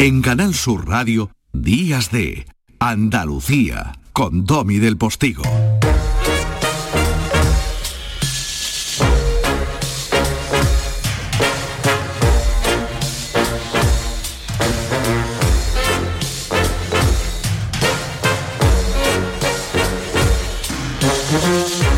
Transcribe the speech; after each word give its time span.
En 0.00 0.22
Canal 0.22 0.54
Sur 0.54 0.86
Radio, 0.88 1.32
Días 1.52 2.12
de 2.12 2.46
Andalucía, 2.78 3.98
con 4.12 4.44
Domi 4.46 4.78
del 4.78 4.96
Postigo. 4.96 5.42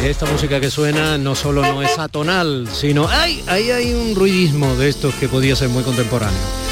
Esta 0.03 0.25
música 0.25 0.59
que 0.59 0.71
suena 0.71 1.19
no 1.19 1.35
solo 1.35 1.61
no 1.61 1.83
es 1.83 1.99
atonal, 1.99 2.67
sino 2.73 3.09
¡ay! 3.11 3.45
ahí 3.47 3.71
hay 3.71 3.93
un 3.93 4.15
ruidismo 4.15 4.75
de 4.77 4.89
estos 4.89 5.15
que 5.17 5.29
podía 5.29 5.55
ser 5.55 5.69
muy 5.69 5.83
contemporáneo. 5.83 6.70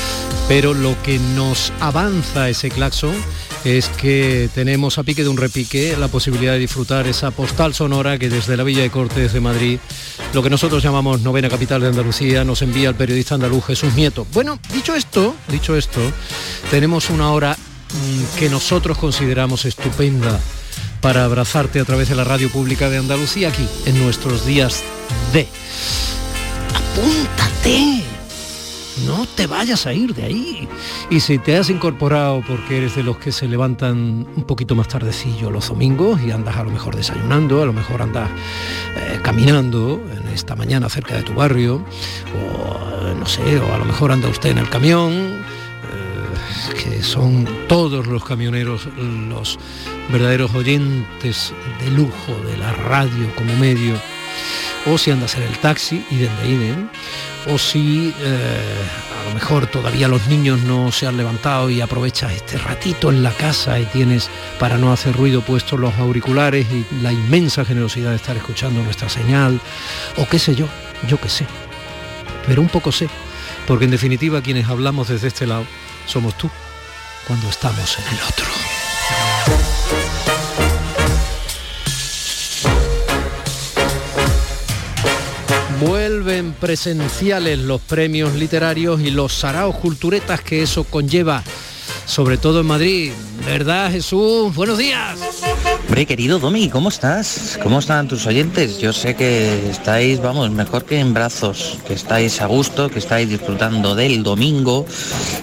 Pero 0.49 0.73
lo 0.73 1.01
que 1.03 1.19
nos 1.19 1.73
avanza 1.79 2.49
ese 2.49 2.71
claxon 2.71 3.15
es 3.65 3.89
que 3.89 4.49
tenemos 4.55 4.97
a 4.97 5.03
pique 5.03 5.23
de 5.23 5.29
un 5.29 5.37
repique 5.37 5.95
la 5.99 6.09
posibilidad 6.09 6.53
de 6.53 6.59
disfrutar 6.59 7.07
esa 7.07 7.31
postal 7.31 7.75
sonora 7.75 8.19
que 8.19 8.31
desde 8.31 8.57
la 8.57 8.65
Villa 8.65 8.81
de 8.81 8.91
Cortes 8.91 9.35
de 9.35 9.41
Madrid, 9.41 9.79
lo 10.33 10.43
que 10.43 10.49
nosotros 10.49 10.83
llamamos 10.83 11.21
novena 11.21 11.51
capital 11.51 11.83
de 11.83 11.89
Andalucía, 11.89 12.45
nos 12.45 12.63
envía 12.63 12.89
el 12.89 12.95
periodista 12.95 13.35
andaluz 13.35 13.67
Jesús 13.67 13.95
Nieto. 13.95 14.27
Bueno, 14.33 14.59
dicho 14.73 14.95
esto, 14.95 15.37
dicho 15.49 15.77
esto, 15.77 16.01
tenemos 16.71 17.11
una 17.11 17.31
hora 17.31 17.55
mm, 17.55 18.39
que 18.39 18.49
nosotros 18.49 18.97
consideramos 18.97 19.67
estupenda 19.67 20.41
para 21.01 21.25
abrazarte 21.25 21.79
a 21.79 21.85
través 21.85 22.09
de 22.09 22.15
la 22.15 22.25
radio 22.25 22.51
pública 22.51 22.89
de 22.89 22.99
Andalucía 22.99 23.49
aquí 23.49 23.67
en 23.87 24.03
nuestros 24.03 24.47
días 24.47 24.83
de. 25.33 25.47
Apúntate. 26.75 27.98
No 29.07 29.27
te 29.37 29.47
vayas 29.47 29.87
a 29.87 29.93
ir 29.93 30.15
de 30.15 30.25
ahí. 30.25 30.69
Y 31.11 31.21
si 31.21 31.39
te 31.39 31.57
has 31.57 31.71
incorporado 31.71 32.43
porque 32.47 32.79
eres 32.79 32.97
de 32.97 33.03
los 33.03 33.19
que 33.19 33.33
se 33.33 33.47
levantan 33.49 34.27
un 34.37 34.45
poquito 34.45 34.75
más 34.75 34.89
tardecillo 34.89 35.51
los 35.51 35.69
domingos 35.69 36.21
y 36.21 36.31
andas 36.31 36.57
a 36.57 36.65
lo 36.65 36.71
mejor 36.71 36.97
desayunando, 36.97 37.63
a 37.63 37.67
lo 37.67 37.73
mejor 37.73 38.03
andas 38.03 38.29
eh, 38.97 39.19
caminando 39.23 40.03
en 40.13 40.29
esta 40.29 40.57
mañana 40.57 40.89
cerca 40.89 41.15
de 41.17 41.23
tu 41.23 41.35
barrio, 41.35 41.85
o 42.35 43.15
no 43.15 43.27
sé, 43.27 43.59
o 43.59 43.75
a 43.75 43.79
lo 43.79 43.85
mejor 43.85 44.13
anda 44.13 44.29
usted 44.29 44.51
en 44.51 44.59
el 44.59 44.69
camión, 44.69 45.13
eh, 45.13 46.75
que 46.83 47.03
son 47.03 47.47
todos 47.69 48.07
los 48.07 48.25
camioneros 48.25 48.89
los 48.97 49.59
verdaderos 50.11 50.55
oyentes 50.55 51.53
de 51.81 51.91
lujo 51.91 52.33
de 52.47 52.57
la 52.57 52.73
radio 52.73 53.35
como 53.37 53.55
medio, 53.57 53.95
o 54.87 54.99
si 54.99 55.11
andas 55.11 55.35
en 55.37 55.43
el 55.43 55.59
taxi 55.59 56.05
y 56.11 56.17
desde 56.17 56.49
INE, 56.49 56.89
o 57.47 57.59
si 57.59 58.15
eh, 58.21 58.61
a 59.21 59.29
lo 59.29 59.35
mejor 59.35 59.67
todavía 59.67 60.09
los 60.09 60.27
niños 60.27 60.61
no 60.63 60.93
se 60.93 61.07
han 61.07 61.17
levantado 61.17 61.71
y 61.71 61.81
aprovechas 61.81 62.33
este 62.33 62.59
ratito 62.59 63.11
en 63.11 63.23
la 63.23 63.33
casa 63.33 63.79
y 63.79 63.87
tienes 63.87 64.29
para 64.59 64.79
no 64.79 64.93
hacer 64.93 65.17
ruido 65.17 65.43
puestos 65.43 65.79
los 65.79 65.95
auriculares 65.95 66.67
y 66.71 66.87
la 67.03 67.13
inmensa 67.13 67.65
generosidad 67.65 68.11
de 68.11 68.17
estar 68.17 68.37
escuchando 68.37 68.83
nuestra 68.83 69.09
señal, 69.09 69.61
o 70.17 70.27
qué 70.29 70.39
sé 70.39 70.55
yo, 70.55 70.67
yo 71.07 71.21
qué 71.21 71.29
sé. 71.29 71.47
Pero 72.47 72.63
un 72.63 72.69
poco 72.69 72.93
sé, 72.93 73.09
porque 73.67 73.85
en 73.85 73.91
definitiva 73.91 74.43
quienes 74.43 74.69
hablamos 74.69 75.09
desde 75.09 75.29
este 75.29 75.47
lado 75.47 75.65
somos 76.07 76.37
tú, 76.39 76.51
cuando 77.27 77.49
estamos 77.49 77.99
en 77.99 78.17
el 78.17 78.23
otro. 78.23 78.58
Vuelven 85.81 86.55
presenciales 86.55 87.59
los 87.61 87.81
premios 87.81 88.35
literarios 88.35 89.01
y 89.01 89.11
los 89.11 89.33
saraos 89.33 89.77
culturetas 89.77 90.41
que 90.41 90.63
eso 90.63 90.83
conlleva, 90.83 91.45
sobre 92.05 92.37
todo 92.37 92.61
en 92.61 92.67
Madrid. 92.67 93.13
¿Verdad, 93.47 93.93
Jesús? 93.93 94.53
Buenos 94.57 94.79
días. 94.79 95.17
Hombre, 95.87 96.05
querido 96.05 96.41
Domi, 96.41 96.69
¿cómo 96.69 96.89
estás? 96.89 97.59
¿Cómo 97.63 97.79
están 97.79 98.09
tus 98.09 98.27
oyentes? 98.27 98.79
Yo 98.79 98.93
sé 98.93 99.15
que 99.15 99.71
estáis, 99.71 100.21
vamos, 100.21 100.51
mejor 100.51 100.85
que 100.85 100.99
en 100.99 101.15
brazos, 101.15 101.79
que 101.87 101.95
estáis 101.95 102.41
a 102.41 102.47
gusto, 102.47 102.91
que 102.91 102.99
estáis 102.99 103.29
disfrutando 103.29 103.95
del 103.95 104.25
domingo. 104.25 104.85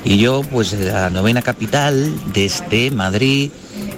Y 0.04 0.18
yo, 0.18 0.42
pues, 0.44 0.78
de 0.78 0.92
la 0.92 1.10
novena 1.10 1.42
capital, 1.42 2.14
desde 2.34 2.92
Madrid, 2.92 3.52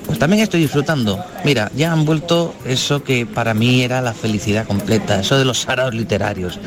pues 0.08 0.20
también 0.20 0.42
estoy 0.42 0.62
disfrutando. 0.62 1.24
Mira, 1.44 1.70
ya 1.76 1.92
han 1.92 2.06
vuelto 2.06 2.56
eso 2.66 3.04
que 3.04 3.26
para 3.26 3.54
mí 3.54 3.84
era 3.84 4.02
la 4.02 4.14
felicidad 4.14 4.66
completa, 4.66 5.20
eso 5.20 5.38
de 5.38 5.46
los 5.46 5.60
saraos 5.60 5.94
literarios. 5.94 6.60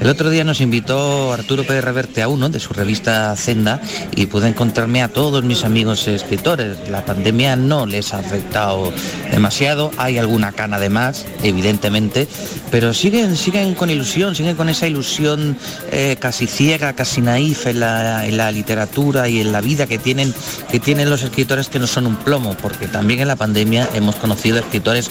El 0.00 0.08
otro 0.08 0.30
día 0.30 0.44
nos 0.44 0.60
invitó 0.60 1.32
Arturo 1.32 1.64
Pérez 1.64 1.84
Reverte 1.84 2.22
a 2.22 2.28
uno 2.28 2.48
de 2.48 2.58
su 2.58 2.72
revista 2.72 3.36
Zenda 3.36 3.80
y 4.14 4.26
pude 4.26 4.48
encontrarme 4.48 5.02
a 5.02 5.08
todos 5.08 5.44
mis 5.44 5.64
amigos 5.64 6.08
escritores. 6.08 6.88
La 6.90 7.04
pandemia 7.04 7.54
no 7.54 7.86
les 7.86 8.14
ha 8.14 8.18
afectado 8.18 8.92
demasiado, 9.30 9.90
hay 9.98 10.18
alguna 10.18 10.52
cana 10.52 10.78
de 10.78 10.88
más, 10.88 11.26
evidentemente, 11.42 12.26
pero 12.70 12.94
siguen, 12.94 13.36
siguen 13.36 13.74
con 13.74 13.90
ilusión, 13.90 14.34
siguen 14.34 14.56
con 14.56 14.68
esa 14.68 14.86
ilusión 14.86 15.58
eh, 15.92 16.16
casi 16.18 16.46
ciega, 16.46 16.94
casi 16.94 17.20
naif 17.20 17.66
en 17.66 17.80
la, 17.80 18.26
en 18.26 18.36
la 18.36 18.50
literatura 18.50 19.28
y 19.28 19.40
en 19.40 19.52
la 19.52 19.60
vida 19.60 19.86
que 19.86 19.98
tienen, 19.98 20.34
que 20.70 20.80
tienen 20.80 21.10
los 21.10 21.22
escritores 21.22 21.68
que 21.68 21.78
no 21.78 21.86
son 21.86 22.06
un 22.06 22.16
plomo, 22.16 22.56
porque 22.60 22.85
también 22.88 23.20
en 23.20 23.28
la 23.28 23.36
pandemia 23.36 23.88
hemos 23.94 24.16
conocido 24.16 24.58
escritores 24.58 25.10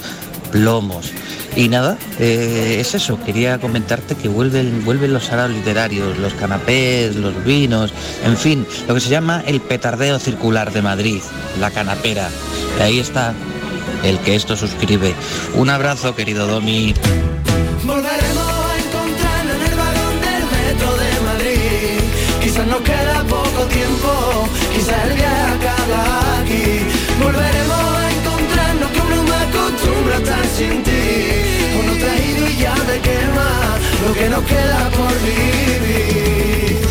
plomos. 0.52 1.12
Y 1.56 1.70
nada, 1.70 1.98
eh, 2.20 2.78
es 2.80 2.96
eso, 2.96 3.18
quería 3.24 3.60
comentarte 3.60 4.16
que 4.16 4.28
vuelven, 4.28 4.84
vuelven 4.84 5.14
los 5.14 5.26
saraos 5.26 5.52
literarios, 5.52 6.18
los 6.18 6.34
canapés, 6.34 7.16
los 7.16 7.46
vinos, 7.46 7.94
en 8.26 8.36
fin, 8.36 8.68
lo 8.88 8.94
que 8.94 9.00
se 9.00 9.10
llama 9.10 9.42
el 9.48 9.62
petardeo 9.62 10.20
circular 10.20 10.74
de 10.74 10.82
Madrid, 10.82 11.22
la 11.60 11.72
canapera. 11.72 12.30
Y 12.78 12.82
ahí 12.82 13.00
está 13.00 13.34
el 14.04 14.20
que 14.20 14.36
esto 14.36 14.58
suscribe. 14.58 15.14
Un 15.56 15.70
abrazo, 15.70 16.14
querido 16.14 16.46
Domi. 16.46 16.94
Nos 22.68 22.82
queda 22.82 23.24
poco 23.30 23.66
tiempo, 23.66 24.50
acostumbra 30.06 30.44
sin 30.56 30.84
ti. 30.84 30.92
Con 31.76 31.90
otra 31.90 32.16
ido 32.18 32.48
y 32.48 32.58
ya 32.58 32.76
de 32.76 33.00
quema 33.00 33.78
lo 34.06 34.14
que 34.14 34.30
nos 34.30 34.44
queda 34.44 34.90
por 34.92 35.14
vivir. 35.22 36.86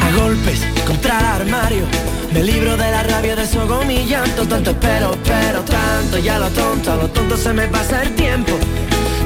A 0.00 0.16
golpes 0.16 0.60
contra 0.86 1.18
el 1.18 1.24
armario 1.24 1.84
Me 2.32 2.42
libro 2.42 2.76
de 2.76 2.90
la 2.90 3.02
rabia, 3.02 3.36
desahogo 3.36 3.84
mi 3.84 4.06
llanto 4.06 4.46
Tanto 4.46 4.70
espero, 4.70 5.16
pero 5.24 5.60
tanto 5.62 6.18
Ya 6.18 6.38
lo 6.38 6.48
tonto, 6.50 6.92
a 6.92 6.96
lo 6.96 7.08
tonto 7.08 7.36
se 7.36 7.52
me 7.52 7.66
pasa 7.68 8.02
el 8.02 8.14
tiempo 8.14 8.58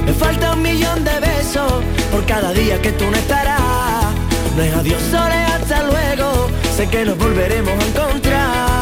Me 0.07 0.13
falta 0.13 0.53
un 0.53 0.63
millón 0.63 1.05
de 1.05 1.21
besos 1.21 1.83
Por 2.13 2.25
cada 2.25 2.53
día 2.53 2.81
que 2.81 2.93
tú 2.93 3.05
no 3.11 3.17
estarás. 3.17 4.15
No 4.57 4.63
es 4.63 4.75
adiós, 4.75 5.03
solo 5.11 5.35
hasta 5.55 5.83
luego. 5.83 6.49
Sé 6.77 6.89
que 6.89 7.05
nos 7.05 7.19
volveremos 7.19 7.73
a 7.73 7.87
encontrar 7.87 8.76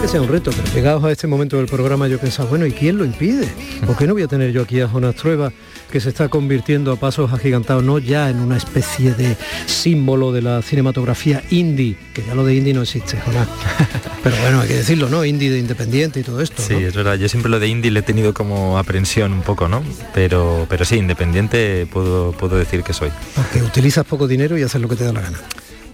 que 0.00 0.08
sea 0.08 0.20
un 0.20 0.28
reto, 0.28 0.50
pero 0.50 0.74
llegados 0.74 1.04
a 1.04 1.10
este 1.10 1.26
momento 1.26 1.56
del 1.56 1.66
programa 1.66 2.06
yo 2.08 2.18
pensaba, 2.18 2.48
bueno, 2.48 2.66
¿y 2.66 2.72
quién 2.72 2.98
lo 2.98 3.04
impide? 3.04 3.48
¿Por 3.86 3.96
qué 3.96 4.06
no 4.06 4.12
voy 4.12 4.22
a 4.22 4.26
tener 4.26 4.52
yo 4.52 4.62
aquí 4.62 4.80
a 4.80 4.88
Jonas 4.88 5.14
Trueba, 5.14 5.52
que 5.90 6.00
se 6.00 6.10
está 6.10 6.28
convirtiendo 6.28 6.92
a 6.92 6.96
pasos 6.96 7.32
agigantados, 7.32 7.82
no 7.82 7.98
ya 7.98 8.28
en 8.28 8.40
una 8.40 8.56
especie 8.56 9.14
de 9.14 9.36
símbolo 9.66 10.32
de 10.32 10.42
la 10.42 10.60
cinematografía 10.62 11.42
indie, 11.50 11.96
que 12.12 12.22
ya 12.24 12.34
lo 12.34 12.44
de 12.44 12.54
indie 12.54 12.74
no 12.74 12.82
existe, 12.82 13.18
Jonas. 13.24 13.48
Pero 14.22 14.36
bueno, 14.42 14.60
hay 14.60 14.68
que 14.68 14.74
decirlo, 14.74 15.08
¿no? 15.08 15.24
Indie 15.24 15.50
de 15.50 15.58
independiente 15.58 16.20
y 16.20 16.22
todo 16.22 16.40
esto. 16.40 16.62
Sí, 16.62 16.74
¿no? 16.74 16.80
es 16.80 16.94
verdad. 16.94 17.14
Yo 17.14 17.28
siempre 17.28 17.50
lo 17.50 17.58
de 17.58 17.68
indie 17.68 17.90
le 17.90 18.00
he 18.00 18.02
tenido 18.02 18.34
como 18.34 18.78
aprensión 18.78 19.32
un 19.32 19.42
poco, 19.42 19.68
¿no? 19.68 19.82
Pero, 20.12 20.66
pero 20.68 20.84
sí, 20.84 20.96
independiente 20.96 21.86
puedo, 21.86 22.32
puedo 22.32 22.56
decir 22.56 22.82
que 22.82 22.92
soy. 22.92 23.10
Porque 23.34 23.62
utilizas 23.62 24.04
poco 24.04 24.28
dinero 24.28 24.58
y 24.58 24.62
haces 24.62 24.80
lo 24.80 24.88
que 24.88 24.96
te 24.96 25.04
da 25.04 25.12
la 25.12 25.20
gana. 25.20 25.38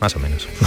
Más 0.03 0.15
o 0.17 0.19
menos. 0.19 0.47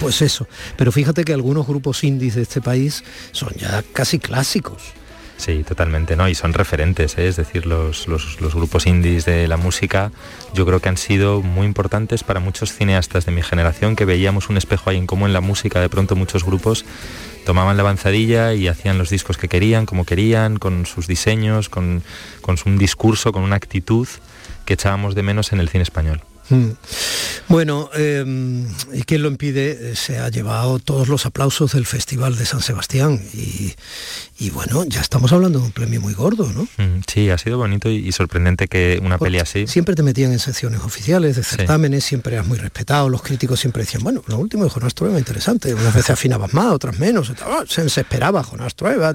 Pues 0.00 0.22
eso. 0.22 0.48
Pero 0.76 0.90
fíjate 0.90 1.24
que 1.24 1.32
algunos 1.32 1.66
grupos 1.66 2.02
indies 2.02 2.34
de 2.34 2.42
este 2.42 2.60
país 2.60 3.04
son 3.32 3.50
ya 3.56 3.82
casi 3.92 4.18
clásicos. 4.18 4.82
Sí, 5.36 5.62
totalmente, 5.62 6.16
¿no? 6.16 6.28
Y 6.28 6.34
son 6.34 6.52
referentes, 6.52 7.16
¿eh? 7.16 7.28
es 7.28 7.36
decir, 7.36 7.64
los, 7.64 8.08
los- 8.08 8.40
los 8.40 8.54
grupos 8.56 8.86
indies 8.86 9.24
de 9.24 9.46
la 9.46 9.56
música 9.56 10.10
yo 10.52 10.66
creo 10.66 10.80
que 10.80 10.88
han 10.88 10.96
sido 10.96 11.42
muy 11.42 11.64
importantes 11.64 12.24
para 12.24 12.40
muchos 12.40 12.72
cineastas 12.72 13.24
de 13.24 13.30
mi 13.30 13.42
generación 13.42 13.94
que 13.94 14.04
veíamos 14.04 14.48
un 14.48 14.56
espejo 14.56 14.90
ahí 14.90 14.96
en 14.96 15.06
cómo 15.06 15.26
en 15.28 15.32
la 15.32 15.40
música 15.40 15.80
de 15.80 15.88
pronto 15.88 16.16
muchos 16.16 16.42
grupos 16.44 16.84
tomaban 17.46 17.76
la 17.76 17.82
avanzadilla 17.84 18.52
y 18.54 18.66
hacían 18.66 18.98
los 18.98 19.10
discos 19.10 19.36
que 19.36 19.46
querían, 19.48 19.86
como 19.86 20.04
querían, 20.04 20.56
con 20.58 20.86
sus 20.86 21.06
diseños, 21.06 21.68
con, 21.68 22.02
con 22.42 22.56
un 22.66 22.78
discurso, 22.78 23.30
con 23.32 23.42
una 23.44 23.54
actitud 23.56 24.08
que 24.64 24.74
echábamos 24.74 25.14
de 25.14 25.22
menos 25.22 25.52
en 25.52 25.60
el 25.60 25.68
cine 25.68 25.82
español. 25.84 26.20
Mm. 26.50 26.70
Bueno, 27.48 27.88
em, 27.94 28.66
¿y 28.92 29.02
quién 29.04 29.22
lo 29.22 29.28
impide? 29.28 29.96
Se 29.96 30.18
ha 30.18 30.28
llevado 30.28 30.78
todos 30.78 31.08
los 31.08 31.24
aplausos 31.24 31.72
del 31.72 31.86
Festival 31.86 32.36
de 32.36 32.44
San 32.44 32.60
Sebastián 32.60 33.22
y, 33.32 34.50
bueno, 34.50 34.84
ya 34.84 35.00
estamos 35.00 35.32
hablando 35.32 35.58
de 35.58 35.64
un 35.64 35.72
premio 35.72 36.00
muy 36.00 36.12
gordo, 36.12 36.52
¿no? 36.52 36.64
Mm, 36.76 37.00
sí, 37.06 37.30
ha 37.30 37.38
sido 37.38 37.56
bonito 37.56 37.88
y, 37.88 38.12
sorprendente 38.12 38.68
que 38.68 39.00
una 39.02 39.16
peli 39.18 39.38
así... 39.38 39.66
Siempre 39.66 39.94
te 39.94 40.02
metían 40.02 40.32
en 40.32 40.38
secciones 40.38 40.80
oficiales 40.82 41.36
de 41.36 41.42
certámenes, 41.42 42.04
siempre 42.04 42.34
eras 42.34 42.46
muy 42.46 42.58
respetado, 42.58 43.08
los 43.08 43.22
críticos 43.22 43.60
siempre 43.60 43.82
decían, 43.82 44.02
bueno, 44.02 44.22
lo 44.26 44.36
último 44.36 44.64
de 44.64 44.70
Jonás 44.70 44.94
Trueba 44.94 45.18
interesante, 45.18 45.72
unas 45.72 45.94
veces 45.94 46.10
afinabas 46.10 46.52
más, 46.52 46.72
otras 46.72 46.98
menos, 46.98 47.32
se, 47.66 47.86
esperaba 47.86 48.44
Jonás 48.44 48.74
Trueba, 48.74 49.14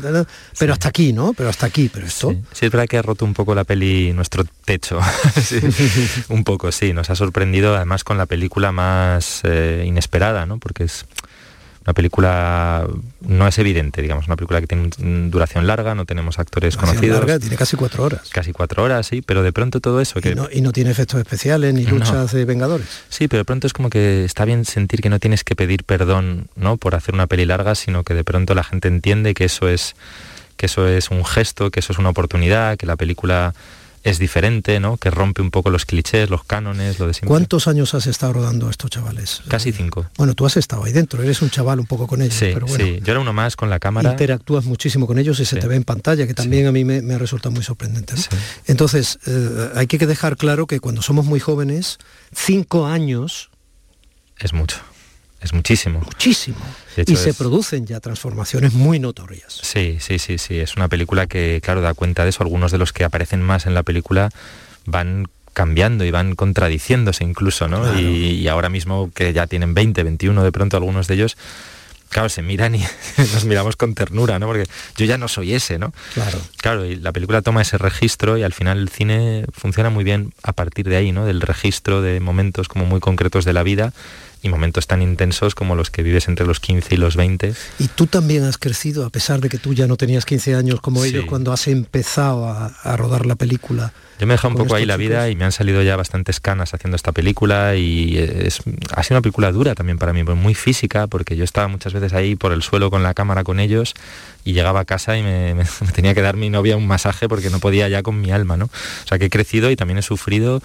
pero 0.58 0.74
hasta 0.74 0.90
aquí, 0.90 1.14
¿no? 1.14 1.34
Pero 1.34 1.50
hasta 1.50 1.68
aquí, 1.68 1.90
pero 1.94 2.08
esto... 2.08 2.32
Sí. 2.52 2.66
es 2.66 2.72
verdad 2.72 2.88
que 2.88 2.98
ha 2.98 3.04
roto 3.04 3.26
un 3.26 3.34
poco 3.34 3.54
la 3.54 3.64
peli 3.64 4.12
nuestro 4.14 4.44
techo, 4.66 5.00
un 6.30 6.44
poco, 6.44 6.72
sí, 6.72 6.94
nos 6.94 7.12
ha 7.12 7.16
sorprendido 7.24 7.76
además 7.76 8.04
con 8.04 8.18
la 8.18 8.26
película 8.26 8.72
más 8.72 9.42
eh, 9.44 9.84
inesperada, 9.86 10.46
¿no? 10.46 10.58
Porque 10.58 10.84
es 10.84 11.06
una 11.86 11.94
película 11.94 12.88
no 13.22 13.48
es 13.48 13.58
evidente, 13.60 14.02
digamos, 14.02 14.28
una 14.28 14.38
película 14.38 14.62
que 14.62 14.68
tiene 14.68 14.90
duración 15.30 15.68
larga, 15.68 15.96
no 15.96 16.06
tenemos 16.06 16.40
actores 16.40 16.78
conocidos. 16.78 17.20
Larga, 17.20 17.40
tiene 17.40 17.58
casi 17.58 17.76
cuatro 17.76 18.04
horas. 18.04 18.30
Casi 18.30 18.54
cuatro 18.54 18.84
horas, 18.84 19.08
sí, 19.08 19.22
pero 19.22 19.44
de 19.44 19.52
pronto 19.52 19.82
todo 19.82 20.00
eso 20.00 20.22
que... 20.22 20.36
Y 20.52 20.62
no, 20.62 20.72
tiene 20.72 20.92
efectos 20.92 21.20
especiales 21.20 21.74
ni 21.74 21.86
luchas 21.86 22.32
de 22.32 22.46
vengadores. 22.46 22.88
Sí, 23.10 23.28
pero 23.28 23.40
de 23.40 23.46
pronto 23.46 23.68
es 23.68 23.74
como 23.74 23.90
que 23.90 24.24
está 24.24 24.46
bien 24.46 24.64
sentir 24.64 25.02
que 25.02 25.10
no 25.10 25.20
tienes 25.20 25.44
que 25.44 25.56
pedir 25.56 25.84
perdón, 25.84 26.48
¿no? 26.56 26.78
Por 26.78 26.96
hacer 26.96 27.16
una 27.16 27.28
peli 27.28 27.46
larga, 27.46 27.76
sino 27.76 28.04
que 28.04 28.14
de 28.14 28.24
pronto 28.24 28.56
la 28.56 28.64
gente 28.64 28.88
entiende 28.88 29.34
que 29.34 29.46
eso 29.46 29.68
es 29.68 29.96
que 30.56 30.68
eso 30.68 30.88
es 30.88 31.10
un 31.10 31.26
gesto, 31.26 31.72
que 31.72 31.82
eso 31.82 31.92
es 31.92 32.00
una 32.00 32.10
oportunidad, 32.10 32.78
que 32.78 32.86
la 32.86 32.96
película 32.96 33.54
es 34.04 34.20
diferente, 34.20 34.80
¿no? 34.80 34.98
Que 34.98 35.10
rompe 35.10 35.42
un 35.42 35.50
poco 35.50 35.70
los 35.70 35.86
clichés, 35.86 36.30
los 36.30 36.44
cánones, 36.44 37.00
lo 37.00 37.08
de 37.08 37.14
siempre. 37.14 37.30
¿Cuántos 37.30 37.68
años 37.68 37.94
has 37.94 38.06
estado 38.06 38.34
rodando 38.34 38.68
a 38.68 38.72
estos 38.72 38.92
chavales? 38.92 39.42
Casi 39.48 39.72
cinco. 39.72 40.06
Bueno, 40.18 40.34
tú 40.34 40.46
has 40.46 40.58
estado 40.58 40.84
ahí 40.84 40.92
dentro, 40.92 41.24
eres 41.24 41.42
un 41.42 41.50
chaval 41.50 41.80
un 41.80 41.86
poco 41.86 42.06
con 42.06 42.22
ellos. 42.22 42.36
Sí, 42.36 42.52
pero 42.54 42.68
bueno, 42.68 42.84
sí. 42.84 43.00
yo 43.02 43.12
era 43.12 43.22
uno 43.22 43.32
más 43.32 43.56
con 43.56 43.70
la 43.70 43.80
cámara. 43.80 44.12
Interactúas 44.12 44.66
muchísimo 44.66 45.08
con 45.08 45.18
ellos 45.20 45.40
y 45.40 45.46
se 45.46 45.58
te 45.58 45.68
ve 45.68 45.76
en 45.76 45.84
pantalla, 45.84 46.28
que 46.28 46.34
también 46.34 46.68
a 46.68 46.72
mí 46.72 46.84
me, 46.84 47.02
me, 47.02 47.18
resulta 47.18 47.50
muy 47.50 47.64
sorprendente. 47.64 48.14
Entonces, 48.68 49.20
eh, 49.26 49.70
hay 49.76 49.88
que 49.88 49.98
dejar 50.06 50.36
claro 50.36 50.68
que 50.68 50.80
cuando 50.82 51.02
somos 51.02 51.26
muy 51.26 51.40
jóvenes, 51.40 51.98
cinco 52.34 52.86
años... 52.86 53.50
Es 54.40 54.52
mucho 54.52 54.78
es 55.44 55.54
muchísimo. 55.54 56.00
Muchísimo. 56.00 56.58
y 56.96 57.16
se 57.16 57.34
producen 57.34 57.86
ya 57.86 58.00
transformaciones 58.00 58.74
muy 58.74 59.00
notorias. 59.00 59.60
Sí, 59.62 59.98
sí, 60.00 60.20
sí, 60.20 60.38
sí. 60.38 60.60
Es 60.60 60.76
una 60.76 60.88
película 60.88 61.28
que, 61.28 61.60
claro, 61.62 61.82
da 61.82 61.94
cuenta 61.94 62.24
de 62.24 62.30
eso. 62.30 62.44
Algunos 62.44 62.72
de 62.72 62.78
los 62.78 62.94
que 62.94 63.04
aparecen 63.04 63.42
más 63.42 63.66
en 63.66 63.74
la 63.74 63.84
película 63.84 64.30
van 64.86 65.28
cambiando 65.54 66.04
y 66.04 66.12
van 66.12 66.36
contradiciéndose 66.36 67.24
incluso, 67.24 67.68
¿no? 67.68 68.00
Y, 68.00 68.48
ahora 68.48 68.70
mismo 68.70 69.12
que 69.14 69.34
ya 69.34 69.48
tienen 69.48 69.74
20, 69.74 70.04
21 70.04 70.44
de 70.44 70.52
pronto 70.52 70.78
algunos 70.78 71.08
de 71.08 71.14
ellos, 71.14 71.38
claro, 72.10 72.28
se 72.30 72.42
miran 72.42 72.76
y 72.76 72.84
nos 73.18 73.46
miramos 73.46 73.76
con 73.76 73.94
ternura, 73.94 74.40
¿no? 74.40 74.48
Porque 74.48 74.66
yo 74.98 75.06
ya 75.06 75.18
no 75.18 75.28
soy 75.28 75.54
ese, 75.54 75.78
¿no? 75.78 75.94
Claro. 76.16 76.40
Claro, 76.58 76.86
y 76.86 76.96
la 76.96 77.12
película 77.12 77.42
toma 77.42 77.62
ese 77.62 77.78
registro 77.78 78.38
y 78.38 78.44
al 78.44 78.54
final 78.54 78.80
el 78.80 78.90
cine 78.90 79.46
funciona 79.54 79.92
muy 79.92 80.04
bien 80.04 80.34
a 80.42 80.54
partir 80.54 80.90
de 80.90 80.98
ahí, 80.98 81.12
¿no? 81.12 81.26
Del 81.26 81.42
registro 81.42 82.02
de 82.02 82.20
momentos 82.20 82.68
como 82.68 82.86
muy 82.86 83.00
concretos 83.00 83.46
de 83.46 83.54
la 83.54 83.62
vida 83.64 83.94
y 84.44 84.50
momentos 84.50 84.88
tan 84.88 85.02
intensos 85.02 85.56
como 85.56 85.76
los 85.76 85.90
que 85.90 86.04
vives 86.04 86.28
entre 86.28 86.46
los 86.46 86.60
15 86.60 86.94
y 86.94 86.98
los 86.98 87.16
20. 87.16 87.54
Y 87.80 87.88
tú 87.88 88.08
también 88.08 88.44
has 88.44 88.58
crecido, 88.58 89.06
a 89.06 89.10
pesar 89.10 89.40
de 89.40 89.48
que 89.48 89.58
tú 89.58 89.74
ya 89.74 89.88
no 89.88 89.96
tenías 89.96 90.26
15 90.26 90.56
años 90.56 90.82
como 90.82 91.06
ellos 91.06 91.26
cuando 91.26 91.54
has 91.54 91.68
empezado 91.68 92.48
a, 92.50 92.98
rodar 92.98 93.26
la 93.26 93.36
película. 93.36 93.94
Yo 94.20 94.28
me 94.28 94.34
he 94.34 94.36
dejado 94.36 94.54
un 94.54 94.58
poco 94.58 94.76
ahí 94.76 94.86
la 94.86 94.98
vida 94.98 95.30
y 95.30 95.36
me 95.36 95.46
han 95.46 95.52
salido 95.52 95.82
ya 95.82 95.96
bastantes 95.96 96.40
canas 96.40 96.74
haciendo 96.74 96.96
esta 96.96 97.14
película 97.14 97.76
y 97.76 98.18
es, 98.18 98.62
ha 98.94 99.02
sido 99.02 99.18
una 99.18 99.22
película 99.22 99.52
dura 99.52 99.76
también 99.76 99.98
para 99.98 100.14
mí, 100.14 100.24
muy 100.24 100.54
física, 100.54 101.08
porque 101.08 101.36
yo 101.38 101.46
estaba 101.46 101.68
muchas 101.70 101.94
veces 101.94 102.14
ahí 102.14 102.36
por 102.36 102.52
el 102.52 102.62
suelo 102.62 102.92
con 102.92 103.02
la 103.02 103.14
cámara 103.14 103.44
con 103.44 103.60
ellos 103.60 103.94
y 104.44 104.54
llegaba 104.54 104.82
a 104.82 104.86
casa 104.86 105.18
y 105.18 105.24
me, 105.24 105.56
me 105.56 105.66
tenía 105.96 106.14
que 106.14 106.22
dar 106.22 106.36
mi 106.36 106.50
novia 106.50 106.76
un 106.76 106.86
masaje 106.86 107.30
porque 107.30 107.50
no 107.50 107.60
podía 107.60 107.88
ya 107.88 108.04
con 108.04 108.20
mi 108.20 108.32
alma, 108.32 108.58
¿no? 108.58 108.66
O 108.66 109.08
sea 109.08 109.18
que 109.18 109.26
he 109.26 109.30
crecido 109.30 109.72
y 109.72 109.78
también 109.78 109.98
he 109.98 110.04
sufrido 110.04 110.62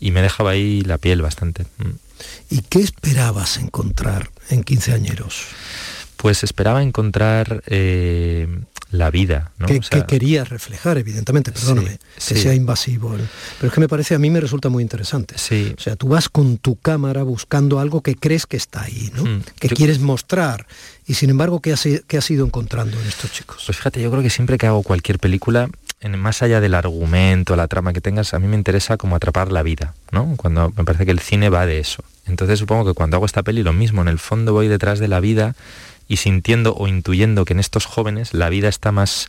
y 0.00 0.10
me 0.10 0.22
dejaba 0.22 0.50
ahí 0.50 0.82
la 0.82 0.98
piel 0.98 1.22
bastante. 1.22 1.62
Mm. 1.78 2.11
¿Y 2.50 2.60
qué 2.62 2.80
esperabas 2.80 3.56
encontrar 3.56 4.30
en 4.50 4.62
quinceañeros? 4.62 5.46
Pues 6.16 6.44
esperaba 6.44 6.82
encontrar 6.82 7.62
eh, 7.66 8.46
la 8.92 9.10
vida. 9.10 9.50
¿no? 9.58 9.66
Que, 9.66 9.80
querías 10.06 10.48
reflejar, 10.48 10.98
evidentemente, 10.98 11.50
perdóname, 11.50 11.98
que 12.14 12.36
sea 12.36 12.54
invasivo. 12.54 13.10
Pero 13.58 13.68
es 13.68 13.72
que 13.72 13.80
me 13.80 13.88
parece, 13.88 14.14
a 14.14 14.18
mí 14.18 14.30
me 14.30 14.40
resulta 14.40 14.68
muy 14.68 14.82
interesante. 14.82 15.36
Sí. 15.38 15.74
O 15.76 15.80
sea, 15.80 15.96
tú 15.96 16.08
vas 16.08 16.28
con 16.28 16.58
tu 16.58 16.76
cámara 16.76 17.22
buscando 17.22 17.80
algo 17.80 18.02
que 18.02 18.14
crees 18.14 18.46
que 18.46 18.56
está 18.56 18.82
ahí, 18.82 19.10
¿no? 19.16 19.24
Mm. 19.24 19.42
Que 19.58 19.68
quieres 19.70 19.98
mostrar. 19.98 20.66
Y 21.06 21.14
sin 21.14 21.30
embargo, 21.30 21.60
¿qué 21.60 21.72
has, 21.72 21.88
¿qué 22.06 22.18
has 22.18 22.30
ido 22.30 22.46
encontrando 22.46 23.00
en 23.00 23.06
estos 23.06 23.32
chicos? 23.32 23.62
Pues 23.66 23.78
fíjate, 23.78 24.00
yo 24.00 24.10
creo 24.10 24.22
que 24.22 24.30
siempre 24.30 24.58
que 24.58 24.66
hago 24.66 24.82
cualquier 24.82 25.18
película, 25.18 25.68
en, 26.00 26.18
más 26.18 26.42
allá 26.42 26.60
del 26.60 26.74
argumento, 26.74 27.56
la 27.56 27.66
trama 27.68 27.92
que 27.92 28.00
tengas, 28.00 28.34
a 28.34 28.38
mí 28.38 28.46
me 28.46 28.56
interesa 28.56 28.96
como 28.96 29.16
atrapar 29.16 29.50
la 29.50 29.62
vida, 29.62 29.94
¿no? 30.10 30.34
Cuando 30.36 30.72
me 30.76 30.84
parece 30.84 31.04
que 31.04 31.12
el 31.12 31.20
cine 31.20 31.48
va 31.48 31.66
de 31.66 31.80
eso. 31.80 32.04
Entonces 32.26 32.58
supongo 32.58 32.84
que 32.84 32.94
cuando 32.94 33.16
hago 33.16 33.26
esta 33.26 33.42
peli 33.42 33.62
lo 33.62 33.72
mismo, 33.72 34.02
en 34.02 34.08
el 34.08 34.18
fondo 34.18 34.52
voy 34.52 34.68
detrás 34.68 34.98
de 34.98 35.08
la 35.08 35.20
vida 35.20 35.54
y 36.08 36.18
sintiendo 36.18 36.74
o 36.74 36.88
intuyendo 36.88 37.44
que 37.44 37.52
en 37.52 37.60
estos 37.60 37.86
jóvenes 37.86 38.34
la 38.34 38.48
vida 38.48 38.68
está 38.68 38.92
más 38.92 39.28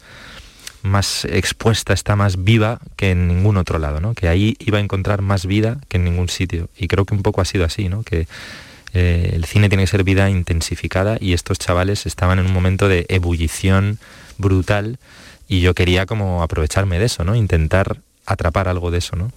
más 0.84 1.24
expuesta, 1.26 1.94
está 1.94 2.16
más 2.16 2.44
viva 2.44 2.80
que 2.98 3.12
en 3.12 3.28
ningún 3.28 3.56
otro 3.58 3.80
lado, 3.80 4.02
¿no? 4.02 4.14
Que 4.14 4.28
ahí 4.28 4.58
iba 4.60 4.78
a 4.80 4.82
encontrar 4.82 5.22
más 5.22 5.46
vida 5.46 5.80
que 5.88 5.96
en 5.98 6.04
ningún 6.04 6.28
sitio. 6.28 6.68
Y 6.78 6.90
creo 6.90 7.06
que 7.06 7.16
un 7.16 7.24
poco 7.24 7.40
ha 7.40 7.46
sido 7.46 7.64
así, 7.64 7.88
¿no? 7.88 8.04
Que 8.04 8.28
eh, 8.94 9.32
el 9.34 9.46
cine 9.46 9.70
tiene 9.70 9.84
que 9.84 9.88
ser 9.88 10.04
vida 10.04 10.30
intensificada 10.30 11.18
y 11.20 11.34
estos 11.34 11.58
chavales 11.58 12.06
estaban 12.06 12.38
en 12.38 12.46
un 12.46 12.54
momento 12.54 12.90
de 12.90 13.06
ebullición 13.08 13.98
brutal 14.38 15.00
y 15.48 15.62
yo 15.62 15.74
quería 15.74 16.06
como 16.06 16.44
aprovecharme 16.44 17.00
de 17.00 17.06
eso, 17.06 17.24
¿no? 17.24 17.36
Intentar 17.36 17.98
atrapar 18.26 18.68
algo 18.68 18.92
de 18.92 18.98
eso, 19.00 19.16
¿no? 19.16 19.32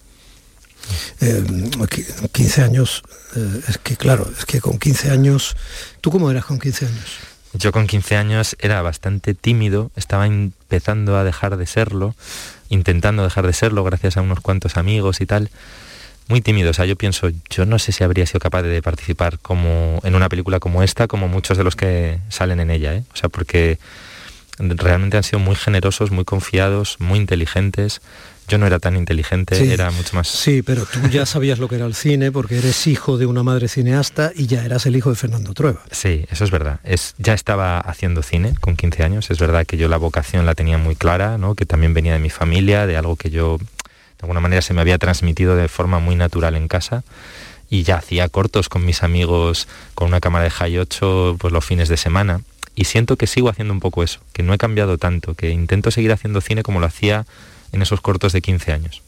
15 2.32 2.60
eh, 2.60 2.64
años, 2.64 3.02
eh, 3.34 3.60
es 3.68 3.78
que 3.78 3.96
claro, 3.96 4.30
es 4.36 4.44
que 4.44 4.60
con 4.60 4.78
15 4.78 5.10
años, 5.10 5.56
¿tú 6.00 6.10
cómo 6.10 6.30
eras 6.30 6.44
con 6.44 6.58
15 6.58 6.86
años? 6.86 7.04
Yo 7.52 7.72
con 7.72 7.86
15 7.86 8.16
años 8.16 8.56
era 8.58 8.82
bastante 8.82 9.34
tímido, 9.34 9.90
estaba 9.96 10.26
empezando 10.26 11.16
a 11.16 11.24
dejar 11.24 11.56
de 11.56 11.66
serlo, 11.66 12.14
intentando 12.68 13.22
dejar 13.22 13.46
de 13.46 13.52
serlo 13.52 13.82
gracias 13.84 14.16
a 14.16 14.22
unos 14.22 14.40
cuantos 14.40 14.76
amigos 14.76 15.20
y 15.20 15.26
tal. 15.26 15.50
Muy 16.28 16.40
tímido, 16.40 16.70
o 16.70 16.74
sea, 16.74 16.86
yo 16.86 16.96
pienso, 16.96 17.28
yo 17.50 17.66
no 17.66 17.78
sé 17.78 17.92
si 17.92 18.02
habría 18.02 18.26
sido 18.26 18.40
capaz 18.40 18.62
de 18.62 18.82
participar 18.82 19.38
como 19.38 20.00
en 20.02 20.16
una 20.16 20.28
película 20.28 20.58
como 20.58 20.82
esta, 20.82 21.06
como 21.06 21.28
muchos 21.28 21.56
de 21.56 21.62
los 21.62 21.76
que 21.76 22.18
salen 22.30 22.58
en 22.58 22.72
ella, 22.72 22.94
¿eh? 22.94 23.04
o 23.14 23.16
sea, 23.16 23.28
porque 23.28 23.78
realmente 24.58 25.16
han 25.16 25.22
sido 25.22 25.38
muy 25.38 25.55
generosos, 25.55 26.10
muy 26.10 26.24
confiados, 26.24 26.96
muy 26.98 27.19
inteligentes. 27.19 28.00
Yo 28.48 28.58
no 28.58 28.67
era 28.67 28.79
tan 28.79 28.96
inteligente, 28.96 29.72
era 29.72 29.91
mucho 29.91 30.15
más... 30.15 30.29
Sí, 30.29 30.62
pero 30.62 30.86
tú 30.86 31.00
ya 31.08 31.26
sabías 31.26 31.58
lo 31.58 31.69
que 31.69 31.76
era 31.76 31.86
el 31.86 31.94
cine 31.94 32.31
porque 32.31 32.58
eres 32.58 32.86
hijo 32.86 33.19
de 33.19 33.26
una 33.26 33.43
madre 33.43 33.69
cineasta 33.69 34.31
y 34.34 34.46
ya 34.46 34.65
eras 34.65 34.86
el 34.86 34.96
hijo 34.96 35.10
de 35.10 35.17
Fernando 35.17 35.53
Trueba. 35.53 35.81
Sí, 35.91 36.24
eso 36.31 36.44
es 36.44 36.50
verdad. 36.50 36.79
Es, 36.84 37.15
ya 37.19 37.34
estaba 37.34 37.81
haciendo 37.81 38.22
cine 38.22 38.55
con 38.60 38.76
15 38.76 39.03
años. 39.03 39.31
Es 39.31 39.38
verdad 39.38 39.67
que 39.67 39.76
yo 39.76 39.88
la 39.88 39.96
vocación 39.96 40.46
la 40.46 40.55
tenía 40.55 40.79
muy 40.79 40.94
clara, 40.94 41.38
¿no? 41.38 41.55
que 41.55 41.67
también 41.67 41.93
venía 41.93 42.12
de 42.12 42.20
mi 42.20 42.31
familia, 42.31 42.86
de 42.86 42.96
algo 42.96 43.17
que 43.17 43.31
yo 43.31 43.58
de 43.58 44.22
alguna 44.22 44.41
manera 44.41 44.62
se 44.62 44.74
me 44.74 44.81
había 44.81 44.98
transmitido 44.98 45.56
de 45.56 45.69
forma 45.69 45.98
muy 45.98 46.17
natural 46.17 46.55
en 46.56 46.69
casa 46.69 47.05
y 47.69 47.82
ya 47.82 47.96
hacía 47.96 48.29
cortos 48.29 48.69
con 48.69 48.84
mis 48.84 49.03
amigos 49.03 49.69
con 49.94 50.08
una 50.08 50.20
cámara 50.20 50.44
de 50.44 50.50
High 50.50 50.79
8 50.79 51.36
pues 51.38 51.53
los 51.53 51.65
fines 51.65 51.88
de 51.88 51.96
semana 51.96 52.41
y 52.74 52.84
siento 52.84 53.17
que 53.17 53.26
sigo 53.26 53.48
haciendo 53.48 53.72
un 53.72 53.81
poco 53.81 54.03
eso, 54.03 54.20
que 54.32 54.43
no 54.43 54.53
he 54.55 54.58
cambiado 54.58 54.98
tanto, 54.98 55.34
que 55.34 55.50
intento 55.50 55.91
seguir 55.91 56.12
haciendo 56.12 56.41
cine 56.41 56.62
como 56.62 56.79
lo 56.79 56.86
hacía 56.86 57.26
en 57.76 57.82
esos 57.82 58.00
cortos 58.00 58.32
de 58.32 58.42
15 58.42 58.72
años. 58.72 59.02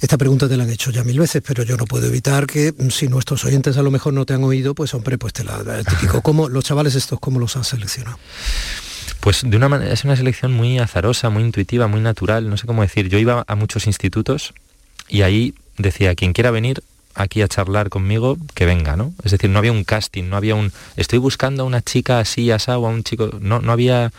Esta 0.00 0.16
pregunta 0.16 0.48
te 0.48 0.56
la 0.56 0.64
han 0.64 0.70
hecho 0.70 0.90
ya 0.90 1.02
mil 1.02 1.18
veces, 1.18 1.42
pero 1.44 1.62
yo 1.64 1.76
no 1.76 1.84
puedo 1.84 2.06
evitar 2.06 2.46
que 2.46 2.72
mm, 2.76 2.90
si 2.90 3.08
nuestros 3.08 3.44
oyentes 3.44 3.76
a 3.76 3.82
lo 3.82 3.90
mejor 3.90 4.12
no 4.12 4.24
te 4.24 4.34
han 4.34 4.44
oído, 4.44 4.74
pues 4.74 4.94
hombre, 4.94 5.18
pues 5.18 5.32
te 5.32 5.44
la 5.44 5.82
típico. 5.82 6.22
¿Cómo 6.22 6.48
los 6.48 6.64
chavales 6.64 6.94
estos 6.94 7.18
cómo 7.18 7.40
los 7.40 7.56
has 7.56 7.68
seleccionado? 7.68 8.18
Pues 9.20 9.42
de 9.44 9.56
una 9.56 9.68
manera, 9.68 9.92
es 9.92 10.04
una 10.04 10.16
selección 10.16 10.52
muy 10.52 10.78
azarosa, 10.78 11.30
muy 11.30 11.42
intuitiva, 11.42 11.86
muy 11.86 12.00
natural, 12.00 12.48
no 12.48 12.56
sé 12.56 12.66
cómo 12.66 12.82
decir. 12.82 13.08
Yo 13.08 13.18
iba 13.18 13.44
a 13.46 13.54
muchos 13.54 13.86
institutos 13.86 14.52
y 15.08 15.22
ahí 15.22 15.54
decía, 15.78 16.14
quien 16.14 16.32
quiera 16.32 16.50
venir, 16.50 16.82
aquí 17.14 17.42
a 17.42 17.48
charlar 17.48 17.88
conmigo, 17.88 18.36
que 18.54 18.66
venga, 18.66 18.96
¿no? 18.96 19.14
Es 19.24 19.32
decir, 19.32 19.48
no 19.50 19.58
había 19.58 19.72
un 19.72 19.84
casting, 19.84 20.24
no 20.24 20.36
había 20.36 20.54
un, 20.54 20.72
estoy 20.96 21.18
buscando 21.18 21.62
a 21.62 21.66
una 21.66 21.80
chica 21.80 22.18
así, 22.18 22.50
asá, 22.50 22.78
o 22.78 22.86
a 22.86 22.90
un 22.90 23.02
chico, 23.02 23.30
no, 23.40 23.60
no 23.60 23.72
había, 23.72 24.12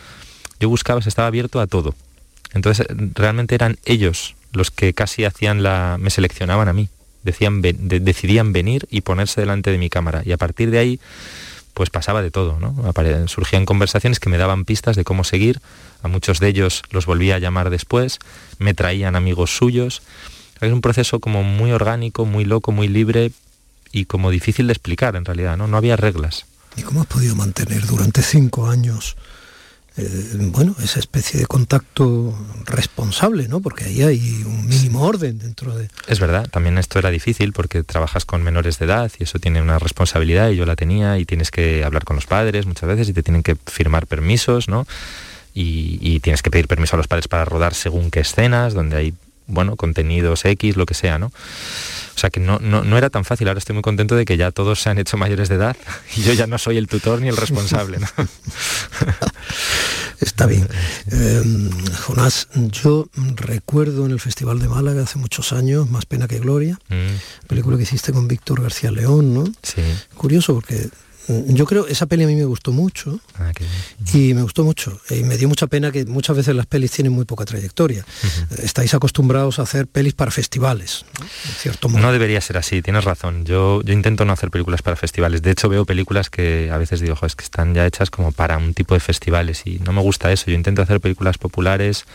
yo 0.60 0.70
buscaba, 0.70 1.02
se 1.02 1.10
estaba 1.10 1.28
abierto 1.28 1.60
a 1.60 1.68
todo. 1.68 1.94
Entonces, 2.56 2.88
realmente 3.14 3.54
eran 3.54 3.78
ellos 3.86 4.36
los 4.54 4.72
que 4.72 4.94
casi 4.94 5.26
hacían 5.26 5.62
la, 5.62 5.98
me 6.00 6.10
seleccionaban 6.10 6.70
a 6.70 6.74
mí, 6.74 6.90
decían, 7.22 7.62
decidían 7.62 8.54
venir 8.54 8.88
y 8.90 9.02
ponerse 9.02 9.42
delante 9.42 9.72
de 9.72 9.78
mi 9.78 9.90
cámara. 9.90 10.24
Y 10.26 10.32
a 10.32 10.38
partir 10.38 10.72
de 10.72 10.80
ahí, 10.80 11.00
pues 11.74 11.90
pasaba 11.90 12.22
de 12.22 12.32
todo, 12.32 12.58
¿no? 12.60 12.74
Surgían 13.28 13.66
conversaciones 13.66 14.22
que 14.22 14.30
me 14.30 14.38
daban 14.38 14.64
pistas 14.64 14.96
de 14.96 15.04
cómo 15.04 15.26
seguir, 15.26 15.60
a 16.02 16.08
muchos 16.08 16.40
de 16.40 16.48
ellos 16.48 16.84
los 16.92 17.06
volvía 17.06 17.36
a 17.36 17.40
llamar 17.40 17.70
después, 17.70 18.20
me 18.58 18.74
traían 18.74 19.18
amigos 19.18 19.58
suyos, 19.58 20.02
es 20.62 20.72
un 20.72 20.80
proceso 20.80 21.20
como 21.20 21.44
muy 21.44 21.74
orgánico, 21.74 22.26
muy 22.26 22.46
loco, 22.46 22.72
muy 22.72 22.88
libre, 22.88 23.34
y 23.92 24.06
como 24.06 24.32
difícil 24.32 24.68
de 24.68 24.74
explicar 24.74 25.18
en 25.18 25.26
realidad, 25.26 25.58
¿no? 25.58 25.68
No 25.68 25.76
había 25.76 25.98
reglas. 25.98 26.46
¿Y 26.78 26.84
cómo 26.84 27.02
has 27.02 27.08
podido 27.08 27.36
mantener 27.36 27.86
durante 27.86 28.22
cinco 28.22 28.70
años 28.70 29.18
eh, 29.98 30.36
bueno, 30.38 30.76
esa 30.84 31.00
especie 31.00 31.40
de 31.40 31.46
contacto 31.46 32.38
responsable, 32.66 33.48
¿no? 33.48 33.62
Porque 33.62 33.86
ahí 33.86 34.02
hay 34.02 34.44
un 34.46 34.68
mínimo 34.68 35.04
orden 35.04 35.40
dentro 35.40 35.76
de... 35.76 35.90
Es 36.08 36.20
verdad, 36.20 36.50
también 36.50 36.78
esto 36.78 37.00
era 37.00 37.12
difícil 37.12 37.54
porque 37.54 37.84
trabajas 37.84 38.26
con 38.26 38.44
menores 38.44 38.78
de 38.78 38.86
edad 38.86 39.10
y 39.18 39.24
eso 39.24 39.40
tiene 39.40 39.62
una 39.62 39.80
responsabilidad 39.80 40.50
y 40.50 40.58
yo 40.58 40.66
la 40.66 40.76
tenía 40.76 41.18
y 41.18 41.26
tienes 41.26 41.50
que 41.50 41.86
hablar 41.86 42.04
con 42.04 42.18
los 42.18 42.26
padres 42.26 42.66
muchas 42.66 42.90
veces 42.90 43.08
y 43.08 43.14
te 43.14 43.24
tienen 43.24 43.42
que 43.42 43.56
firmar 43.68 44.06
permisos, 44.06 44.68
¿no? 44.68 44.86
Y, 45.54 45.98
y 46.02 46.20
tienes 46.20 46.42
que 46.42 46.52
pedir 46.52 46.68
permiso 46.68 46.96
a 46.96 46.98
los 46.98 47.08
padres 47.08 47.30
para 47.30 47.46
rodar 47.46 47.74
según 47.74 48.12
qué 48.12 48.20
escenas, 48.20 48.74
donde 48.74 48.98
hay, 48.98 49.14
bueno, 49.48 49.78
contenidos 49.78 50.44
X, 50.44 50.76
lo 50.76 50.86
que 50.86 50.94
sea, 50.94 51.18
¿no? 51.20 51.32
O 52.16 52.18
sea 52.18 52.30
que 52.30 52.40
no, 52.40 52.60
no, 52.60 52.98
era 52.98 53.10
tan 53.10 53.26
fácil. 53.26 53.50
Ahora 53.50 53.58
estoy 53.58 53.74
muy 53.74 53.82
contento 53.82 54.16
de 54.16 54.24
que 54.24 54.38
ya 54.38 54.52
todos 54.52 54.82
se 54.82 54.90
han 54.90 54.98
hecho 54.98 55.18
mayores 55.18 55.50
de 55.50 55.56
edad 55.56 55.76
y 56.16 56.22
yo 56.22 56.34
ya 56.34 56.48
no 56.48 56.58
soy 56.58 56.78
el 56.78 56.88
tutor 56.88 57.22
ni 57.22 57.28
el 57.28 57.36
responsable. 57.38 58.00
Está 60.20 60.46
bien. 60.46 60.68
Em, 61.12 61.70
Jonás, 62.06 62.48
yo 62.54 63.08
recuerdo 63.36 64.06
en 64.06 64.12
el 64.12 64.20
Festival 64.20 64.60
de 64.60 64.68
Málaga 64.68 65.04
hace 65.04 65.20
muchos 65.20 65.54
años, 65.54 65.90
Más 65.90 66.06
pena 66.06 66.28
que 66.28 66.40
gloria, 66.40 66.80
mm. 66.90 67.48
película 67.48 67.78
que 67.78 67.84
hiciste 67.84 68.12
con 68.12 68.28
Víctor 68.28 68.62
García 68.62 68.92
León, 68.92 69.34
¿no? 69.34 69.46
Sí. 69.62 69.82
Curioso 70.16 70.54
porque 70.54 70.90
yo 71.28 71.66
creo, 71.66 71.88
esa 71.88 72.06
peli 72.06 72.24
a 72.24 72.28
mí 72.28 72.36
me 72.36 72.46
gustó 72.46 72.72
mucho 72.72 73.20
ah, 73.40 73.52
y 74.14 74.34
me 74.34 74.44
gustó 74.44 74.64
mucho 74.64 75.00
y 75.10 75.24
me 75.24 75.38
dio 75.38 75.48
mucha 75.48 75.68
pena 75.68 75.92
que 75.92 76.06
muchas 76.06 76.36
veces 76.36 76.56
las 76.56 76.66
pelis 76.66 76.92
tienen 76.92 77.14
muy 77.14 77.26
poca 77.26 77.46
trayectoria. 77.46 78.06
Estáis 78.62 78.94
acostumbrados 78.94 79.60
a 79.60 79.64
hacer 79.64 79.88
pelis 79.88 80.14
para 80.14 80.32
festivales, 80.32 81.06
¿no? 81.20 81.26
cierto 81.58 81.90
No 81.90 82.12
debería 82.12 82.42
ser 82.42 82.58
así, 82.58 82.82
tienes 82.82 83.04
razón. 83.04 83.46
Yo, 83.46 83.82
yo 83.84 83.94
intento 83.94 84.26
no 84.26 84.34
hacer 84.34 84.52
películas 84.52 84.82
para 84.82 84.96
festivales. 84.96 85.42
De 85.42 85.52
hecho, 85.52 85.70
veo 85.70 85.86
películas 85.86 86.30
que 86.30 86.70
a 86.72 86.78
veces 86.78 87.00
digo, 87.00 87.18
es 87.26 87.36
que 87.36 87.44
están 87.44 87.74
ya 87.74 87.86
hechas 87.86 88.10
como 88.10 88.32
para 88.32 88.58
un 88.58 88.74
tipo 88.74 88.94
de 88.94 89.00
festivales 89.00 89.64
y 89.66 89.80
no 89.80 89.94
me 89.94 90.02
gusta 90.02 90.32
eso. 90.32 90.46
Yo 90.48 90.54
intento 90.54 90.82
hacer 90.82 91.00
películas 91.00 91.38
populares 91.38 92.06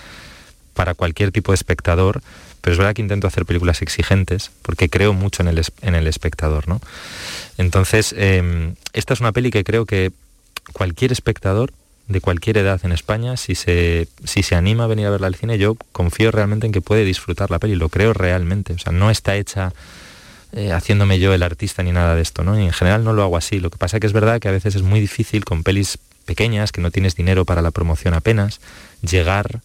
para 0.81 0.95
cualquier 0.95 1.31
tipo 1.31 1.53
de 1.53 1.57
espectador 1.57 2.23
pero 2.63 2.73
es 2.73 2.79
verdad 2.79 2.95
que 2.95 3.03
intento 3.03 3.27
hacer 3.27 3.45
películas 3.45 3.83
exigentes 3.83 4.51
porque 4.63 4.89
creo 4.89 5.13
mucho 5.13 5.43
en 5.43 5.49
el, 5.49 5.63
en 5.83 5.95
el 5.95 6.07
espectador, 6.07 6.69
¿no? 6.69 6.81
Entonces, 7.59 8.15
em, 8.17 8.77
esta 8.95 9.13
es 9.13 9.21
una 9.21 9.33
peli 9.33 9.51
que 9.51 9.63
creo 9.63 9.85
que 9.85 10.11
cualquier 10.73 11.13
espectador 11.13 11.75
de 12.09 12.23
cualquier 12.23 12.57
edad 12.57 12.81
en 12.83 12.93
España, 12.93 13.37
si 13.37 13.55
se, 13.55 14.09
si 14.25 14.43
se 14.43 14.55
anima 14.55 14.85
a 14.85 14.87
venir 14.87 15.07
a 15.07 15.11
verla 15.11 15.27
al 15.27 15.35
cine, 15.35 15.59
yo 15.59 15.77
confío 15.93 16.31
realmente 16.31 16.65
en 16.65 16.73
que 16.73 16.81
puede 16.81 17.05
disfrutar 17.05 17.51
la 17.51 17.59
peli, 17.59 17.77
lo 17.77 17.91
creo 17.91 18.15
realmente. 18.15 18.73
O 18.73 18.79
sea, 18.79 18.93
no 18.93 19.11
está 19.11 19.37
hecha 19.37 19.75
eh, 20.53 20.73
haciéndome 20.73 21.19
yo 21.19 21.35
el 21.35 21.43
artista 21.43 21.83
ni 21.83 21.93
nada 21.93 22.15
de 22.15 22.23
esto, 22.23 22.43
¿no? 22.43 22.59
Y 22.59 22.65
en 22.65 22.73
general 22.73 23.05
no 23.05 23.13
lo 23.13 23.23
hago 23.23 23.37
así. 23.37 23.61
Lo 23.61 23.69
que 23.69 23.77
pasa 23.77 24.01
que 24.01 24.07
es 24.07 24.15
verdad 24.15 24.41
que 24.41 24.49
a 24.49 24.53
veces 24.53 24.77
es 24.77 24.83
muy 24.83 24.99
difícil 24.99 25.45
con 25.45 25.63
pelis 25.63 25.99
pequeñas, 26.25 26.73
que 26.73 26.81
no 26.81 26.91
tienes 26.91 27.17
dinero 27.17 27.45
para 27.45 27.61
la 27.61 27.71
promoción 27.71 28.15
apenas, 28.15 28.61
llegar 29.03 29.61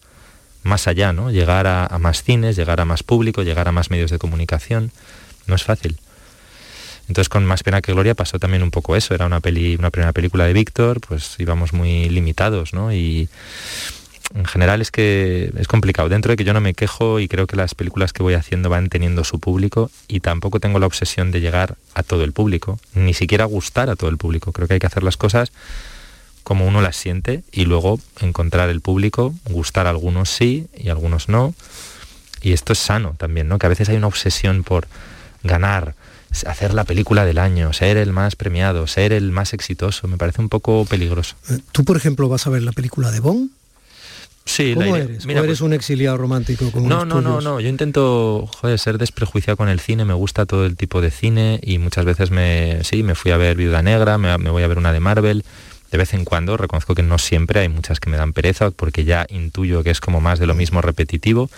más 0.66 0.88
allá, 0.88 1.12
¿no? 1.12 1.30
Llegar 1.30 1.66
a, 1.66 1.98
más 1.98 2.22
cines, 2.22 2.56
llegar 2.56 2.80
a 2.80 2.84
más 2.84 3.02
público, 3.02 3.42
llegar 3.42 3.68
a 3.68 3.72
más 3.72 3.90
medios 3.90 4.10
de 4.10 4.18
comunicación. 4.18 4.90
No 5.46 5.54
es 5.54 5.64
fácil. 5.64 5.96
Entonces 7.08 7.28
con 7.28 7.44
Más 7.46 7.62
Pena 7.62 7.80
que 7.80 7.92
Gloria 7.92 8.14
pasó 8.14 8.38
también 8.38 8.62
un 8.62 8.70
poco 8.70 8.96
eso. 8.96 9.14
Era 9.14 9.26
una, 9.26 9.40
peli, 9.40 9.76
una 9.76 9.90
primera 9.90 10.12
película 10.12 10.44
de 10.44 10.52
Víctor, 10.52 11.00
pues 11.00 11.36
íbamos 11.38 11.72
muy 11.72 12.08
limitados, 12.08 12.74
¿no? 12.74 12.92
Y 12.92 13.28
en 14.34 14.44
general 14.44 14.80
es 14.80 14.90
que 14.90 15.52
es 15.56 15.68
complicado. 15.68 16.08
Dentro 16.08 16.30
de 16.30 16.36
que 16.36 16.44
yo 16.44 16.52
no 16.52 16.60
me 16.60 16.74
quejo 16.74 17.20
y 17.20 17.28
creo 17.28 17.46
que 17.46 17.54
las 17.54 17.76
películas 17.76 18.12
que 18.12 18.24
voy 18.24 18.34
haciendo 18.34 18.68
van 18.68 18.88
teniendo 18.88 19.22
su 19.22 19.38
público 19.38 19.90
y 20.08 20.18
tampoco 20.18 20.58
tengo 20.58 20.80
la 20.80 20.86
obsesión 20.86 21.30
de 21.30 21.40
llegar 21.40 21.76
a 21.94 22.02
todo 22.02 22.24
el 22.24 22.32
público, 22.32 22.80
ni 22.94 23.14
siquiera 23.14 23.44
gustar 23.44 23.88
a 23.88 23.94
todo 23.94 24.10
el 24.10 24.16
público. 24.16 24.50
Creo 24.50 24.66
que 24.66 24.74
hay 24.74 24.80
que 24.80 24.88
hacer 24.88 25.04
las 25.04 25.16
cosas 25.16 25.52
como 26.46 26.64
uno 26.64 26.80
las 26.80 26.94
siente 26.94 27.42
y 27.50 27.64
luego 27.64 27.98
encontrar 28.20 28.68
el 28.68 28.80
público, 28.80 29.34
gustar 29.50 29.88
a 29.88 29.90
algunos 29.90 30.30
sí 30.30 30.68
y 30.78 30.90
a 30.90 30.92
algunos 30.92 31.28
no. 31.28 31.56
Y 32.40 32.52
esto 32.52 32.72
es 32.72 32.78
sano 32.78 33.16
también, 33.18 33.48
¿no? 33.48 33.58
Que 33.58 33.66
a 33.66 33.68
veces 33.68 33.88
hay 33.88 33.96
una 33.96 34.06
obsesión 34.06 34.62
por 34.62 34.86
ganar, 35.42 35.96
hacer 36.46 36.72
la 36.72 36.84
película 36.84 37.24
del 37.24 37.38
año, 37.38 37.72
ser 37.72 37.96
el 37.96 38.12
más 38.12 38.36
premiado, 38.36 38.86
ser 38.86 39.12
el 39.12 39.32
más 39.32 39.54
exitoso. 39.54 40.06
Me 40.06 40.18
parece 40.18 40.40
un 40.40 40.48
poco 40.48 40.84
peligroso. 40.84 41.34
Eh, 41.50 41.58
¿Tú, 41.72 41.84
por 41.84 41.96
ejemplo, 41.96 42.28
vas 42.28 42.46
a 42.46 42.50
ver 42.50 42.62
la 42.62 42.70
película 42.70 43.10
de 43.10 43.18
Bond? 43.18 43.50
Sí, 44.44 44.74
¿Cómo 44.74 44.94
eres? 44.94 45.26
Mira, 45.26 45.40
eres 45.40 45.48
pues 45.48 45.60
un 45.62 45.72
exiliado 45.72 46.16
romántico? 46.16 46.70
Como 46.70 46.88
no, 46.88 47.04
no, 47.04 47.20
no, 47.20 47.40
no. 47.40 47.58
Yo 47.58 47.68
intento 47.68 48.48
joder, 48.60 48.78
ser 48.78 48.98
desprejuiciado 48.98 49.56
con 49.56 49.68
el 49.68 49.80
cine. 49.80 50.04
Me 50.04 50.14
gusta 50.14 50.46
todo 50.46 50.64
el 50.64 50.76
tipo 50.76 51.00
de 51.00 51.10
cine 51.10 51.58
y 51.60 51.78
muchas 51.78 52.04
veces 52.04 52.30
me, 52.30 52.84
sí, 52.84 53.02
me 53.02 53.16
fui 53.16 53.32
a 53.32 53.36
ver 53.36 53.56
Viuda 53.56 53.82
Negra, 53.82 54.16
me, 54.16 54.38
me 54.38 54.50
voy 54.50 54.62
a 54.62 54.68
ver 54.68 54.78
una 54.78 54.92
de 54.92 55.00
Marvel 55.00 55.44
de 55.90 55.98
vez 55.98 56.14
en 56.14 56.24
cuando, 56.24 56.56
reconozco 56.56 56.94
que 56.94 57.02
no 57.02 57.18
siempre, 57.18 57.60
hay 57.60 57.68
muchas 57.68 58.00
que 58.00 58.10
me 58.10 58.16
dan 58.16 58.32
pereza 58.32 58.70
porque 58.70 59.04
ya 59.04 59.26
intuyo 59.28 59.82
que 59.82 59.90
es 59.90 60.00
como 60.00 60.20
más 60.20 60.38
de 60.38 60.46
lo 60.46 60.54
mismo 60.54 60.82
repetitivo, 60.82 61.50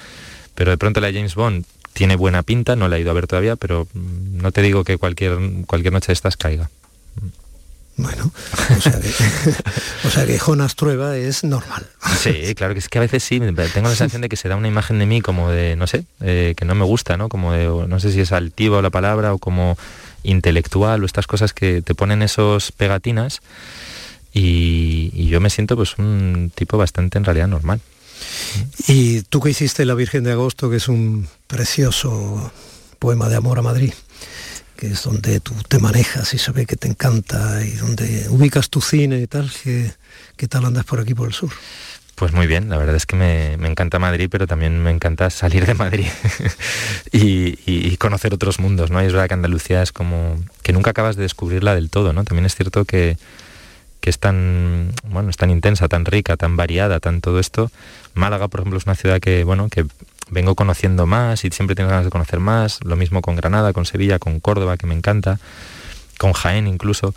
pero 0.54 0.70
de 0.70 0.78
pronto 0.78 1.00
la 1.00 1.12
James 1.12 1.34
Bond 1.34 1.64
tiene 1.92 2.16
buena 2.16 2.42
pinta, 2.42 2.76
no 2.76 2.88
la 2.88 2.96
he 2.96 3.00
ido 3.00 3.10
a 3.10 3.14
ver 3.14 3.26
todavía, 3.26 3.56
pero 3.56 3.88
mm, 3.92 4.42
no 4.42 4.52
te 4.52 4.62
digo 4.62 4.84
que 4.84 4.98
cualquier, 4.98 5.38
cualquier 5.66 5.92
noche 5.92 6.08
de 6.08 6.12
estas 6.14 6.36
caiga. 6.36 6.70
Bueno, 7.96 8.30
o 8.76 8.80
sea, 10.10 10.24
que, 10.24 10.38
Jonas 10.46 10.76
Trueba 10.76 11.16
es 11.16 11.42
normal. 11.42 11.84
Sí, 12.16 12.54
claro 12.54 12.72
que 12.72 12.78
es 12.78 12.88
que 12.88 12.98
a 12.98 13.00
veces 13.00 13.24
sí, 13.24 13.40
tengo 13.40 13.88
la 13.88 13.96
sensación 13.96 14.22
de 14.22 14.28
que 14.28 14.36
se 14.36 14.48
da 14.48 14.54
una 14.54 14.68
imagen 14.68 15.00
de 15.00 15.06
mí 15.06 15.20
como 15.20 15.50
de, 15.50 15.74
no 15.74 15.88
sé, 15.88 16.04
eh, 16.20 16.54
que 16.56 16.64
no 16.64 16.76
me 16.76 16.84
gusta, 16.84 17.16
¿no? 17.16 17.28
Como 17.28 17.52
de, 17.52 17.66
no 17.66 17.98
sé 17.98 18.12
si 18.12 18.20
es 18.20 18.30
altivo 18.30 18.80
la 18.82 18.90
palabra 18.90 19.34
o 19.34 19.38
como 19.38 19.76
intelectual 20.22 21.02
o 21.02 21.06
estas 21.06 21.26
cosas 21.26 21.52
que 21.52 21.82
te 21.82 21.96
ponen 21.96 22.22
esos 22.22 22.70
pegatinas 22.70 23.40
y, 24.32 25.26
yo 25.28 25.40
me 25.40 25.50
siento 25.50 25.76
pues 25.76 25.98
un 25.98 26.50
tipo 26.54 26.78
bastante 26.78 27.18
en 27.18 27.24
realidad 27.24 27.48
normal. 27.48 27.80
Y 28.86 29.22
tú 29.22 29.40
que 29.40 29.50
hiciste 29.50 29.84
La 29.84 29.94
Virgen 29.94 30.24
de 30.24 30.32
Agosto, 30.32 30.70
que 30.70 30.76
es 30.76 30.88
un 30.88 31.28
precioso 31.46 32.52
poema 32.98 33.28
de 33.28 33.36
amor 33.36 33.58
a 33.58 33.62
Madrid, 33.62 33.92
que 34.76 34.88
es 34.88 35.02
donde 35.02 35.40
tú 35.40 35.54
te 35.68 35.78
manejas 35.78 36.34
y 36.34 36.38
se 36.38 36.50
ve 36.52 36.66
que 36.66 36.76
te 36.76 36.88
encanta 36.88 37.64
y 37.64 37.72
donde 37.72 38.26
ubicas 38.30 38.70
tu 38.70 38.80
cine 38.80 39.20
y 39.20 39.26
tal, 39.26 39.50
¿qué, 39.62 39.92
qué 40.36 40.48
tal 40.48 40.64
andas 40.64 40.84
por 40.84 41.00
aquí 41.00 41.14
por 41.14 41.28
el 41.28 41.34
sur? 41.34 41.50
Pues 42.18 42.32
muy 42.32 42.48
bien, 42.48 42.68
la 42.68 42.78
verdad 42.78 42.96
es 42.96 43.06
que 43.06 43.14
me, 43.14 43.52
encanta 43.52 44.00
Madrid, 44.00 44.28
pero 44.28 44.48
también 44.48 44.82
me 44.82 44.90
encanta 44.90 45.30
salir 45.30 45.66
de 45.66 45.74
Madrid 45.74 46.08
y, 47.12 47.58
y, 47.64 47.96
conocer 47.96 48.34
otros 48.34 48.58
mundos, 48.58 48.90
¿no? 48.90 49.00
Y 49.00 49.06
es 49.06 49.12
verdad 49.12 49.28
que 49.28 49.34
Andalucía 49.34 49.84
es 49.84 49.92
como 49.92 50.42
que 50.62 50.72
nunca 50.72 50.90
acabas 50.90 51.14
de 51.14 51.22
descubrirla 51.22 51.76
del 51.76 51.90
todo, 51.90 52.12
¿no? 52.12 52.24
También 52.24 52.44
es 52.44 52.56
cierto 52.56 52.84
que, 52.84 53.16
que 54.00 54.10
es 54.10 54.18
tan, 54.18 54.92
bueno, 55.04 55.30
es 55.30 55.36
tan 55.36 55.50
intensa, 55.50 55.88
tan 55.88 56.04
rica, 56.04 56.36
tan 56.36 56.56
variada, 56.56 57.00
tan 57.00 57.20
todo 57.20 57.40
esto. 57.40 57.70
Málaga, 58.14 58.48
por 58.48 58.60
ejemplo, 58.60 58.78
es 58.78 58.86
una 58.86 58.94
ciudad 58.94 59.20
que, 59.20 59.44
bueno, 59.44 59.68
que 59.68 59.86
vengo 60.30 60.54
conociendo 60.54 61.06
más 61.06 61.44
y 61.44 61.50
siempre 61.50 61.74
tengo 61.74 61.90
ganas 61.90 62.04
de 62.04 62.10
conocer 62.10 62.40
más. 62.40 62.80
Lo 62.84 62.96
mismo 62.96 63.22
con 63.22 63.36
Granada, 63.36 63.72
con 63.72 63.86
Sevilla, 63.86 64.18
con 64.18 64.40
Córdoba, 64.40 64.76
que 64.76 64.86
me 64.86 64.94
encanta, 64.94 65.38
con 66.18 66.32
Jaén 66.32 66.66
incluso. 66.66 67.14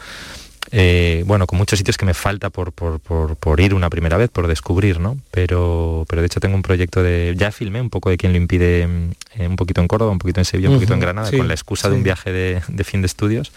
Eh, 0.74 1.24
bueno, 1.26 1.48
con 1.48 1.58
muchos 1.58 1.78
sitios 1.78 1.98
que 1.98 2.06
me 2.06 2.14
falta 2.14 2.50
por, 2.50 2.72
por, 2.72 3.60
ir 3.60 3.74
una 3.74 3.90
primera 3.90 4.16
vez, 4.18 4.30
por 4.30 4.48
descubrir, 4.48 5.00
¿no? 5.00 5.18
Pero, 5.32 6.06
pero 6.08 6.22
de 6.22 6.28
hecho 6.28 6.40
tengo 6.40 6.56
un 6.56 6.62
proyecto 6.62 7.04
de... 7.04 7.34
Ya 7.38 7.52
filmé 7.52 7.82
un 7.82 7.90
poco 7.90 8.10
de 8.10 8.18
quién 8.18 8.32
lo 8.32 8.38
impide, 8.38 8.88
eh, 9.36 9.48
un 9.48 9.56
poquito 9.56 9.82
en 9.82 9.88
Córdoba, 9.88 10.12
un 10.12 10.20
poquito 10.20 10.40
en 10.40 10.46
Sevilla, 10.46 10.70
un 10.70 10.76
poquito 10.76 10.94
en 10.94 11.00
Granada, 11.00 11.30
con 11.32 11.48
la 11.48 11.54
excusa 11.54 11.90
de 11.90 11.96
un 11.96 12.04
viaje 12.04 12.32
de, 12.32 12.62
de, 12.68 12.84
fin 12.84 13.02
de 13.02 13.08
estudios, 13.08 13.52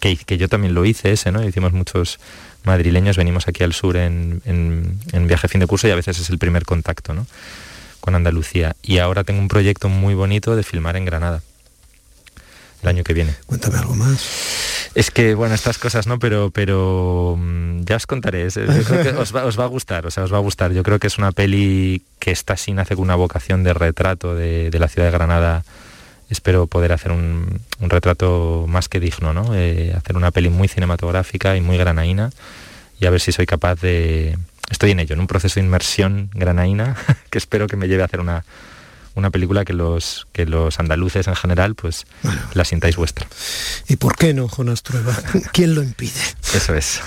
que, 0.00 0.16
que 0.16 0.38
yo 0.38 0.48
también 0.48 0.74
lo 0.74 0.84
hice 0.84 1.12
ese, 1.12 1.32
¿no? 1.32 1.46
Hicimos 1.46 1.72
muchos 1.72 2.18
madrileños 2.64 3.16
venimos 3.16 3.48
aquí 3.48 3.64
al 3.64 3.72
sur 3.72 3.96
en, 3.96 4.42
en, 4.44 5.26
viaje 5.26 5.48
fin 5.48 5.60
de 5.60 5.66
curso 5.66 5.88
y 5.88 5.90
a 5.90 5.96
veces 5.96 6.18
es 6.20 6.30
el 6.30 6.38
primer 6.38 6.64
contacto 6.64 7.14
¿no? 7.14 7.26
con 8.00 8.14
Andalucía. 8.14 8.76
Y 8.82 8.98
ahora 8.98 9.24
tengo 9.24 9.40
un 9.40 9.48
proyecto 9.48 9.88
muy 9.88 10.14
bonito 10.14 10.54
de 10.56 10.62
filmar 10.62 10.96
en 10.96 11.04
Granada 11.04 11.42
el 12.82 12.88
año 12.88 13.04
que 13.04 13.14
viene. 13.14 13.34
Cuéntame 13.46 13.78
algo 13.78 13.94
más. 13.94 14.90
Es 14.94 15.10
que, 15.10 15.34
bueno, 15.34 15.54
estas 15.54 15.78
cosas, 15.78 16.06
¿no? 16.06 16.18
Pero, 16.18 16.50
pero 16.50 17.36
mm, 17.36 17.84
ya 17.84 17.96
os 17.96 18.06
contaré. 18.06 18.46
os, 18.46 18.56
va, 19.34 19.44
os, 19.44 19.58
va, 19.58 19.64
a 19.64 19.66
gustar, 19.66 20.06
o 20.06 20.10
sea, 20.10 20.24
os 20.24 20.32
va 20.32 20.36
a 20.36 20.40
gustar. 20.40 20.72
Yo 20.72 20.82
creo 20.84 20.98
que 20.98 21.08
es 21.08 21.18
una 21.18 21.32
peli 21.32 22.02
que 22.20 22.30
está 22.30 22.56
sin 22.56 22.78
hace 22.78 22.94
con 22.94 23.04
una 23.04 23.16
vocación 23.16 23.64
de 23.64 23.74
retrato 23.74 24.34
de, 24.34 24.70
de 24.70 24.78
la 24.78 24.88
ciudad 24.88 25.08
de 25.08 25.12
Granada 25.12 25.64
espero 26.28 26.66
poder 26.66 26.92
hacer 26.92 27.12
un, 27.12 27.60
retrato 27.80 28.66
más 28.68 28.88
que 28.88 29.00
digno, 29.00 29.32
¿no? 29.32 29.54
Eh, 29.54 29.94
hacer 29.96 30.16
una 30.16 30.30
peli 30.30 30.50
muy 30.50 30.68
cinematográfica 30.68 31.56
y 31.56 31.60
muy 31.60 31.76
granaína 31.76 32.30
y 33.00 33.06
a 33.06 33.10
ver 33.10 33.20
si 33.20 33.32
soy 33.32 33.46
capaz 33.46 33.80
de... 33.80 34.36
Estoy 34.70 34.90
en 34.90 35.00
ello, 35.00 35.14
en 35.14 35.20
un 35.20 35.26
proceso 35.26 35.54
de 35.58 35.64
inmersión 35.64 36.30
granaína 36.34 36.94
que 37.30 37.38
espero 37.38 37.66
que 37.66 37.76
me 37.76 37.88
lleve 37.88 38.02
a 38.02 38.06
hacer 38.06 38.20
una, 38.20 38.44
una 39.18 39.30
película 39.30 39.64
que 39.64 39.72
los, 39.72 40.26
que 40.32 40.46
los 40.46 40.78
andaluces 40.78 41.26
en 41.26 41.34
general 41.34 41.74
pues 41.74 42.06
la 42.54 42.64
sintáis 42.64 42.96
vuestra. 42.96 43.26
¿Y 43.88 43.96
por 43.96 44.16
qué 44.16 44.32
no, 44.32 44.48
Jonas 44.48 44.82
Trueba? 44.82 45.16
¿Quién 45.52 45.74
lo 45.74 45.82
impide? 45.82 46.20
Eso 46.54 46.74
es. 46.74 47.00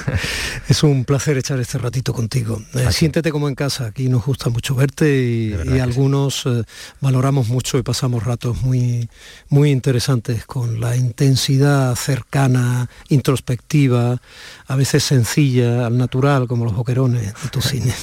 Es 0.67 0.83
un 0.83 1.05
placer 1.05 1.37
echar 1.37 1.59
este 1.59 1.77
ratito 1.77 2.13
contigo. 2.13 2.61
Eh, 2.73 2.91
siéntete 2.91 3.31
como 3.31 3.47
en 3.47 3.55
casa, 3.55 3.85
aquí 3.87 4.09
nos 4.09 4.25
gusta 4.25 4.49
mucho 4.49 4.75
verte 4.75 5.09
y, 5.09 5.79
algunos 5.79 6.45
eh, 6.45 6.63
valoramos 6.99 7.47
mucho 7.47 7.77
y 7.77 7.81
pasamos 7.81 8.23
ratos 8.23 8.61
muy, 8.61 9.09
muy 9.49 9.71
interesantes 9.71 10.45
con 10.45 10.79
la 10.79 10.95
intensidad 10.95 11.95
cercana, 11.95 12.89
introspectiva, 13.09 14.21
a 14.67 14.75
veces 14.75 15.03
sencilla, 15.03 15.87
al 15.87 15.97
natural, 15.97 16.47
como 16.47 16.65
los 16.65 16.75
boquerones 16.75 17.33
de 17.41 17.49
tu 17.49 17.61
cine. 17.61 17.93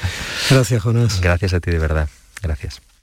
Gracias, 0.50 0.82
Jonás. 0.82 1.20
Gracias 1.20 1.52
a 1.52 1.60
ti, 1.60 1.70
de 1.70 1.78
verdad. 1.78 2.08
Gracias. 2.42 2.80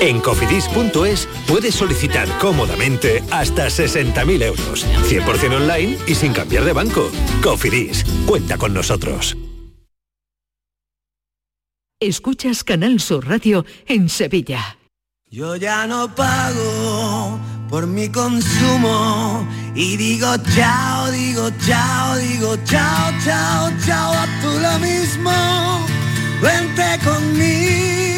En 0.00 0.20
cofidis.es 0.20 1.28
puedes 1.48 1.74
solicitar 1.74 2.28
cómodamente 2.38 3.22
hasta 3.30 3.66
60.000 3.66 4.42
euros, 4.42 4.86
100% 5.08 5.56
online 5.56 5.98
y 6.06 6.14
sin 6.14 6.32
cambiar 6.32 6.64
de 6.64 6.72
banco. 6.72 7.10
Cofidis, 7.42 8.04
cuenta 8.26 8.56
con 8.58 8.72
nosotros. 8.72 9.36
Escuchas 12.00 12.62
Canal 12.62 13.00
Sur 13.00 13.26
Radio 13.26 13.66
en 13.86 14.08
Sevilla. 14.08 14.78
Yo 15.30 15.56
ya 15.56 15.84
no 15.88 16.14
pago 16.14 17.40
por 17.68 17.88
mi 17.88 18.08
consumo 18.08 19.44
y 19.74 19.96
digo 19.96 20.28
chao, 20.54 21.10
digo 21.10 21.50
chao, 21.66 22.16
digo 22.18 22.56
chao, 22.64 23.12
chao, 23.24 23.70
chao, 23.84 24.12
a 24.12 24.26
tú 24.40 24.48
lo 24.60 24.78
mismo. 24.78 25.32
Vente 26.40 26.98
conmigo, 27.04 28.17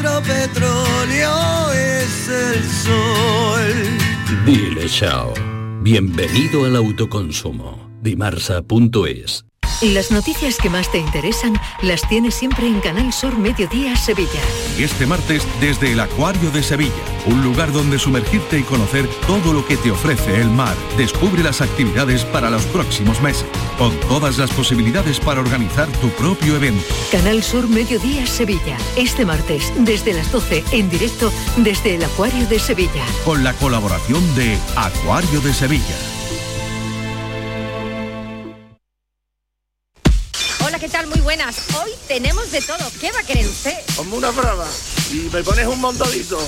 nuestro 0.00 0.22
petróleo 0.22 1.72
es 1.72 2.28
el 2.28 2.64
sol. 2.64 4.44
Dile 4.44 4.88
chao. 4.88 5.34
Bienvenido 5.82 6.64
al 6.64 6.76
autoconsumo. 6.76 7.90
Dimarsa.es 8.02 9.49
las 9.82 10.10
noticias 10.10 10.58
que 10.58 10.68
más 10.68 10.90
te 10.92 10.98
interesan 10.98 11.54
las 11.82 12.06
tienes 12.08 12.34
siempre 12.34 12.66
en 12.66 12.80
Canal 12.80 13.12
Sur 13.12 13.38
Mediodía 13.38 13.96
Sevilla. 13.96 14.40
Y 14.78 14.82
este 14.82 15.06
martes 15.06 15.46
desde 15.60 15.92
el 15.92 16.00
Acuario 16.00 16.50
de 16.50 16.62
Sevilla, 16.62 16.92
un 17.26 17.42
lugar 17.42 17.72
donde 17.72 17.98
sumergirte 17.98 18.58
y 18.58 18.62
conocer 18.62 19.08
todo 19.26 19.52
lo 19.52 19.64
que 19.64 19.76
te 19.76 19.90
ofrece 19.90 20.40
el 20.40 20.50
mar. 20.50 20.76
Descubre 20.96 21.42
las 21.42 21.60
actividades 21.60 22.24
para 22.26 22.50
los 22.50 22.64
próximos 22.66 23.20
meses, 23.22 23.46
con 23.78 23.98
todas 24.00 24.36
las 24.38 24.50
posibilidades 24.50 25.18
para 25.18 25.40
organizar 25.40 25.88
tu 26.00 26.10
propio 26.10 26.56
evento. 26.56 26.84
Canal 27.10 27.42
Sur 27.42 27.68
Mediodía 27.68 28.26
Sevilla, 28.26 28.76
este 28.96 29.24
martes 29.24 29.72
desde 29.78 30.12
las 30.12 30.30
12 30.30 30.62
en 30.72 30.90
directo 30.90 31.32
desde 31.56 31.94
el 31.94 32.04
Acuario 32.04 32.46
de 32.46 32.58
Sevilla. 32.58 33.04
Con 33.24 33.42
la 33.42 33.54
colaboración 33.54 34.22
de 34.34 34.58
Acuario 34.76 35.40
de 35.40 35.54
Sevilla. 35.54 36.19
Tal? 40.90 41.06
Muy 41.06 41.20
buenas. 41.20 41.56
Hoy 41.82 41.90
tenemos 42.08 42.50
de 42.50 42.60
todo. 42.60 42.90
¿Qué 43.00 43.10
va 43.12 43.20
a 43.20 43.22
querer 43.22 43.46
usted? 43.46 43.74
Como 43.96 44.16
una 44.16 44.30
brava. 44.30 44.66
Y 45.10 45.30
me 45.32 45.42
pones 45.42 45.66
un 45.66 45.80
montadito. 45.80 46.38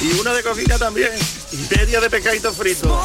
Y 0.00 0.20
una 0.20 0.32
de 0.32 0.42
cocina 0.42 0.78
también. 0.78 1.10
Y 1.52 1.76
media 1.76 2.00
de 2.00 2.10
pescadito 2.10 2.52
frito. 2.52 3.00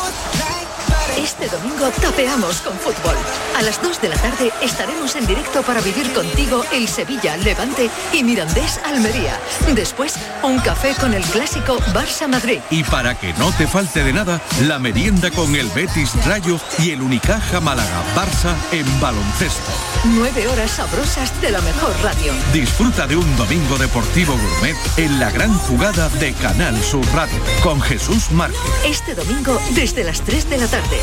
Este 1.18 1.48
domingo 1.48 1.90
tapeamos 2.02 2.62
con 2.62 2.74
fútbol. 2.80 3.16
A 3.56 3.62
las 3.62 3.82
2 3.82 4.02
de 4.02 4.10
la 4.10 4.16
tarde 4.16 4.52
estaremos 4.62 5.16
en 5.16 5.28
directo 5.28 5.62
para 5.62 5.80
vivir 5.80 6.12
contigo 6.12 6.64
el 6.74 6.88
Sevilla, 6.88 7.38
Levante 7.38 7.90
y 8.12 8.24
Mirandés 8.24 8.80
Almería. 8.84 9.40
Después, 9.76 10.16
un 10.42 10.60
café 10.60 10.96
con 11.00 11.14
el 11.14 11.24
clásico 11.26 11.78
Barça 11.94 12.28
Madrid. 12.28 12.60
Y 12.72 12.84
para 12.84 13.14
que 13.16 13.34
no 13.34 13.52
te 13.52 13.68
falte 13.68 14.04
de 14.04 14.12
nada, 14.12 14.42
la 14.62 14.80
merienda 14.80 15.30
con 15.30 15.56
el 15.56 15.70
Betis 15.70 16.12
Rayo 16.26 16.60
y 16.80 16.92
el 16.92 17.02
Unicaja 17.02 17.60
Málaga 17.60 18.04
Barça 18.16 18.56
en 18.72 18.86
baloncesto. 19.00 19.72
Nueve 20.06 20.48
horas 20.48 20.72
sabrosas 20.72 21.40
de 21.42 21.52
la 21.52 21.62
mejor 21.62 21.94
radio. 22.02 22.34
Disfruta 22.52 23.06
de 23.06 23.16
un 23.16 23.38
domingo 23.38 23.78
deportivo 23.78 24.34
gourmet 24.34 24.76
en 24.98 25.20
la 25.20 25.30
gran 25.30 25.54
jugada 25.60 26.10
de 26.10 26.34
Canal 26.34 26.82
Sur 26.84 27.06
Radio 27.14 27.40
con 27.62 27.80
Jesús 27.82 28.32
Márquez. 28.32 28.60
Este 28.84 29.14
domingo 29.14 29.62
desde 29.72 30.04
las 30.04 30.22
3 30.22 30.50
de 30.50 30.58
la 30.58 30.68
tarde. 30.68 31.03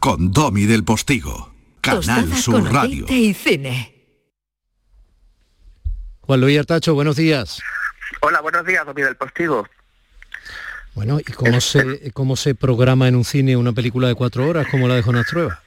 con 0.00 0.32
Domi 0.32 0.64
del 0.64 0.82
Postigo. 0.82 1.54
Canal 1.82 2.32
Sur 2.34 2.72
Radio. 2.72 3.04
y 3.08 3.34
cine. 3.34 3.94
Juan 6.22 6.40
Luis 6.40 6.58
Artacho, 6.58 6.94
buenos 6.94 7.16
días. 7.16 7.60
Hola, 8.20 8.40
buenos 8.40 8.64
días, 8.64 8.84
Domi 8.86 9.02
del 9.02 9.16
Postigo. 9.16 9.68
Bueno, 10.94 11.20
¿y 11.20 11.24
cómo 11.24 11.60
se, 11.60 12.12
cómo 12.12 12.36
se 12.36 12.54
programa 12.54 13.08
en 13.08 13.14
un 13.14 13.24
cine 13.24 13.56
una 13.56 13.72
película 13.72 14.08
de 14.08 14.14
cuatro 14.14 14.48
horas 14.48 14.66
como 14.70 14.88
la 14.88 14.94
de 14.94 15.02
Jonas 15.02 15.26
Trueba? 15.26 15.62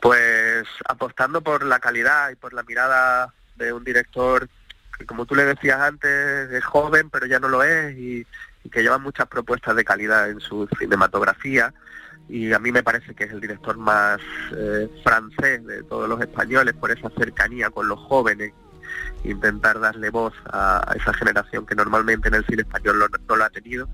Pues 0.00 0.66
apostando 0.88 1.42
por 1.42 1.64
la 1.64 1.80
calidad 1.80 2.30
y 2.30 2.34
por 2.34 2.54
la 2.54 2.62
mirada 2.62 3.34
de 3.56 3.74
un 3.74 3.84
director 3.84 4.48
que, 4.98 5.04
como 5.04 5.26
tú 5.26 5.34
le 5.34 5.44
decías 5.44 5.80
antes, 5.80 6.50
es 6.50 6.64
joven, 6.64 7.10
pero 7.10 7.26
ya 7.26 7.38
no 7.38 7.48
lo 7.48 7.62
es, 7.62 7.96
y 7.96 8.26
que 8.72 8.82
lleva 8.82 8.98
muchas 8.98 9.26
propuestas 9.28 9.76
de 9.76 9.84
calidad 9.84 10.30
en 10.30 10.40
su 10.40 10.68
cinematografía 10.78 11.74
y 12.28 12.52
a 12.52 12.58
mí 12.58 12.72
me 12.72 12.82
parece 12.82 13.14
que 13.14 13.24
es 13.24 13.32
el 13.32 13.40
director 13.40 13.76
más 13.78 14.20
eh, 14.56 14.88
francés 15.02 15.64
de 15.66 15.82
todos 15.84 16.08
los 16.08 16.20
españoles 16.20 16.74
por 16.74 16.90
esa 16.90 17.10
cercanía 17.10 17.70
con 17.70 17.88
los 17.88 17.98
jóvenes, 18.00 18.52
intentar 19.24 19.80
darle 19.80 20.10
voz 20.10 20.34
a, 20.52 20.94
esa 20.96 21.12
generación 21.14 21.66
que 21.66 21.74
normalmente 21.74 22.28
en 22.28 22.34
el 22.34 22.44
cine 22.46 22.62
español 22.62 22.98
no 23.28 23.36
lo 23.36 23.44
ha 23.44 23.50
tenido. 23.50 23.88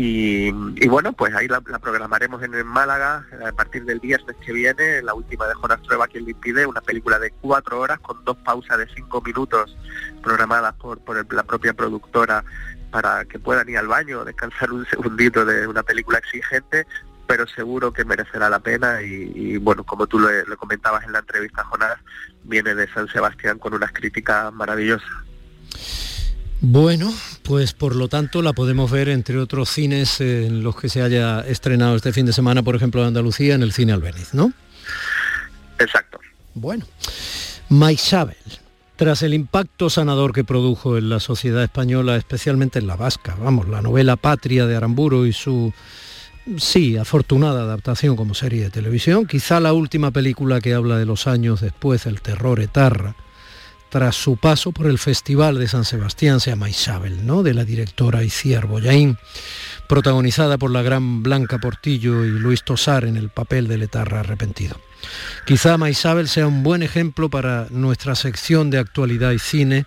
Y, 0.00 0.52
bueno, 0.86 1.12
pues 1.12 1.34
ahí 1.34 1.48
la, 1.48 1.60
programaremos 1.60 2.40
en, 2.44 2.64
Málaga 2.64 3.26
a 3.44 3.50
partir 3.50 3.84
del 3.84 3.98
viernes 3.98 4.36
que 4.36 4.52
viene, 4.52 5.02
la 5.02 5.12
última 5.12 5.48
de 5.48 5.54
Jonas 5.54 5.82
Trueba, 5.82 6.06
quien 6.06 6.24
le 6.24 6.30
impide, 6.30 6.66
una 6.66 6.80
película 6.80 7.18
de 7.18 7.32
cuatro 7.40 7.80
horas 7.80 7.98
con 7.98 8.24
dos 8.24 8.36
pausas 8.36 8.78
de 8.78 8.86
cinco 8.94 9.20
minutos 9.20 9.76
programadas 10.22 10.74
por, 10.74 11.00
por 11.00 11.34
la 11.34 11.42
propia 11.42 11.72
productora 11.72 12.44
para 12.92 13.24
que 13.24 13.40
puedan 13.40 13.68
ir 13.68 13.78
al 13.78 13.88
baño, 13.88 14.24
descansar 14.24 14.72
un 14.72 14.86
segundito 14.86 15.44
de 15.44 15.66
una 15.66 15.82
película 15.82 16.18
exigente, 16.18 16.86
pero 17.28 17.46
seguro 17.46 17.92
que 17.92 18.06
merecerá 18.06 18.48
la 18.48 18.58
pena 18.58 19.02
y, 19.02 19.58
bueno, 19.58 19.84
como 19.84 20.06
tú 20.06 20.18
lo, 20.18 20.28
comentabas 20.56 21.04
en 21.04 21.12
la 21.12 21.18
entrevista, 21.18 21.62
Jonás, 21.62 21.98
viene 22.42 22.74
de 22.74 22.88
San 22.88 23.06
Sebastián 23.08 23.58
con 23.58 23.74
unas 23.74 23.92
críticas 23.92 24.50
maravillosas. 24.54 25.08
Bueno, 26.60 27.12
pues 27.44 27.74
por 27.74 27.94
lo 27.94 28.08
tanto 28.08 28.40
la 28.40 28.54
podemos 28.54 28.90
ver 28.90 29.10
entre 29.10 29.38
otros 29.38 29.68
cines 29.68 30.22
en 30.22 30.62
los 30.62 30.74
que 30.80 30.88
se 30.88 31.02
haya 31.02 31.40
estrenado 31.40 31.94
este 31.96 32.12
fin 32.12 32.24
de 32.24 32.32
semana, 32.32 32.62
por 32.62 32.74
ejemplo, 32.74 33.02
en 33.02 33.08
Andalucía, 33.08 33.54
en 33.54 33.62
el 33.62 33.72
Cine 33.72 33.92
Albeniz, 33.92 34.32
¿no? 34.32 34.52
Exacto. 35.78 36.18
Bueno, 36.54 36.86
Maisabel. 37.68 38.36
Tras 38.96 39.22
el 39.22 39.34
impacto 39.34 39.90
sanador 39.90 40.32
que 40.32 40.42
produjo 40.42 40.96
en 40.96 41.10
la 41.10 41.20
sociedad 41.20 41.62
española, 41.62 42.16
especialmente 42.16 42.80
en 42.80 42.88
la 42.88 42.96
vasca, 42.96 43.36
vamos, 43.38 43.68
la 43.68 43.82
novela 43.82 44.16
Patria 44.16 44.66
de 44.66 44.74
Aramburo 44.74 45.24
y 45.24 45.32
su, 45.32 45.72
sí, 46.56 46.96
afortunada 46.96 47.62
adaptación 47.62 48.16
como 48.16 48.34
serie 48.34 48.62
de 48.62 48.70
televisión, 48.70 49.26
quizá 49.26 49.60
la 49.60 49.72
última 49.72 50.10
película 50.10 50.60
que 50.60 50.74
habla 50.74 50.96
de 50.96 51.06
los 51.06 51.26
años 51.26 51.60
después 51.60 52.04
del 52.04 52.20
terror 52.20 52.60
etarra, 52.60 53.14
tras 53.88 54.16
su 54.16 54.36
paso 54.36 54.72
por 54.72 54.86
el 54.86 54.98
Festival 54.98 55.58
de 55.58 55.68
San 55.68 55.84
Sebastián, 55.84 56.40
se 56.40 56.50
llama 56.50 56.68
Isabel, 56.68 57.26
¿no? 57.26 57.42
de 57.42 57.54
la 57.54 57.64
directora 57.64 58.22
Iciar 58.22 58.66
Boyaín, 58.66 59.16
protagonizada 59.88 60.58
por 60.58 60.70
la 60.70 60.82
gran 60.82 61.22
Blanca 61.22 61.58
Portillo 61.58 62.24
y 62.24 62.30
Luis 62.30 62.62
Tosar 62.64 63.04
en 63.04 63.16
el 63.16 63.30
papel 63.30 63.66
de 63.66 63.78
Letarra 63.78 64.20
arrepentido. 64.20 64.78
Quizá 65.46 65.78
Maisabel 65.78 66.28
sea 66.28 66.46
un 66.46 66.62
buen 66.62 66.82
ejemplo 66.82 67.30
para 67.30 67.68
nuestra 67.70 68.14
sección 68.14 68.70
de 68.70 68.78
actualidad 68.78 69.32
y 69.32 69.38
cine 69.38 69.86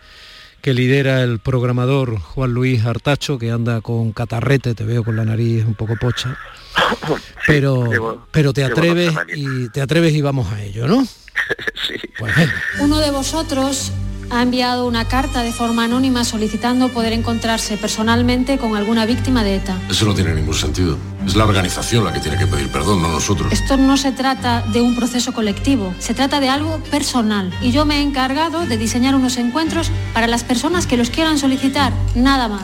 que 0.62 0.74
lidera 0.74 1.21
el 1.24 1.39
programador 1.39 2.19
Juan 2.19 2.54
Luis 2.54 2.86
Artacho, 2.86 3.38
que 3.38 3.52
anda 3.52 3.82
con 3.82 4.12
catarrete, 4.12 4.76
te 4.76 4.84
veo 4.84 5.04
con 5.04 5.15
la 5.15 5.26
nariz 5.26 5.65
un 5.65 5.76
poco 5.76 5.95
pocha. 5.95 6.38
Pero, 7.47 8.26
pero 8.32 8.54
te 8.54 8.63
atreves 8.63 9.13
y 9.36 9.67
te 9.69 9.82
atreves 9.82 10.13
y 10.13 10.21
vamos 10.21 10.54
a 10.54 10.63
ello, 10.63 10.88
¿no? 10.88 11.06
Pues 12.19 12.34
Uno 12.80 13.00
de 13.00 13.12
vosotros 13.12 13.91
ha 14.32 14.41
enviado 14.41 14.88
una 14.88 15.08
carta 15.08 15.44
de 15.44 15.52
forma 15.52 15.84
anónima 15.84 16.24
solicitando 16.24 16.89
poder 16.89 17.13
encontrarse 17.13 17.78
personalmente 17.78 18.58
con 18.58 18.76
alguna 18.76 19.06
víctima 19.06 19.44
de 19.44 19.58
ETA. 19.58 19.78
Eso 19.89 20.06
no 20.06 20.13
tiene 20.13 20.34
ningún 20.34 20.54
sentido. 20.54 20.98
Es 21.26 21.36
la 21.36 21.44
organización 21.44 22.06
la 22.06 22.13
que 22.13 22.20
tiene 22.20 22.38
que 22.38 22.48
pedir 22.48 22.70
perdón, 22.70 23.02
no 23.02 23.10
nosotros. 23.10 23.52
Esto 23.52 23.78
no 23.78 23.98
se 23.98 24.12
trata 24.12 24.62
de 24.72 24.82
un 24.82 24.96
proceso 24.96 25.34
colectivo, 25.34 25.94
se 26.00 26.13
trata 26.13 26.39
de 26.39 26.50
algo 26.50 26.80
personal. 26.89 27.54
Y 27.62 27.72
yo 27.72 27.86
me 27.86 27.98
he 27.98 28.02
encargado 28.02 28.65
de 28.65 28.78
diseñar 28.78 29.15
unos 29.15 29.38
encuentros 29.38 29.91
para 30.13 30.28
las 30.28 30.44
personas 30.44 30.88
que 30.88 30.98
los 30.98 31.10
quieran 31.10 31.38
solicitar, 31.38 31.91
nada 32.15 32.48
más. 32.48 32.63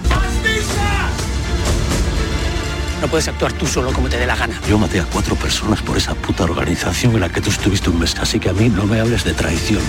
No 3.01 3.07
puedes 3.07 3.27
actuar 3.27 3.53
tú 3.53 3.67
solo 3.67 3.93
como 3.93 4.09
te 4.09 4.17
dé 4.17 4.25
la 4.25 4.35
gana. 4.35 4.59
Yo 4.67 4.79
maté 4.79 4.99
a 4.99 5.05
cuatro 5.05 5.35
personas 5.35 5.81
por 5.81 5.97
esa 5.97 6.15
puta 6.15 6.45
organización 6.45 7.13
en 7.13 7.21
la 7.21 7.29
que 7.29 7.41
tú 7.41 7.49
estuviste 7.49 7.89
un 7.89 7.99
mes, 7.99 8.15
así 8.19 8.39
que 8.39 8.49
a 8.49 8.53
mí 8.53 8.69
no 8.69 8.85
me 8.85 8.99
hables 8.99 9.23
de 9.23 9.33
traición. 9.33 9.81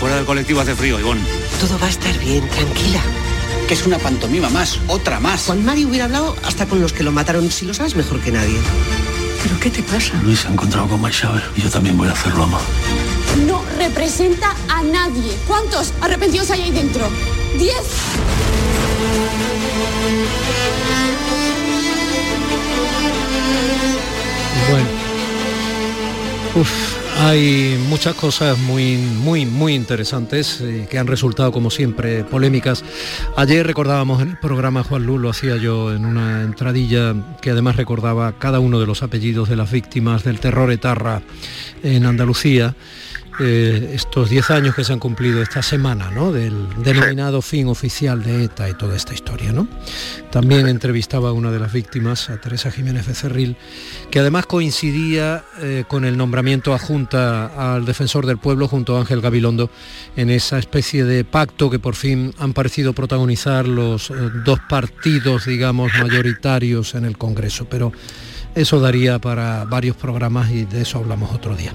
Fuera 0.00 0.16
del 0.16 0.24
colectivo 0.24 0.60
hace 0.60 0.74
frío, 0.74 0.98
Ivonne. 0.98 1.20
Todo 1.60 1.78
va 1.78 1.86
a 1.86 1.90
estar 1.90 2.18
bien, 2.18 2.48
tranquila. 2.48 3.02
Que 3.68 3.74
es 3.74 3.84
una 3.84 3.98
pantomima 3.98 4.48
más, 4.48 4.78
otra 4.88 5.20
más. 5.20 5.42
Juan 5.42 5.62
Mario 5.62 5.88
hubiera 5.88 6.06
hablado 6.06 6.34
hasta 6.42 6.64
con 6.64 6.80
los 6.80 6.94
que 6.94 7.02
lo 7.02 7.12
mataron, 7.12 7.50
si 7.50 7.66
lo 7.66 7.74
sabes 7.74 7.94
mejor 7.94 8.18
que 8.20 8.32
nadie. 8.32 8.58
¿Pero 9.42 9.60
qué 9.60 9.68
te 9.68 9.82
pasa? 9.82 10.14
Luis 10.22 10.40
se 10.40 10.48
ha 10.48 10.52
encontrado 10.52 10.88
con 10.88 11.02
Maishabel 11.02 11.42
y 11.54 11.60
yo 11.60 11.68
también 11.68 11.98
voy 11.98 12.08
a 12.08 12.12
hacerlo, 12.12 12.44
ama. 12.44 12.58
No 13.46 13.62
representa 13.76 14.56
a 14.68 14.82
nadie. 14.82 15.36
¿Cuántos 15.46 15.92
arrepentidos 16.00 16.50
hay 16.50 16.62
ahí 16.62 16.70
dentro? 16.70 17.06
¿Diez? 17.58 17.74
Bueno. 24.70 24.86
Uf, 26.54 26.99
hay 27.20 27.78
muchas 27.88 28.14
cosas 28.14 28.58
muy, 28.58 28.96
muy, 28.96 29.44
muy 29.44 29.74
interesantes 29.74 30.60
eh, 30.62 30.88
que 30.90 30.98
han 30.98 31.06
resultado, 31.06 31.52
como 31.52 31.70
siempre, 31.70 32.24
polémicas. 32.24 32.82
Ayer 33.36 33.66
recordábamos 33.66 34.22
en 34.22 34.30
el 34.30 34.38
programa, 34.38 34.82
Juan 34.82 35.04
Luz, 35.04 35.20
lo 35.20 35.28
hacía 35.28 35.56
yo 35.56 35.94
en 35.94 36.06
una 36.06 36.42
entradilla 36.42 37.14
que 37.42 37.50
además 37.50 37.76
recordaba 37.76 38.32
cada 38.38 38.58
uno 38.58 38.80
de 38.80 38.86
los 38.86 39.02
apellidos 39.02 39.50
de 39.50 39.56
las 39.56 39.70
víctimas 39.70 40.24
del 40.24 40.40
terror 40.40 40.72
etarra 40.72 41.20
en 41.82 42.06
Andalucía. 42.06 42.74
Eh, 43.42 43.92
estos 43.94 44.28
10 44.28 44.50
años 44.50 44.74
que 44.74 44.84
se 44.84 44.92
han 44.92 44.98
cumplido 44.98 45.40
esta 45.40 45.62
semana, 45.62 46.10
¿no? 46.10 46.30
Del 46.30 46.68
denominado 46.82 47.40
fin 47.40 47.68
oficial 47.68 48.22
de 48.22 48.44
ETA 48.44 48.68
y 48.68 48.74
toda 48.74 48.94
esta 48.94 49.14
historia, 49.14 49.50
¿no? 49.50 49.66
También 50.30 50.68
entrevistaba 50.68 51.30
a 51.30 51.32
una 51.32 51.50
de 51.50 51.58
las 51.58 51.72
víctimas, 51.72 52.28
a 52.28 52.38
Teresa 52.38 52.70
Jiménez 52.70 53.06
Becerril, 53.06 53.56
que 54.10 54.20
además 54.20 54.44
coincidía 54.44 55.42
eh, 55.62 55.84
con 55.88 56.04
el 56.04 56.18
nombramiento 56.18 56.74
adjunta 56.74 57.74
al 57.74 57.86
defensor 57.86 58.26
del 58.26 58.36
pueblo 58.36 58.68
junto 58.68 58.96
a 58.96 59.00
Ángel 59.00 59.22
Gabilondo 59.22 59.70
en 60.16 60.28
esa 60.28 60.58
especie 60.58 61.06
de 61.06 61.24
pacto 61.24 61.70
que 61.70 61.78
por 61.78 61.94
fin 61.94 62.34
han 62.38 62.52
parecido 62.52 62.92
protagonizar 62.92 63.66
los 63.66 64.10
eh, 64.10 64.14
dos 64.44 64.58
partidos, 64.68 65.46
digamos, 65.46 65.92
mayoritarios 65.98 66.94
en 66.94 67.06
el 67.06 67.16
Congreso. 67.16 67.66
Pero 67.70 67.90
eso 68.54 68.80
daría 68.80 69.18
para 69.18 69.64
varios 69.64 69.96
programas 69.96 70.50
y 70.50 70.64
de 70.64 70.82
eso 70.82 70.98
hablamos 70.98 71.32
otro 71.32 71.54
día. 71.54 71.72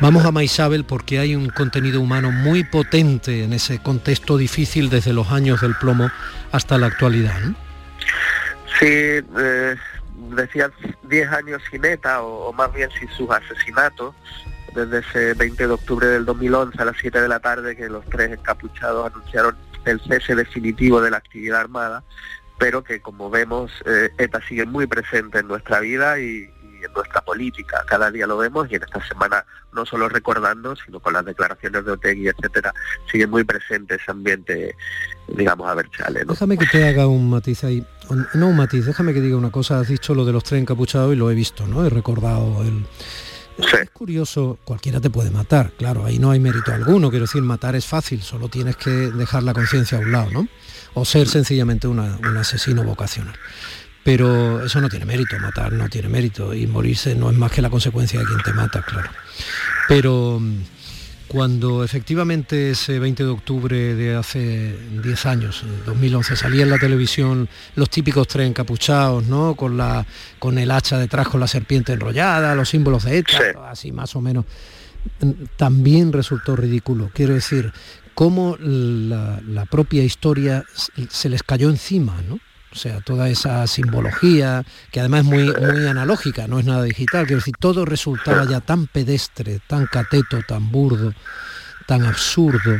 Vamos 0.00 0.24
a 0.24 0.32
Maisabel 0.32 0.84
porque 0.84 1.18
hay 1.18 1.36
un 1.36 1.48
contenido 1.48 2.00
humano 2.00 2.30
muy 2.32 2.64
potente 2.64 3.44
en 3.44 3.52
ese 3.52 3.78
contexto 3.78 4.36
difícil 4.36 4.90
desde 4.90 5.12
los 5.12 5.30
años 5.30 5.60
del 5.60 5.74
plomo 5.76 6.10
hasta 6.50 6.78
la 6.78 6.88
actualidad. 6.88 7.38
Sí, 8.78 8.86
eh, 8.88 9.76
decía 10.30 10.70
10 11.04 11.28
años 11.32 11.62
sin 11.70 11.84
ETA 11.84 12.22
o, 12.22 12.52
más 12.52 12.72
bien 12.72 12.90
sin 12.98 13.08
sus 13.10 13.30
asesinatos 13.30 14.14
desde 14.74 15.00
ese 15.00 15.34
20 15.34 15.66
de 15.66 15.72
octubre 15.72 16.06
del 16.06 16.24
2011 16.24 16.80
a 16.80 16.86
las 16.86 16.96
7 17.00 17.20
de 17.20 17.28
la 17.28 17.40
tarde 17.40 17.76
que 17.76 17.88
los 17.88 18.04
tres 18.06 18.32
encapuchados 18.32 19.06
anunciaron 19.12 19.56
el 19.84 20.00
cese 20.00 20.34
definitivo 20.34 21.00
de 21.00 21.10
la 21.10 21.18
actividad 21.18 21.60
armada 21.60 22.02
pero 22.62 22.84
que 22.84 23.00
como 23.00 23.28
vemos 23.28 23.72
eh, 23.86 24.10
ETA 24.18 24.40
sigue 24.48 24.64
muy 24.64 24.86
presente 24.86 25.40
en 25.40 25.48
nuestra 25.48 25.80
vida 25.80 26.20
y, 26.20 26.48
en 26.84 26.92
nuestra 26.94 27.20
política. 27.20 27.84
Cada 27.88 28.08
día 28.12 28.24
lo 28.24 28.36
vemos 28.36 28.68
y 28.70 28.76
en 28.76 28.84
esta 28.84 29.04
semana 29.04 29.44
no 29.72 29.84
solo 29.84 30.08
recordando, 30.08 30.76
sino 30.76 31.00
con 31.00 31.12
las 31.12 31.24
declaraciones 31.24 31.84
de 31.84 31.90
Otegui, 31.90 32.28
etcétera, 32.28 32.72
sigue 33.10 33.26
muy 33.26 33.42
presente 33.42 33.96
ese 33.96 34.12
ambiente, 34.12 34.76
digamos, 35.26 35.68
a 35.68 35.74
ver, 35.74 35.90
chale. 35.90 36.24
Déjame 36.24 36.56
que 36.56 36.66
te 36.66 36.86
haga 36.86 37.08
un 37.08 37.30
matiz 37.30 37.64
ahí. 37.64 37.84
No 38.34 38.48
un 38.48 38.56
matiz, 38.56 38.86
déjame 38.86 39.12
que 39.12 39.20
diga 39.20 39.36
una 39.36 39.50
cosa. 39.50 39.80
Has 39.80 39.88
dicho 39.88 40.14
lo 40.14 40.24
de 40.24 40.32
los 40.32 40.44
tres 40.44 40.60
encapuchados 40.60 41.12
y 41.12 41.16
lo 41.16 41.32
he 41.32 41.34
visto, 41.34 41.66
¿no? 41.66 41.84
He 41.84 41.90
recordado 41.90 42.62
el... 42.62 42.86
Es 43.58 43.90
curioso, 43.90 44.58
cualquiera 44.64 45.00
te 45.00 45.10
puede 45.10 45.30
matar, 45.30 45.72
claro, 45.72 46.04
ahí 46.04 46.18
no 46.18 46.30
hay 46.30 46.40
mérito 46.40 46.72
alguno, 46.72 47.10
quiero 47.10 47.26
decir, 47.26 47.42
matar 47.42 47.76
es 47.76 47.86
fácil, 47.86 48.22
solo 48.22 48.48
tienes 48.48 48.76
que 48.76 48.90
dejar 48.90 49.42
la 49.42 49.52
conciencia 49.52 49.98
a 49.98 50.00
un 50.00 50.12
lado, 50.12 50.30
¿no? 50.30 50.48
o 50.94 51.04
ser 51.04 51.28
sencillamente 51.28 51.88
un 51.88 51.98
asesino 52.36 52.84
vocacional. 52.84 53.34
Pero 54.04 54.64
eso 54.64 54.80
no 54.80 54.88
tiene 54.88 55.04
mérito, 55.04 55.38
matar 55.38 55.72
no 55.72 55.88
tiene 55.88 56.08
mérito 56.08 56.54
y 56.54 56.66
morirse 56.66 57.14
no 57.14 57.30
es 57.30 57.36
más 57.36 57.52
que 57.52 57.62
la 57.62 57.70
consecuencia 57.70 58.18
de 58.18 58.26
quien 58.26 58.42
te 58.42 58.52
mata, 58.52 58.82
claro. 58.82 59.08
Pero 59.86 60.40
cuando 61.32 61.82
efectivamente 61.82 62.72
ese 62.72 62.98
20 62.98 63.24
de 63.24 63.30
octubre 63.30 63.94
de 63.94 64.14
hace 64.14 64.76
10 65.02 65.26
años, 65.26 65.64
2011, 65.86 66.36
salía 66.36 66.64
en 66.64 66.68
la 66.68 66.78
televisión 66.78 67.48
los 67.74 67.88
típicos 67.88 68.28
tres 68.28 68.46
encapuchados, 68.46 69.24
¿no? 69.24 69.54
Con, 69.54 69.78
la, 69.78 70.04
con 70.38 70.58
el 70.58 70.70
hacha 70.70 70.98
detrás, 70.98 71.28
con 71.28 71.40
la 71.40 71.46
serpiente 71.46 71.94
enrollada, 71.94 72.54
los 72.54 72.68
símbolos 72.68 73.04
de 73.04 73.16
ETA, 73.16 73.70
así 73.70 73.92
más 73.92 74.14
o 74.14 74.20
menos, 74.20 74.44
mm, 75.20 75.30
también 75.56 76.12
resultó 76.12 76.54
ridículo. 76.54 77.10
Quiero 77.14 77.32
decir, 77.32 77.72
cómo 78.14 78.58
la, 78.60 79.66
propia 79.70 80.04
historia 80.04 80.64
se 81.08 81.30
les 81.30 81.42
cayó 81.42 81.70
encima, 81.70 82.20
¿no? 82.28 82.40
O 82.72 82.74
sea, 82.74 83.00
toda 83.00 83.28
esa 83.28 83.66
simbología, 83.66 84.64
que 84.90 85.00
además 85.00 85.20
es 85.20 85.26
muy, 85.26 85.44
muy 85.44 85.86
analógica, 85.86 86.48
no 86.48 86.58
es 86.58 86.64
nada 86.64 86.82
digital, 86.84 87.26
quiero 87.26 87.40
decir, 87.40 87.54
todo 87.58 87.84
resultaba 87.84 88.46
ya 88.46 88.60
tan 88.60 88.86
pedestre, 88.86 89.60
tan 89.66 89.86
cateto, 89.86 90.40
tan 90.48 90.70
burdo, 90.70 91.12
tan 91.86 92.04
absurdo, 92.04 92.78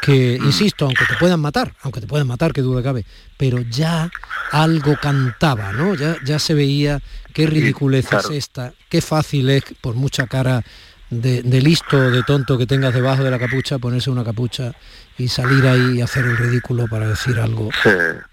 que, 0.00 0.36
insisto, 0.36 0.84
aunque 0.84 1.04
te 1.06 1.14
puedan 1.14 1.40
matar, 1.40 1.74
aunque 1.82 2.00
te 2.00 2.06
puedan 2.06 2.26
matar, 2.26 2.52
que 2.52 2.60
duda 2.60 2.82
cabe, 2.82 3.04
pero 3.36 3.60
ya 3.60 4.10
algo 4.52 4.96
cantaba, 5.00 5.72
¿no? 5.72 5.94
Ya, 5.94 6.16
ya 6.24 6.38
se 6.38 6.54
veía 6.54 7.00
qué 7.32 7.46
ridiculez 7.46 8.12
es 8.12 8.30
esta, 8.30 8.72
qué 8.88 9.00
fácil 9.00 9.50
es, 9.50 9.62
por 9.80 9.94
mucha 9.94 10.26
cara 10.26 10.64
de, 11.10 11.42
listo, 11.60 12.10
de 12.10 12.22
tonto 12.22 12.58
que 12.58 12.66
tengas 12.66 12.94
debajo 12.94 13.24
de 13.24 13.30
la 13.30 13.38
capucha, 13.38 13.78
ponerse 13.78 14.10
una 14.10 14.24
capucha 14.24 14.72
y 15.18 15.28
salir 15.28 15.66
ahí 15.66 15.98
y 15.98 16.00
hacer 16.00 16.24
el 16.24 16.36
ridículo 16.36 16.86
para 16.86 17.08
decir 17.08 17.38
algo 17.40 17.70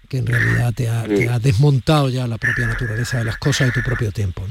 que 0.08 0.18
en 0.18 0.26
realidad 0.26 0.72
te 0.72 0.88
ha, 0.88 1.38
desmontado 1.40 2.08
ya 2.08 2.26
la 2.28 2.38
propia 2.38 2.66
naturaleza 2.66 3.18
de 3.18 3.24
las 3.24 3.38
cosas 3.38 3.68
de 3.68 3.72
tu 3.72 3.82
propio 3.82 4.12
tiempo. 4.12 4.46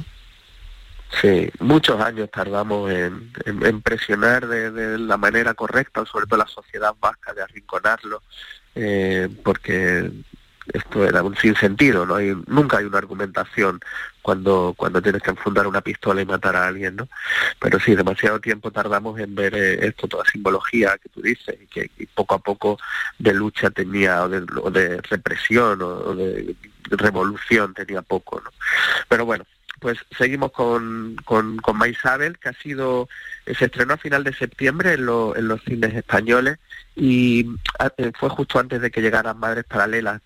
Sí, 1.22 1.50
muchos 1.60 2.00
años 2.02 2.30
tardamos 2.30 2.92
en, 2.92 3.82
presionar 3.82 4.48
de, 4.48 4.98
la 5.00 5.16
manera 5.16 5.54
correcta, 5.54 6.06
sobre 6.06 6.26
todo 6.26 6.40
la 6.40 6.48
sociedad 6.48 6.94
vasca, 7.00 7.34
de 7.34 7.42
arrinconarlo, 7.42 8.22
eh, 8.76 9.30
porque 9.44 10.12
esto 10.74 11.06
era 11.06 11.24
un 11.24 11.36
sinsentido, 11.36 12.06
no 12.06 12.16
hay, 12.16 12.36
nunca 12.48 12.78
hay 12.78 12.86
una 12.86 12.98
argumentación 12.98 13.80
cuando, 14.22 14.74
cuando 14.76 15.02
tienes 15.02 15.22
que 15.22 15.30
enfundar 15.30 15.68
una 15.68 15.82
pistola 15.82 16.22
y 16.22 16.26
matar 16.26 16.56
a 16.56 16.68
alguien, 16.68 16.96
¿no? 16.96 17.08
Pero 17.60 17.80
sí, 17.80 17.96
demasiado 17.96 18.40
tiempo 18.40 18.72
tardamos 18.72 19.20
en 19.20 19.36
ver 19.36 19.54
eh, 19.56 19.88
esto, 19.88 20.08
toda 20.08 20.26
simbología 20.26 20.98
que 20.98 21.10
tú 21.10 21.22
dices, 21.22 21.56
y 21.62 21.68
que 21.68 21.90
poco 22.14 22.36
a 22.36 22.40
poco 22.40 22.78
de 23.20 23.34
lucha 23.34 23.70
tenía, 23.70 24.24
o 24.24 24.30
de, 24.30 25.02
represión, 25.02 25.82
o, 25.82 26.16
de 26.16 26.56
revolución 26.90 27.74
tenía 27.74 28.02
poco, 28.02 28.42
¿no? 28.44 28.52
Pero 29.08 29.26
bueno, 29.26 29.46
pues 29.86 30.00
seguimos 30.18 30.52
con, 30.52 31.16
con, 31.26 31.58
con 31.58 31.78
Maisabel, 31.78 32.40
que 32.40 32.50
ha 32.50 32.54
sido, 32.54 33.08
se 33.46 33.66
estrenó 33.66 33.94
a 33.94 33.98
final 33.98 34.24
de 34.24 34.34
septiembre 34.34 34.94
en, 34.94 35.02
en 35.02 35.48
los 35.48 35.62
cines 35.62 35.94
españoles 35.94 36.58
y 36.96 37.46
ah, 37.78 37.92
eh, 37.96 38.12
fue 38.18 38.30
justo 38.30 38.58
antes 38.58 38.82
de 38.82 38.90
que 38.90 39.04
llegaran 39.04 39.38
Madres 39.38 39.64
Paralelas 39.66 40.24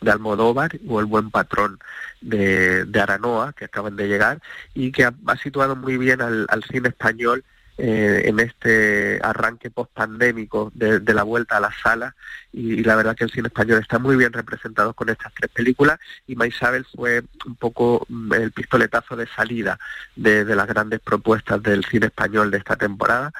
de, 0.00 0.08
Almodóvar 0.08 0.78
o 0.86 1.00
El 1.00 1.06
Buen 1.06 1.32
Patrón 1.32 1.80
de, 2.20 2.84
de 2.84 3.00
Aranoa, 3.00 3.54
que 3.54 3.64
acaban 3.64 3.96
de 3.96 4.06
llegar, 4.06 4.40
y 4.72 4.92
que 4.92 5.04
ha, 5.04 5.36
situado 5.42 5.74
muy 5.74 5.96
bien 5.96 6.20
al, 6.20 6.46
al 6.48 6.62
cine 6.62 6.90
español 6.90 7.42
eh, 7.78 8.22
en 8.24 8.40
este 8.40 9.20
arranque 9.22 9.70
post-pandémico 9.70 10.72
de, 10.74 11.00
la 11.12 11.22
vuelta 11.24 11.58
a 11.58 11.60
la 11.60 11.70
sala. 11.82 12.14
Y, 12.52 12.82
la 12.82 12.96
verdad 12.96 13.14
que 13.14 13.24
el 13.24 13.30
cine 13.30 13.48
español 13.48 13.80
está 13.80 13.98
muy 13.98 14.16
bien 14.16 14.32
representado 14.32 14.94
con 14.94 15.10
estas 15.10 15.32
tres 15.34 15.50
películas. 15.50 15.98
Y 16.26 16.36
Maisabel 16.36 16.86
fue 16.94 17.22
un 17.44 17.56
poco 17.56 18.06
mm, 18.08 18.32
el 18.32 18.52
pistoletazo 18.52 19.14
de 19.14 19.26
salida 19.26 19.78
de, 20.14 20.44
las 20.56 20.66
grandes 20.66 21.00
propuestas 21.00 21.62
del 21.62 21.84
cine 21.84 22.06
español 22.06 22.50
de 22.50 22.58
esta 22.58 22.76
temporada. 22.76 23.32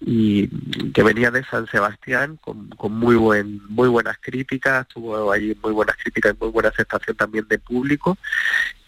Y 0.00 0.48
que 0.92 1.02
venía 1.02 1.30
de 1.30 1.44
San 1.44 1.66
Sebastián 1.66 2.38
con, 2.40 2.70
muy 2.90 3.16
buen 3.16 3.60
muy 3.68 3.88
buenas 3.88 4.16
críticas, 4.20 4.88
tuvo 4.88 5.32
ahí 5.32 5.56
muy 5.62 5.72
buenas 5.72 5.96
críticas 5.96 6.34
y 6.34 6.42
muy 6.42 6.50
buena 6.50 6.70
aceptación 6.70 7.16
también 7.16 7.46
de 7.48 7.58
público. 7.58 8.16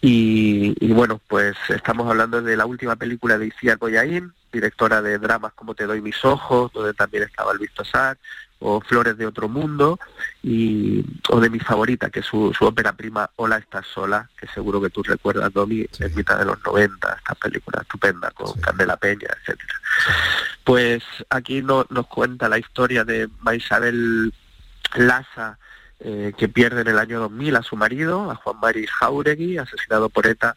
Y, 0.07 0.93
bueno, 0.93 1.19
pues 1.27 1.55
estamos 1.69 2.07
hablando 2.07 2.39
de 2.41 2.55
la 2.55 2.67
última 2.67 2.95
película 2.95 3.39
de 3.39 3.47
Isia 3.47 3.75
Goyaín, 3.75 4.33
directora 4.55 5.01
de 5.01 5.19
dramas 5.19 5.53
como 5.53 5.75
Te 5.75 5.85
doy 5.85 6.01
mis 6.01 6.23
ojos, 6.23 6.71
donde 6.73 6.93
también 6.93 7.23
estaba 7.23 7.53
Luis 7.53 7.71
Tosar, 7.73 8.17
o 8.59 8.79
Flores 8.79 9.17
de 9.17 9.27
otro 9.27 9.49
mundo, 9.49 9.99
y, 10.41 11.03
o 11.29 11.39
de 11.41 11.49
mi 11.49 11.59
favorita, 11.59 12.09
que 12.09 12.21
es 12.21 12.25
su, 12.25 12.53
ópera 12.61 12.93
prima 12.93 13.29
Hola 13.35 13.57
estás 13.57 13.85
sola, 13.85 14.29
que 14.39 14.47
seguro 14.47 14.81
que 14.81 14.89
tú 14.89 15.03
recuerdas, 15.03 15.51
Domi, 15.51 15.85
en 15.99 16.15
mitad 16.15 16.39
de 16.39 16.45
los 16.45 16.63
90, 16.63 17.13
esta 17.17 17.35
película 17.35 17.81
estupenda 17.81 18.31
con 18.31 18.53
Candela 18.61 18.95
Peña, 18.95 19.27
etcétera. 19.41 19.73
Pues 20.63 21.03
aquí 21.29 21.61
no, 21.61 21.85
nos 21.89 22.07
cuenta 22.07 22.47
la 22.47 22.57
historia 22.57 23.03
de 23.03 23.29
Maisabel 23.41 24.33
Laza, 24.95 25.59
eh, 25.99 26.33
que 26.37 26.47
pierde 26.47 26.81
en 26.81 26.87
el 26.87 26.99
año 26.99 27.19
2000 27.19 27.57
a 27.57 27.63
su 27.63 27.75
marido, 27.75 28.31
a 28.31 28.35
Juan 28.35 28.59
Mari 28.61 28.87
Jauregui, 28.87 29.57
asesinado 29.57 30.09
por 30.09 30.27
ETA 30.27 30.55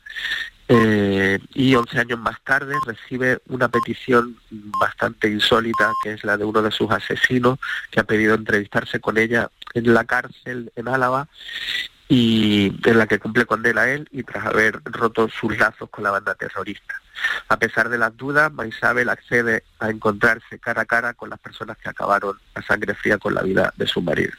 eh, 0.68 1.38
y 1.54 1.74
11 1.74 1.98
años 1.98 2.18
más 2.18 2.40
tarde 2.42 2.74
recibe 2.86 3.40
una 3.48 3.68
petición 3.68 4.36
bastante 4.50 5.28
insólita, 5.28 5.92
que 6.04 6.12
es 6.12 6.24
la 6.24 6.36
de 6.36 6.44
uno 6.44 6.60
de 6.60 6.70
sus 6.70 6.90
asesinos, 6.90 7.58
que 7.90 8.00
ha 8.00 8.04
pedido 8.04 8.34
entrevistarse 8.34 9.00
con 9.00 9.16
ella 9.16 9.50
en 9.72 9.94
la 9.94 10.04
cárcel 10.04 10.70
en 10.76 10.88
Álava 10.88 11.28
y 12.08 12.72
en 12.84 12.98
la 12.98 13.06
que 13.06 13.18
cumple 13.18 13.46
condena 13.46 13.88
él 13.88 14.08
y 14.10 14.22
tras 14.22 14.46
haber 14.46 14.80
roto 14.84 15.28
sus 15.28 15.56
lazos 15.58 15.88
con 15.90 16.04
la 16.04 16.10
banda 16.10 16.34
terrorista. 16.34 16.94
A 17.48 17.58
pesar 17.58 17.88
de 17.88 17.98
las 17.98 18.16
dudas, 18.16 18.52
Maisabel 18.52 19.08
accede 19.08 19.64
a 19.78 19.90
encontrarse 19.90 20.58
cara 20.58 20.82
a 20.82 20.86
cara 20.86 21.14
con 21.14 21.30
las 21.30 21.38
personas 21.38 21.78
que 21.78 21.88
acabaron 21.88 22.38
a 22.54 22.62
sangre 22.62 22.94
fría 22.94 23.18
con 23.18 23.34
la 23.34 23.42
vida 23.42 23.72
de 23.76 23.86
su 23.86 24.00
marido. 24.00 24.32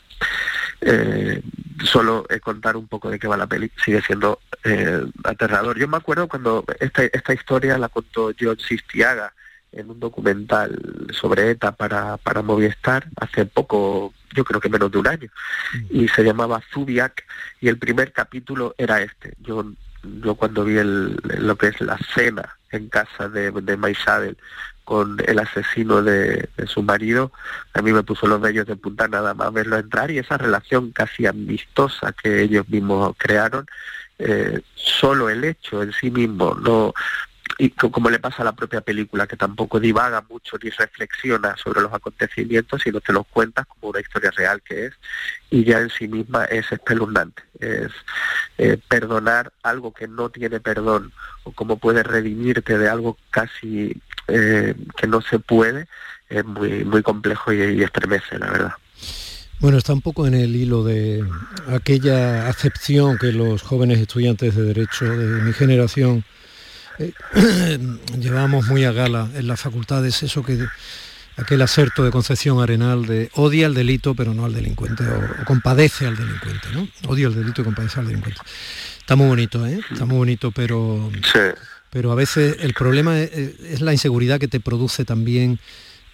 Eh, 0.82 1.42
solo 1.84 2.26
contar 2.42 2.78
un 2.78 2.88
poco 2.88 3.10
de 3.10 3.20
qué 3.20 3.28
va 3.28 3.36
la 3.36 3.48
peli 3.48 3.70
sigue 3.84 4.02
siendo 4.02 4.40
eh, 4.64 5.06
aterrador. 5.24 5.78
Yo 5.78 5.88
me 5.88 5.98
acuerdo 5.98 6.28
cuando 6.28 6.66
esta, 6.80 7.04
esta 7.04 7.34
historia 7.34 7.78
la 7.78 7.90
contó 7.90 8.32
John 8.40 8.60
Sistiaga 8.60 9.34
en 9.72 9.90
un 9.90 10.00
documental 10.00 11.08
sobre 11.14 11.52
ETA 11.52 11.74
para, 11.74 12.18
para 12.18 12.42
Movistar 12.42 13.08
hace 13.18 13.46
poco, 13.46 14.14
yo 14.34 14.44
creo 14.44 14.60
que 14.60 14.70
menos 14.70 14.92
de 14.92 14.98
un 14.98 15.08
año, 15.08 15.30
mm. 15.74 15.86
y 15.92 16.08
se 16.08 16.24
llamaba 16.24 16.62
Zubiak 16.74 17.24
y 17.62 17.68
el 17.68 17.78
primer 17.78 18.12
capítulo 18.12 18.74
era 18.78 19.02
este. 19.02 19.34
Yo, 19.40 19.72
yo 20.04 20.36
cuando 20.36 20.64
vi 20.66 20.78
el, 20.78 21.16
lo 21.38 21.56
que 21.58 21.68
es 21.68 21.82
la 21.82 21.98
cena 22.16 22.58
en 22.72 22.90
casa 22.90 23.30
de, 23.30 23.52
de 23.52 23.78
Maisabel 23.78 24.38
con 24.90 25.18
el 25.28 25.38
asesino 25.38 26.02
de, 26.02 26.50
su 26.66 26.82
marido, 26.82 27.32
a 27.76 27.82
mí 27.84 27.94
me 27.94 28.02
puso 28.02 28.26
los 28.26 28.42
vellos 28.42 28.66
de 28.66 28.76
punta 28.76 29.08
nada 29.08 29.36
más 29.36 29.54
verlo 29.54 29.78
entrar 29.78 30.10
y 30.10 30.18
esa 30.18 30.36
relación 30.36 30.90
casi 30.90 31.28
amistosa 31.28 32.12
que 32.12 32.42
ellos 32.42 32.68
mismos 32.70 33.14
crearon, 33.20 33.68
eh, 34.20 34.62
solo 34.76 35.30
el 35.30 35.44
hecho 35.44 35.82
en 35.82 35.92
sí 35.94 36.12
mismo, 36.12 36.54
no 36.56 36.94
y 37.58 37.72
como 37.72 38.10
le 38.10 38.20
pasa 38.20 38.42
a 38.42 38.46
la 38.46 38.54
propia 38.54 38.80
película, 38.80 39.28
que 39.28 39.36
tampoco 39.36 39.82
divaga 39.82 40.24
mucho 40.30 40.58
ni 40.64 40.70
reflexiona 40.70 41.58
sobre 41.58 41.82
los 41.82 41.94
acontecimientos, 41.94 42.82
sino 42.82 43.02
te 43.02 43.12
los 43.12 43.28
cuentas 43.28 43.66
como 43.66 43.92
una 43.92 44.00
historia 44.00 44.32
real 44.32 44.62
que 44.62 44.86
es, 44.86 44.94
y 45.50 45.66
ya 45.66 45.80
en 45.80 45.90
sí 45.90 46.08
misma 46.08 46.46
es 46.46 46.72
espeluznante. 46.72 47.44
Es 47.60 47.92
eh, 48.58 48.78
perdonar 48.88 49.52
algo 49.62 49.94
que 49.94 50.08
no 50.08 50.30
tiene 50.30 50.62
perdón, 50.62 51.12
o 51.44 51.52
cómo 51.52 51.78
puedes 51.78 52.08
redimirte 52.08 52.78
de 52.78 52.88
algo 52.88 53.18
casi 53.30 54.02
eh, 54.30 54.74
que 54.96 55.08
no 55.08 55.20
se 55.20 55.40
puede, 55.40 55.88
es 56.30 56.46
muy, 56.46 56.86
muy 56.86 57.04
complejo 57.04 57.52
y, 57.52 57.62
y 57.62 57.84
estremece, 57.84 58.40
la 58.40 58.52
verdad. 58.52 58.74
Bueno, 59.60 59.78
está 59.78 59.92
un 59.92 60.02
poco 60.02 60.26
en 60.26 60.36
el 60.36 60.56
hilo 60.56 60.86
de 60.86 61.22
aquella 61.68 62.48
acepción 62.48 63.18
que 63.18 63.34
los 63.34 63.62
jóvenes 63.62 64.00
estudiantes 64.00 64.56
de 64.56 64.64
Derecho 64.64 65.06
de 65.06 65.42
mi 65.42 65.52
generación 65.52 66.24
eh, 66.98 67.12
llevamos 68.20 68.68
muy 68.68 68.86
a 68.86 68.94
gala 68.94 69.30
en 69.36 69.48
las 69.48 69.60
facultades 69.60 70.24
eso 70.24 70.44
que 70.44 70.66
aquel 71.36 71.62
acerto 71.62 72.06
de 72.06 72.12
Concepción 72.12 72.62
Arenal 72.62 73.06
de 73.06 73.32
odia 73.36 73.66
al 73.66 73.74
delito 73.74 74.16
pero 74.16 74.34
no 74.34 74.46
al 74.46 74.54
delincuente 74.54 75.04
o, 75.04 75.46
compadece 75.46 76.08
al 76.08 76.16
delincuente, 76.16 76.70
¿no? 76.74 76.88
Odia 77.10 77.28
al 77.28 77.36
delito 77.36 77.62
y 77.62 77.66
compadece 77.66 78.00
al 78.00 78.08
delincuente. 78.08 78.40
Está 78.98 79.18
muy 79.18 79.28
bonito, 79.28 79.68
¿eh? 79.68 79.82
Está 79.92 80.06
muy 80.06 80.18
bonito, 80.18 80.52
pero 80.52 81.12
pero 81.90 82.12
a 82.14 82.16
veces 82.16 82.58
el 82.62 82.74
problema 82.74 83.20
es, 83.20 83.82
la 83.82 83.92
inseguridad 83.92 84.40
que 84.40 84.48
te 84.48 84.60
produce 84.62 85.04
también 85.04 85.54
eh, 85.54 85.60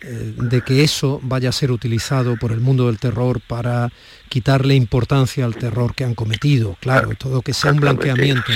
de 0.06 0.62
que 0.62 0.84
eso 0.84 1.20
vaya 1.24 1.50
a 1.50 1.52
ser 1.52 1.72
utilizado 1.72 2.38
por 2.38 2.52
el 2.52 2.60
mundo 2.62 2.88
del 2.88 3.00
terror 3.00 3.42
para 3.42 3.92
quitarle 4.30 4.76
importancia 4.76 5.46
al 5.46 5.56
terror 5.56 5.96
que 5.96 6.04
han 6.04 6.16
cometido, 6.16 6.78
claro, 6.80 7.12
todo 7.18 7.42
que 7.42 7.54
sea 7.54 7.72
un 7.72 7.80
blanqueamiento 7.80 8.52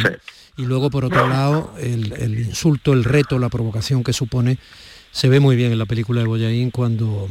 y 0.58 0.66
luego 0.66 0.90
por 0.90 1.06
otro 1.06 1.28
lado 1.28 1.74
el, 1.80 2.40
insulto, 2.40 2.94
el 2.94 3.04
reto, 3.04 3.40
la 3.40 3.50
provocación 3.50 4.04
que 4.04 4.14
supone 4.14 4.60
se 5.12 5.30
ve 5.30 5.40
muy 5.40 5.56
bien 5.56 5.72
en 5.72 5.80
la 5.80 5.86
película 5.86 6.22
de 6.22 6.28
Boyaín 6.28 6.70
cuando 6.70 7.30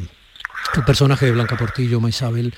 el 0.74 0.84
personaje 0.84 1.26
de 1.26 1.32
Blanca 1.32 1.56
Portillo, 1.56 2.00
Maisabel, 2.00 2.54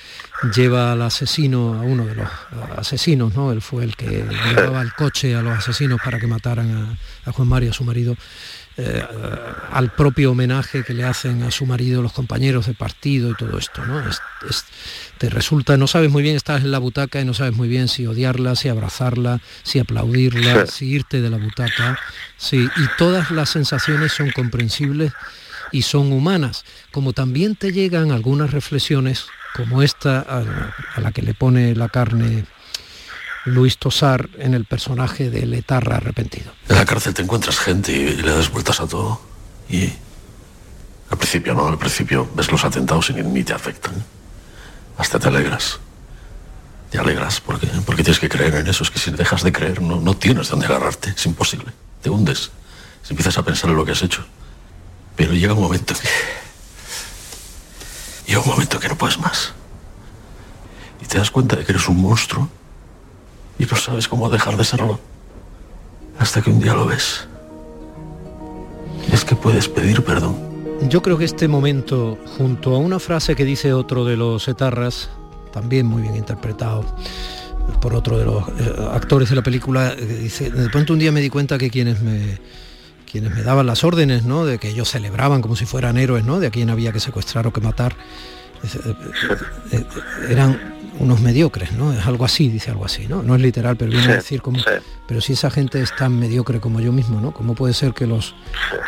lleva 0.54 0.92
al 0.92 1.02
asesino, 1.02 1.74
a 1.74 1.82
uno 1.82 2.06
de 2.06 2.16
los 2.16 2.28
asesinos, 2.76 3.34
¿no? 3.34 3.52
Él 3.52 3.60
fue 3.60 3.84
el 3.84 3.96
que 3.96 4.24
llevaba 4.46 4.82
el 4.82 4.92
coche 4.94 5.34
a 5.34 5.42
los 5.42 5.58
asesinos 5.58 6.00
para 6.04 6.18
que 6.18 6.26
mataran 6.26 6.96
a, 7.24 7.32
Juan 7.32 7.48
María, 7.48 7.70
a 7.70 7.72
su 7.72 7.84
marido, 7.84 8.16
eh, 8.82 9.04
al 9.72 9.90
propio 9.90 10.30
homenaje 10.30 10.82
que 10.84 10.94
le 10.94 11.04
hacen 11.04 11.42
a 11.42 11.50
su 11.50 11.66
marido 11.66 12.00
los 12.00 12.12
compañeros 12.12 12.66
de 12.66 12.72
partido 12.72 13.30
y 13.30 13.34
todo 13.34 13.58
esto, 13.58 13.84
¿no? 13.84 14.02
te 15.18 15.28
resulta, 15.28 15.76
no 15.76 15.86
sabes 15.86 16.10
muy 16.10 16.22
bien, 16.22 16.34
estás 16.34 16.62
en 16.62 16.70
la 16.70 16.78
butaca 16.78 17.20
y 17.20 17.26
no 17.26 17.34
sabes 17.34 17.54
muy 17.54 17.68
bien 17.68 17.88
si 17.88 18.06
odiarla, 18.06 18.56
si 18.56 18.70
abrazarla, 18.70 19.40
si 19.62 19.78
aplaudirla, 19.78 20.66
si 20.66 20.86
irte 20.86 21.20
de 21.20 21.28
la 21.28 21.36
butaca, 21.36 21.98
sí, 22.38 22.70
y 22.76 22.96
todas 22.96 23.30
las 23.30 23.50
sensaciones 23.50 24.12
son 24.12 24.30
comprensibles 24.30 25.12
y 25.72 25.82
son 25.82 26.10
humanas, 26.12 26.64
como 26.90 27.12
también 27.12 27.54
te 27.54 27.70
llegan 27.70 28.12
algunas 28.12 28.50
reflexiones 28.50 29.26
como 29.54 29.82
esta 29.82 30.20
a, 30.20 31.00
la 31.00 31.12
que 31.12 31.20
le 31.20 31.34
pone 31.34 31.74
la 31.74 31.90
carne 31.90 32.46
Luis 33.44 33.78
Tosar 33.78 34.28
en 34.38 34.54
el 34.54 34.64
personaje 34.64 35.30
de 35.30 35.46
Letarra 35.46 35.96
arrepentido. 35.96 36.52
En 36.68 36.76
la 36.76 36.84
cárcel 36.84 37.14
te 37.14 37.22
encuentras 37.22 37.58
gente 37.58 37.92
y 37.92 38.16
le 38.16 38.32
das 38.32 38.50
vueltas 38.50 38.80
a 38.80 38.86
todo. 38.86 39.20
Y 39.68 39.92
al 41.10 41.18
principio 41.18 41.54
no, 41.54 41.66
al 41.68 41.78
principio 41.78 42.28
ves 42.34 42.50
los 42.50 42.64
atentados 42.64 43.10
y 43.10 43.14
ni 43.14 43.42
te 43.42 43.52
afectan 43.52 43.94
hasta 45.00 45.18
te 45.18 45.28
alegras. 45.28 45.78
Te 46.90 46.98
alegras 46.98 47.40
porque, 47.40 47.66
porque 47.86 48.02
tienes 48.02 48.20
que 48.20 48.28
creer 48.28 48.54
en 48.56 48.66
eso. 48.66 48.82
Es 48.82 48.90
que 48.90 48.98
si 48.98 49.10
dejas 49.10 49.42
de 49.42 49.52
creer 49.52 49.80
no, 49.80 50.00
no 50.00 50.14
tienes 50.14 50.50
dónde 50.50 50.66
agarrarte. 50.66 51.14
Es 51.16 51.24
imposible. 51.24 51.72
Te 52.02 52.10
hundes. 52.10 52.50
Si 53.02 53.12
empiezas 53.14 53.38
a 53.38 53.42
pensar 53.42 53.70
en 53.70 53.76
lo 53.76 53.84
que 53.84 53.92
has 53.92 54.02
hecho. 54.02 54.24
Pero 55.16 55.32
llega 55.32 55.54
un 55.54 55.62
momento 55.62 55.94
que... 55.94 56.08
Llega 58.26 58.40
un 58.40 58.48
momento 58.48 58.78
que 58.78 58.88
no 58.88 58.98
puedes 58.98 59.18
más. 59.18 59.54
Y 61.00 61.06
te 61.06 61.16
das 61.16 61.30
cuenta 61.30 61.56
de 61.56 61.64
que 61.64 61.72
eres 61.72 61.88
un 61.88 62.00
monstruo 62.00 62.50
y 63.60 63.66
no 63.66 63.76
sabes 63.76 64.08
cómo 64.08 64.30
dejar 64.30 64.56
de 64.56 64.64
serlo. 64.64 64.98
Hasta 66.18 66.40
que 66.40 66.50
un 66.50 66.60
día 66.60 66.74
lo 66.74 66.86
ves. 66.86 67.28
es 69.12 69.24
que 69.24 69.36
puedes 69.36 69.68
pedir 69.68 70.02
perdón. 70.02 70.34
Yo 70.88 71.02
creo 71.02 71.18
que 71.18 71.26
este 71.26 71.46
momento, 71.46 72.18
junto 72.38 72.74
a 72.74 72.78
una 72.78 72.98
frase 72.98 73.36
que 73.36 73.44
dice 73.44 73.74
otro 73.74 74.06
de 74.06 74.16
los 74.16 74.48
etarras, 74.48 75.10
también 75.52 75.86
muy 75.86 76.00
bien 76.00 76.16
interpretado 76.16 76.84
por 77.82 77.94
otro 77.94 78.16
de 78.16 78.24
los 78.24 78.48
eh, 78.48 78.88
actores 78.92 79.28
de 79.28 79.36
la 79.36 79.42
película, 79.42 79.92
eh, 79.92 80.06
dice, 80.06 80.50
de 80.50 80.70
pronto 80.70 80.94
un 80.94 80.98
día 80.98 81.12
me 81.12 81.20
di 81.20 81.28
cuenta 81.28 81.58
que 81.58 81.70
quienes 81.70 82.00
me 82.00 82.38
quienes 83.10 83.34
me 83.34 83.42
daban 83.42 83.66
las 83.66 83.82
órdenes, 83.84 84.24
¿no? 84.24 84.46
De 84.46 84.58
que 84.58 84.68
ellos 84.68 84.88
celebraban 84.88 85.42
como 85.42 85.56
si 85.56 85.66
fueran 85.66 85.98
héroes, 85.98 86.24
¿no? 86.24 86.38
De 86.38 86.46
a 86.46 86.50
quien 86.50 86.70
había 86.70 86.92
que 86.92 87.00
secuestrar 87.00 87.46
o 87.46 87.52
que 87.52 87.60
matar, 87.60 87.96
eran 90.28 90.79
unos 91.00 91.20
mediocres, 91.20 91.72
¿no? 91.72 91.92
Es 91.92 92.06
algo 92.06 92.26
así, 92.26 92.48
dice 92.48 92.70
algo 92.70 92.84
así, 92.84 93.06
¿no? 93.08 93.22
No 93.22 93.34
es 93.34 93.40
literal, 93.40 93.76
pero 93.76 93.90
viene 93.90 94.12
a 94.12 94.16
decir 94.16 94.42
como... 94.42 94.60
Pero 95.08 95.20
si 95.20 95.32
esa 95.32 95.50
gente 95.50 95.80
es 95.80 95.96
tan 95.96 96.16
mediocre 96.18 96.60
como 96.60 96.80
yo 96.80 96.92
mismo, 96.92 97.20
¿no? 97.20 97.32
¿Cómo 97.32 97.54
puede 97.54 97.72
ser 97.72 97.94
que 97.94 98.06
los 98.06 98.34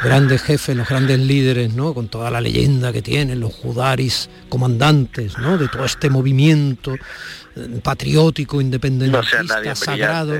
grandes 0.04 0.42
jefes, 0.42 0.76
los 0.76 0.88
grandes 0.88 1.18
líderes, 1.18 1.72
¿no? 1.72 1.94
Con 1.94 2.08
toda 2.08 2.30
la 2.30 2.40
leyenda 2.40 2.92
que 2.92 3.00
tienen, 3.00 3.40
los 3.40 3.54
judaris 3.54 4.28
comandantes, 4.50 5.38
¿no? 5.38 5.56
De 5.56 5.68
todo 5.68 5.86
este 5.86 6.10
movimiento 6.10 6.94
eh, 6.94 7.80
patriótico, 7.82 8.60
independentista, 8.60 9.74
sagrado, 9.74 10.38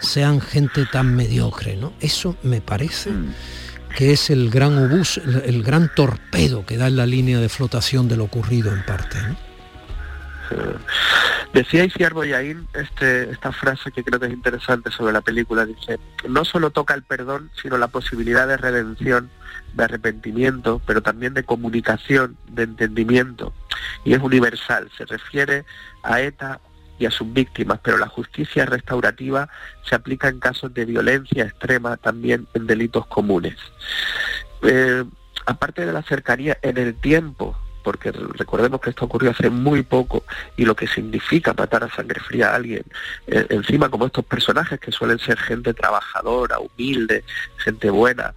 sean 0.00 0.42
gente 0.42 0.84
tan 0.92 1.16
mediocre, 1.16 1.76
¿no? 1.76 1.94
Eso 2.00 2.36
me 2.42 2.60
parece... 2.60 3.10
Mm. 3.10 3.34
que 3.96 4.12
es 4.12 4.28
el 4.28 4.50
gran 4.50 4.76
obús, 4.76 5.18
el, 5.18 5.62
gran 5.62 5.88
torpedo 5.94 6.66
que 6.66 6.76
da 6.76 6.88
en 6.88 6.96
la 6.96 7.06
línea 7.06 7.38
de 7.38 7.48
flotación 7.48 8.08
de 8.08 8.16
lo 8.16 8.24
ocurrido 8.24 8.72
en 8.72 8.84
parte. 8.84 9.18
¿no? 9.22 9.36
Decía 11.52 11.84
Isiar 11.84 12.14
Boyain 12.14 12.66
este, 12.74 13.30
esta 13.30 13.52
frase 13.52 13.92
que 13.92 14.02
creo 14.02 14.18
que 14.18 14.26
es 14.26 14.32
interesante 14.32 14.90
sobre 14.90 15.12
la 15.12 15.20
película. 15.20 15.64
Dice, 15.64 16.00
no 16.28 16.44
solo 16.44 16.70
toca 16.70 16.94
el 16.94 17.04
perdón, 17.04 17.50
sino 17.62 17.78
la 17.78 17.88
posibilidad 17.88 18.48
de 18.48 18.56
redención, 18.56 19.30
de 19.74 19.84
arrepentimiento, 19.84 20.82
pero 20.84 21.00
también 21.00 21.32
de 21.32 21.44
comunicación, 21.44 22.36
de 22.48 22.64
entendimiento. 22.64 23.52
Y 24.04 24.14
es 24.14 24.20
universal, 24.20 24.90
se 24.98 25.04
refiere 25.04 25.64
a 26.02 26.20
ETA 26.20 26.60
y 26.98 27.06
a 27.06 27.10
sus 27.10 27.32
víctimas, 27.32 27.80
pero 27.82 27.98
la 27.98 28.08
justicia 28.08 28.66
restaurativa 28.66 29.48
se 29.88 29.94
aplica 29.94 30.28
en 30.28 30.40
casos 30.40 30.74
de 30.74 30.84
violencia 30.84 31.44
extrema, 31.44 31.96
también 31.96 32.48
en 32.54 32.66
delitos 32.66 33.06
comunes. 33.06 33.56
Eh, 34.62 35.04
aparte 35.46 35.86
de 35.86 35.92
la 35.92 36.02
cercanía 36.02 36.58
en 36.62 36.78
el 36.78 36.94
tiempo 36.94 37.56
porque 37.84 38.10
recordemos 38.10 38.80
que 38.80 38.90
esto 38.90 39.04
ocurrió 39.04 39.30
hace 39.30 39.50
muy 39.50 39.82
poco 39.82 40.24
y 40.56 40.64
lo 40.64 40.74
que 40.74 40.88
significa 40.88 41.52
matar 41.52 41.84
a 41.84 41.94
sangre 41.94 42.18
fría 42.18 42.50
a 42.50 42.56
alguien, 42.56 42.82
eh, 43.28 43.46
encima 43.50 43.90
como 43.90 44.06
estos 44.06 44.24
personajes 44.24 44.80
que 44.80 44.90
suelen 44.90 45.18
ser 45.18 45.38
gente 45.38 45.74
trabajadora, 45.74 46.58
humilde, 46.58 47.22
gente 47.58 47.90
buena, 47.90 48.34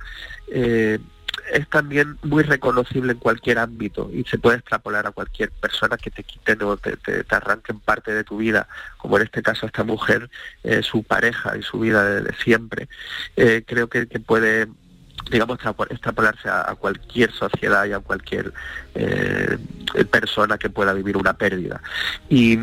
eh, 0.49 0.99
es 1.53 1.69
también 1.69 2.17
muy 2.23 2.43
reconocible 2.43 3.13
en 3.13 3.19
cualquier 3.19 3.59
ámbito 3.59 4.09
y 4.13 4.25
se 4.25 4.37
puede 4.37 4.57
extrapolar 4.57 5.07
a 5.07 5.11
cualquier 5.11 5.49
persona 5.51 5.95
que 5.95 6.11
te 6.11 6.23
quiten 6.23 6.61
o 6.63 6.75
te, 6.75 6.97
arranquen 7.29 7.79
parte 7.79 8.13
de 8.13 8.25
tu 8.25 8.37
vida, 8.37 8.67
como 8.97 9.15
en 9.15 9.23
este 9.23 9.41
caso 9.41 9.65
esta 9.65 9.85
mujer, 9.85 10.29
eh, 10.63 10.83
su 10.83 11.03
pareja 11.03 11.55
y 11.55 11.63
su 11.63 11.79
vida 11.79 12.03
de, 12.03 12.33
siempre. 12.35 12.89
creo 13.65 13.87
que 13.87 14.05
puede 14.19 14.67
digamos, 15.29 15.59
extrapolarse 15.89 16.49
a, 16.49 16.75
cualquier 16.75 17.31
sociedad 17.31 17.85
y 17.85 17.93
a 17.93 17.99
cualquier 17.99 18.53
eh, 18.95 19.57
persona 20.09 20.57
que 20.57 20.69
pueda 20.69 20.93
vivir 20.93 21.17
una 21.17 21.33
pérdida. 21.33 21.81
Y 22.29 22.57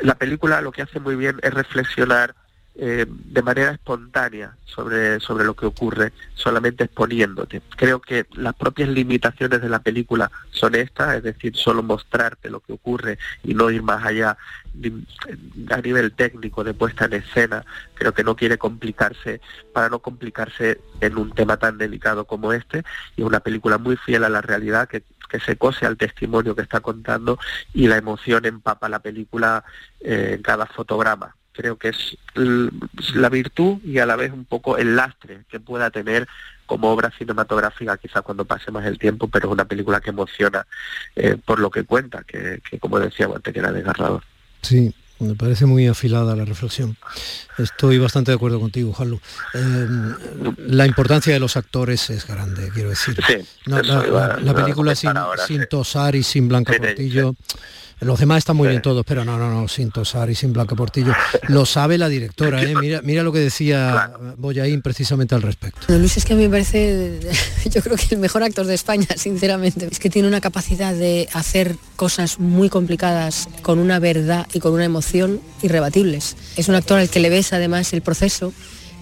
la 0.00 0.14
película 0.14 0.60
lo 0.60 0.72
que 0.72 0.82
hace 0.82 1.00
muy 1.00 1.16
bien 1.16 1.38
es 1.42 1.54
reflexionar 1.54 2.34
eh, 2.80 3.06
de 3.08 3.42
manera 3.42 3.72
espontánea 3.72 4.56
sobre, 4.64 5.18
sobre 5.18 5.44
lo 5.44 5.54
que 5.54 5.66
ocurre, 5.66 6.12
solamente 6.34 6.84
exponiéndote. 6.84 7.60
Creo 7.76 8.00
que 8.00 8.26
las 8.34 8.54
propias 8.54 8.88
limitaciones 8.88 9.60
de 9.60 9.68
la 9.68 9.80
película 9.80 10.30
son 10.52 10.76
estas, 10.76 11.16
es 11.16 11.24
decir, 11.24 11.56
solo 11.56 11.82
mostrarte 11.82 12.50
lo 12.50 12.60
que 12.60 12.74
ocurre 12.74 13.18
y 13.42 13.54
no 13.54 13.68
ir 13.70 13.82
más 13.82 14.04
allá 14.06 14.38
a 15.70 15.80
nivel 15.80 16.12
técnico 16.12 16.62
de 16.62 16.72
puesta 16.72 17.06
en 17.06 17.14
escena. 17.14 17.64
Creo 17.94 18.14
que 18.14 18.22
no 18.22 18.36
quiere 18.36 18.58
complicarse 18.58 19.40
para 19.72 19.88
no 19.88 19.98
complicarse 19.98 20.80
en 21.00 21.18
un 21.18 21.32
tema 21.32 21.56
tan 21.56 21.78
delicado 21.78 22.26
como 22.26 22.52
este 22.52 22.84
y 23.16 23.22
es 23.22 23.26
una 23.26 23.40
película 23.40 23.78
muy 23.78 23.96
fiel 23.96 24.22
a 24.22 24.28
la 24.28 24.40
realidad 24.40 24.88
que 24.88 25.02
que 25.28 25.40
se 25.40 25.56
cose 25.56 25.84
al 25.84 25.98
testimonio 25.98 26.56
que 26.56 26.62
está 26.62 26.80
contando 26.80 27.38
y 27.74 27.86
la 27.86 27.98
emoción 27.98 28.46
empapa 28.46 28.88
la 28.88 29.00
película 29.00 29.62
eh, 30.00 30.32
en 30.36 30.42
cada 30.42 30.64
fotograma 30.64 31.36
creo 31.58 31.76
que 31.76 31.88
es 31.88 32.16
la 33.14 33.28
virtud 33.28 33.78
y 33.84 33.98
a 33.98 34.06
la 34.06 34.14
vez 34.14 34.32
un 34.32 34.44
poco 34.44 34.78
el 34.78 34.94
lastre 34.94 35.40
que 35.50 35.58
pueda 35.58 35.90
tener 35.90 36.28
como 36.66 36.92
obra 36.92 37.10
cinematográfica, 37.18 37.96
quizás 37.96 38.22
cuando 38.22 38.44
pase 38.44 38.70
más 38.70 38.86
el 38.86 38.96
tiempo, 38.96 39.26
pero 39.26 39.48
es 39.48 39.52
una 39.52 39.64
película 39.64 40.00
que 40.00 40.10
emociona 40.10 40.64
eh, 41.16 41.36
por 41.44 41.58
lo 41.58 41.68
que 41.68 41.82
cuenta, 41.82 42.22
que, 42.22 42.60
como 42.78 43.00
decía 43.00 43.26
antes, 43.34 43.52
que 43.52 43.58
era 43.58 43.72
desgarrador. 43.72 44.22
Sí, 44.62 44.94
me 45.18 45.34
parece 45.34 45.66
muy 45.66 45.88
afilada 45.88 46.36
la 46.36 46.44
reflexión. 46.44 46.96
Estoy 47.56 47.98
bastante 47.98 48.30
de 48.30 48.36
acuerdo 48.36 48.60
contigo, 48.60 48.92
Jalu. 48.92 49.18
Em, 49.54 50.14
la 50.58 50.86
importancia 50.86 51.32
de 51.32 51.40
los 51.40 51.56
actores 51.56 52.08
es 52.10 52.24
grande, 52.24 52.70
quiero 52.72 52.90
decir. 52.90 53.18
la, 53.64 54.54
película 54.54 54.94
sin, 54.94 55.10
sin 55.44 55.66
Tosar 55.66 56.14
y 56.14 56.22
sin 56.22 56.46
Blanca 56.46 56.74
Portillo 56.78 57.34
los 58.00 58.20
demás 58.20 58.38
están 58.38 58.56
muy 58.56 58.68
bien 58.68 58.80
todos, 58.80 59.04
pero 59.06 59.24
no, 59.24 59.38
no, 59.38 59.50
no, 59.50 59.66
sin 59.66 59.90
tosar 59.90 60.30
y 60.30 60.34
sin 60.34 60.52
Blanca 60.52 60.76
Portillo. 60.76 61.12
Lo 61.48 61.66
sabe 61.66 61.98
la 61.98 62.08
directora, 62.08 62.62
¿eh? 62.62 62.74
mira, 62.80 63.00
mira 63.02 63.22
lo 63.22 63.32
que 63.32 63.40
decía 63.40 64.12
Boyaín 64.36 64.82
precisamente 64.82 65.34
al 65.34 65.42
respecto. 65.42 65.80
Luis 65.88 66.16
es 66.16 66.24
que 66.24 66.34
a 66.34 66.36
mí 66.36 66.44
me 66.44 66.50
parece, 66.50 67.18
yo 67.70 67.82
creo 67.82 67.96
que 67.96 68.14
el 68.14 68.20
mejor 68.20 68.42
actor 68.42 68.66
de 68.66 68.74
España, 68.74 69.06
sinceramente. 69.16 69.88
Es 69.90 69.98
que 69.98 70.10
tiene 70.10 70.28
una 70.28 70.40
capacidad 70.40 70.94
de 70.94 71.28
hacer 71.32 71.76
cosas 71.96 72.38
muy 72.38 72.68
complicadas 72.68 73.48
con 73.62 73.78
una 73.78 73.98
verdad 73.98 74.46
y 74.52 74.60
con 74.60 74.72
una 74.72 74.84
emoción 74.84 75.40
irrebatibles. 75.62 76.36
Es 76.56 76.68
un 76.68 76.76
actor 76.76 76.98
al 76.98 77.08
que 77.08 77.20
le 77.20 77.30
ves 77.30 77.52
además 77.52 77.92
el 77.92 78.02
proceso. 78.02 78.52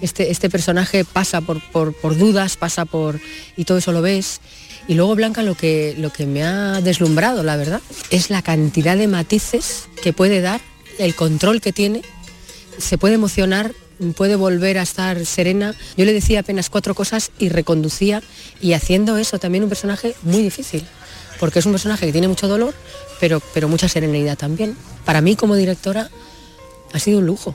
Este, 0.00 0.30
este 0.30 0.50
personaje 0.50 1.04
pasa 1.04 1.40
por, 1.40 1.60
por, 1.70 1.94
por 1.94 2.18
dudas, 2.18 2.56
pasa 2.56 2.84
por... 2.84 3.18
y 3.56 3.64
todo 3.64 3.78
eso 3.78 3.92
lo 3.92 4.02
ves 4.02 4.40
y 4.88 4.94
luego 4.94 5.14
Blanca 5.14 5.42
lo 5.42 5.54
que, 5.54 5.94
lo 5.98 6.12
que 6.12 6.26
me 6.26 6.44
ha 6.44 6.80
deslumbrado, 6.80 7.42
la 7.42 7.56
verdad, 7.56 7.80
es 8.10 8.30
la 8.30 8.42
cantidad 8.42 8.96
de 8.96 9.08
matices 9.08 9.88
que 10.02 10.12
puede 10.12 10.40
dar, 10.40 10.60
el 10.98 11.14
control 11.14 11.60
que 11.60 11.72
tiene, 11.72 12.02
se 12.78 12.98
puede 12.98 13.14
emocionar, 13.14 13.72
puede 14.14 14.36
volver 14.36 14.78
a 14.78 14.82
estar 14.82 15.24
serena. 15.26 15.74
Yo 15.96 16.04
le 16.04 16.12
decía 16.12 16.40
apenas 16.40 16.70
cuatro 16.70 16.94
cosas 16.94 17.30
y 17.38 17.48
reconducía 17.48 18.22
y 18.60 18.74
haciendo 18.74 19.16
eso 19.16 19.38
también 19.38 19.64
un 19.64 19.70
personaje 19.70 20.14
muy 20.22 20.42
difícil, 20.42 20.84
porque 21.40 21.58
es 21.58 21.66
un 21.66 21.72
personaje 21.72 22.06
que 22.06 22.12
tiene 22.12 22.28
mucho 22.28 22.48
dolor, 22.48 22.74
pero, 23.20 23.40
pero 23.54 23.68
mucha 23.68 23.88
serenidad 23.88 24.36
también. 24.36 24.76
Para 25.04 25.20
mí 25.20 25.36
como 25.36 25.56
directora 25.56 26.10
ha 26.92 26.98
sido 26.98 27.18
un 27.18 27.26
lujo. 27.26 27.54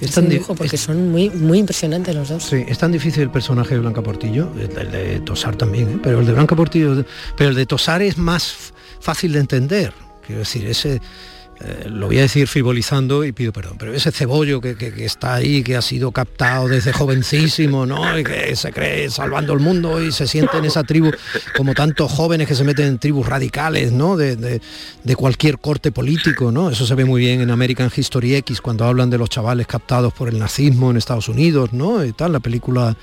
Es 0.00 0.12
tan 0.12 0.28
porque 0.56 0.76
son 0.76 1.10
muy, 1.10 1.30
muy 1.30 1.58
impresionantes 1.58 2.14
los 2.14 2.28
dos. 2.28 2.44
Sí, 2.44 2.64
es 2.66 2.78
tan 2.78 2.92
difícil 2.92 3.22
el 3.22 3.30
personaje 3.30 3.74
de 3.74 3.80
Blanca 3.80 4.02
Portillo, 4.02 4.50
el, 4.58 4.90
de 4.90 5.20
Tosar 5.20 5.56
también, 5.56 5.88
¿eh? 5.88 5.98
pero 6.02 6.20
el 6.20 6.26
de 6.26 6.32
Blanca 6.32 6.56
Portillo, 6.56 7.04
pero 7.36 7.50
el 7.50 7.56
de 7.56 7.66
Tosar 7.66 8.02
es 8.02 8.18
más 8.18 8.72
fácil 9.00 9.32
de 9.32 9.40
entender. 9.40 9.92
Quiero 10.26 10.40
decir, 10.40 10.66
ese 10.66 11.00
eh, 11.58 11.88
lo 11.88 12.06
voy 12.06 12.18
a 12.18 12.22
decir 12.22 12.46
frivolizando 12.48 13.24
y 13.24 13.32
pido 13.32 13.50
perdón, 13.50 13.76
pero 13.78 13.94
ese 13.94 14.12
cebollo 14.12 14.60
que, 14.60 14.76
está 14.98 15.34
ahí, 15.34 15.62
que 15.62 15.74
ha 15.74 15.80
sido 15.80 16.12
captado 16.12 16.68
desde 16.68 16.92
jovencísimo, 16.92 17.86
¿no? 17.86 18.18
Y 18.18 18.24
que 18.24 18.54
se 18.56 18.72
cree 18.72 19.08
salvando 19.08 19.54
el 19.54 19.60
mundo 19.60 20.02
y 20.02 20.12
se 20.12 20.26
siente 20.26 20.58
en 20.58 20.66
esa 20.66 20.84
tribu, 20.84 21.10
como 21.56 21.72
tantos 21.72 22.12
jóvenes 22.12 22.46
que 22.46 22.54
se 22.54 22.62
meten 22.62 22.86
en 22.86 22.98
tribus 22.98 23.26
radicales, 23.26 23.90
¿no? 23.90 24.16
De, 24.16 24.60
cualquier 25.16 25.58
corte 25.58 25.92
político, 25.92 26.52
¿no? 26.52 26.68
Eso 26.68 26.86
se 26.86 26.94
ve 26.94 27.06
muy 27.06 27.22
bien 27.22 27.40
en 27.40 27.50
American 27.50 27.90
History 27.94 28.34
X 28.34 28.60
cuando 28.60 28.84
hablan 28.84 29.08
de 29.08 29.16
los 29.16 29.30
chavales 29.30 29.66
captados 29.66 30.12
por 30.12 30.28
el 30.28 30.38
nazismo 30.38 30.90
en 30.90 30.98
Estados 30.98 31.28
Unidos, 31.30 31.72
¿no? 31.72 32.04
Y 32.04 32.12
tal, 32.12 32.32
la 32.32 32.40
película 32.40 32.94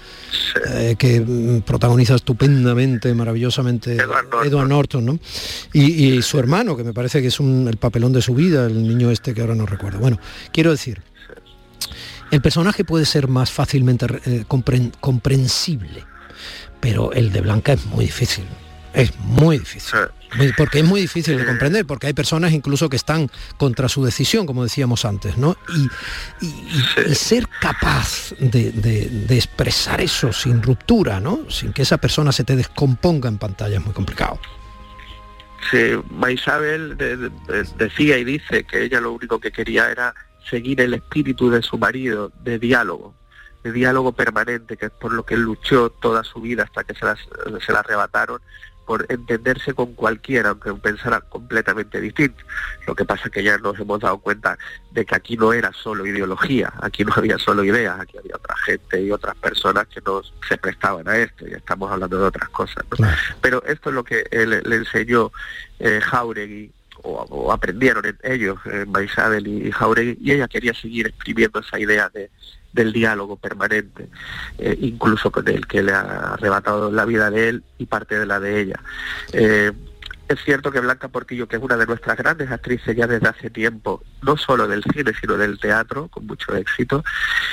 eh, 0.70 0.96
que 0.98 1.22
mm, 1.22 1.62
protagoniza 1.62 2.14
estupendamente, 2.14 3.16
maravillosamente 3.16 3.96
Edward 3.96 4.68
Norton, 4.68 5.06
¿no? 5.06 5.20
Y, 5.74 6.22
su 6.22 6.38
hermano, 6.38 6.78
que 6.78 6.84
me 6.84 6.94
parece 6.94 7.20
que 7.22 7.30
es 7.30 7.40
el 7.40 7.78
papelón 7.78 8.14
de 8.14 8.22
su 8.22 8.36
vida 8.36 8.43
el 8.48 8.88
niño 8.88 9.12
este 9.12 9.34
que 9.34 9.42
ahora 9.42 9.56
no 9.56 9.66
recuerdo. 9.66 10.00
Bueno, 10.00 10.20
quiero 10.52 10.72
decir, 10.72 11.02
el 12.32 12.42
personaje 12.42 12.84
puede 12.84 13.06
ser 13.06 13.28
más 13.28 13.52
fácilmente 13.52 14.08
eh, 14.26 14.46
comprensible, 15.00 16.06
pero 16.80 17.14
el 17.14 17.32
de 17.32 17.42
Blanca 17.42 17.74
es 17.74 17.86
muy 17.86 18.06
difícil. 18.06 18.46
Es 18.94 19.12
muy 19.20 19.58
difícil. 19.58 20.00
porque 20.56 20.80
es 20.80 20.86
muy 20.86 21.02
difícil 21.02 21.38
de 21.38 21.46
comprender, 21.46 21.86
porque 21.86 22.08
hay 22.08 22.14
personas 22.14 22.52
incluso 22.54 22.90
que 22.90 22.96
están 22.96 23.30
contra 23.58 23.90
su 23.90 24.04
decisión, 24.04 24.46
como 24.46 24.64
decíamos 24.64 25.04
antes, 25.06 25.38
¿no? 25.38 25.58
Y, 26.42 27.16
ser 27.16 27.48
capaz 27.60 28.34
de, 28.40 28.72
de, 28.72 29.36
expresar 29.36 30.00
eso 30.02 30.32
sin 30.32 30.62
ruptura, 30.62 31.20
¿no? 31.20 31.50
Sin 31.50 31.74
que 31.74 31.82
esa 31.82 31.98
persona 31.98 32.32
se 32.32 32.44
te 32.44 32.56
descomponga 32.56 33.30
en 33.30 33.40
pantalla 33.40 33.78
es 33.78 33.84
muy 33.84 33.94
complicado. 33.94 34.40
Sí, 35.70 35.92
Maisabel 36.10 36.98
decía 37.78 38.18
y 38.18 38.24
dice 38.24 38.64
que 38.64 38.84
ella 38.84 39.00
lo 39.00 39.14
único 39.14 39.40
que 39.40 39.52
quería 39.52 39.90
era 39.90 40.14
seguir 40.50 40.82
el 40.82 40.94
espíritu 40.94 41.50
de 41.50 41.62
su 41.62 41.78
marido, 41.78 42.32
de 42.44 42.60
diálogo, 42.60 43.16
de 43.64 43.72
diálogo 43.72 44.12
permanente, 44.12 44.78
que 44.78 44.88
es 44.88 44.92
por 44.92 45.14
lo 45.14 45.26
que 45.26 45.38
luchó 45.38 45.90
toda 45.90 46.24
su 46.24 46.42
vida 46.42 46.64
hasta 46.64 46.84
que 46.84 46.94
se 46.94 47.06
se 47.66 47.72
la 47.72 47.80
arrebataron 47.80 48.42
por 48.86 49.06
entenderse 49.10 49.74
con 49.74 49.94
cualquiera, 49.94 50.50
aunque 50.50 50.74
pensara 50.74 51.22
completamente 51.22 52.00
distinto. 52.02 52.44
Lo 52.88 52.96
que 52.96 53.06
pasa 53.06 53.24
es 53.26 53.32
que 53.32 53.44
ya 53.44 53.58
nos 53.58 53.80
hemos 53.80 54.00
dado 54.00 54.18
cuenta 54.20 54.58
de 54.92 55.06
que 55.06 55.16
aquí 55.16 55.38
no 55.38 55.54
era 55.54 55.72
solo 55.74 56.06
ideología, 56.06 56.74
aquí 56.82 57.04
no 57.04 57.14
había 57.16 57.38
solo 57.38 57.64
ideas, 57.64 58.00
aquí 58.00 58.18
había 58.18 58.36
otra 58.36 58.56
gente 58.58 59.02
y 59.02 59.12
otras 59.12 59.36
personas 59.36 59.88
que 59.88 60.02
no 60.02 60.22
se 60.48 60.58
prestaban 60.58 61.08
a 61.08 61.18
esto, 61.18 61.48
y 61.48 61.54
estamos 61.54 61.92
hablando 61.92 62.18
de 62.20 62.26
otras 62.26 62.50
cosas. 62.50 62.84
Pero 63.42 63.64
esto 63.66 63.90
es 63.90 63.96
lo 63.96 64.04
que 64.04 64.24
le 64.32 64.76
enseñó 64.76 65.32
eh, 65.80 66.00
Jauregui 66.02 66.72
o, 67.04 67.52
aprendieron 67.52 68.06
en 68.06 68.18
ellos, 68.24 68.58
eh, 68.66 68.86
Maisabel 68.88 69.48
y, 69.48 69.72
Jauregui, 69.72 70.18
y 70.22 70.32
ella 70.32 70.48
quería 70.48 70.74
seguir 70.74 71.08
exprimiendo 71.08 71.60
esa 71.60 71.80
idea 71.80 72.10
de, 72.10 72.30
del 72.74 72.92
diálogo 72.92 73.38
permanente, 73.38 74.10
eh, 74.58 74.78
incluso 74.82 75.32
con 75.32 75.48
el 75.48 75.66
que 75.68 75.84
le 75.84 75.94
ha 75.94 76.34
arrebatado 76.34 76.92
la 76.92 77.06
vida 77.06 77.30
de 77.30 77.50
él 77.50 77.64
y 77.78 77.86
parte 77.86 78.20
de 78.20 78.26
la 78.26 78.40
de 78.40 78.62
ella. 78.62 78.80
Eh, 79.32 79.72
es 80.28 80.40
cierto 80.44 80.72
que 80.72 80.80
Blanca 80.80 81.08
Portillo, 81.10 81.48
que 81.48 81.58
es 81.58 81.62
una 81.62 81.78
de 81.78 81.86
nuestras 81.86 82.18
grandes 82.18 82.50
actrices 82.50 82.96
ya 82.96 83.08
desde 83.08 83.28
hace 83.28 83.50
tiempo, 83.50 84.04
no 84.22 84.38
solo 84.38 84.68
del 84.68 84.84
cine, 84.84 85.12
sino 85.20 85.36
del 85.36 85.60
teatro, 85.60 86.08
con 86.08 86.26
mucho 86.26 86.56
éxito, 86.56 87.04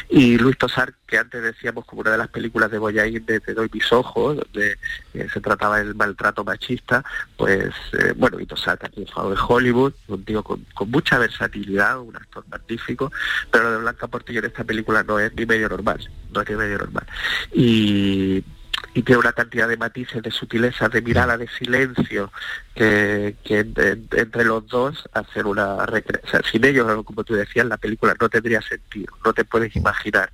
y 0.08 0.38
Luis 0.38 0.56
Tosar, 0.56 0.94
que 1.06 1.18
antes 1.18 1.42
decíamos 1.42 1.84
como 1.84 2.02
una 2.02 2.12
de 2.12 2.18
las 2.18 2.28
películas 2.28 2.70
de 2.70 2.78
Boyaín 2.78 3.26
de 3.26 3.40
Te 3.40 3.54
doy 3.54 3.68
mis 3.72 3.92
ojos, 3.92 4.36
donde 4.36 4.78
eh, 5.14 5.28
se 5.32 5.40
trataba 5.40 5.78
del 5.78 5.94
maltrato 5.94 6.44
machista, 6.44 7.04
pues 7.36 7.74
eh, 7.92 8.14
bueno, 8.16 8.38
y 8.38 8.46
Tosar 8.46 8.78
también 8.78 9.06
fue 9.08 9.30
de 9.30 9.40
Hollywood, 9.48 9.92
un 10.08 10.24
tío 10.24 10.42
con, 10.42 10.64
con, 10.74 10.90
mucha 10.90 11.18
versatilidad, 11.18 11.98
un 12.00 12.16
actor 12.16 12.44
magnífico, 12.48 13.12
pero 13.50 13.64
lo 13.64 13.72
de 13.72 13.78
Blanca 13.78 14.06
Portillo 14.06 14.40
en 14.40 14.46
esta 14.46 14.64
película 14.64 15.02
no 15.02 15.18
es 15.18 15.34
ni 15.34 15.44
medio 15.44 15.68
normal, 15.68 16.08
no 16.32 16.40
es 16.40 16.48
ni 16.48 16.56
medio 16.56 16.78
normal. 16.78 17.06
Y 17.52 18.44
y 18.92 19.02
tiene 19.02 19.20
una 19.20 19.32
cantidad 19.32 19.68
de 19.68 19.76
matices, 19.76 20.22
de 20.22 20.30
sutileza, 20.30 20.88
de 20.88 21.00
mirada, 21.00 21.38
de 21.38 21.48
silencio, 21.48 22.32
que, 22.74 23.36
entre 23.44 24.44
los 24.44 24.66
dos 24.66 25.08
hacer 25.12 25.46
una 25.46 25.86
recreación. 25.86 26.42
sin 26.50 26.64
ellos, 26.64 27.04
como 27.04 27.22
tú 27.22 27.34
decías, 27.34 27.66
la 27.66 27.76
película 27.76 28.16
no 28.20 28.28
tendría 28.28 28.60
sentido. 28.62 29.12
No 29.24 29.32
te 29.32 29.44
puedes 29.44 29.76
imaginar 29.76 30.32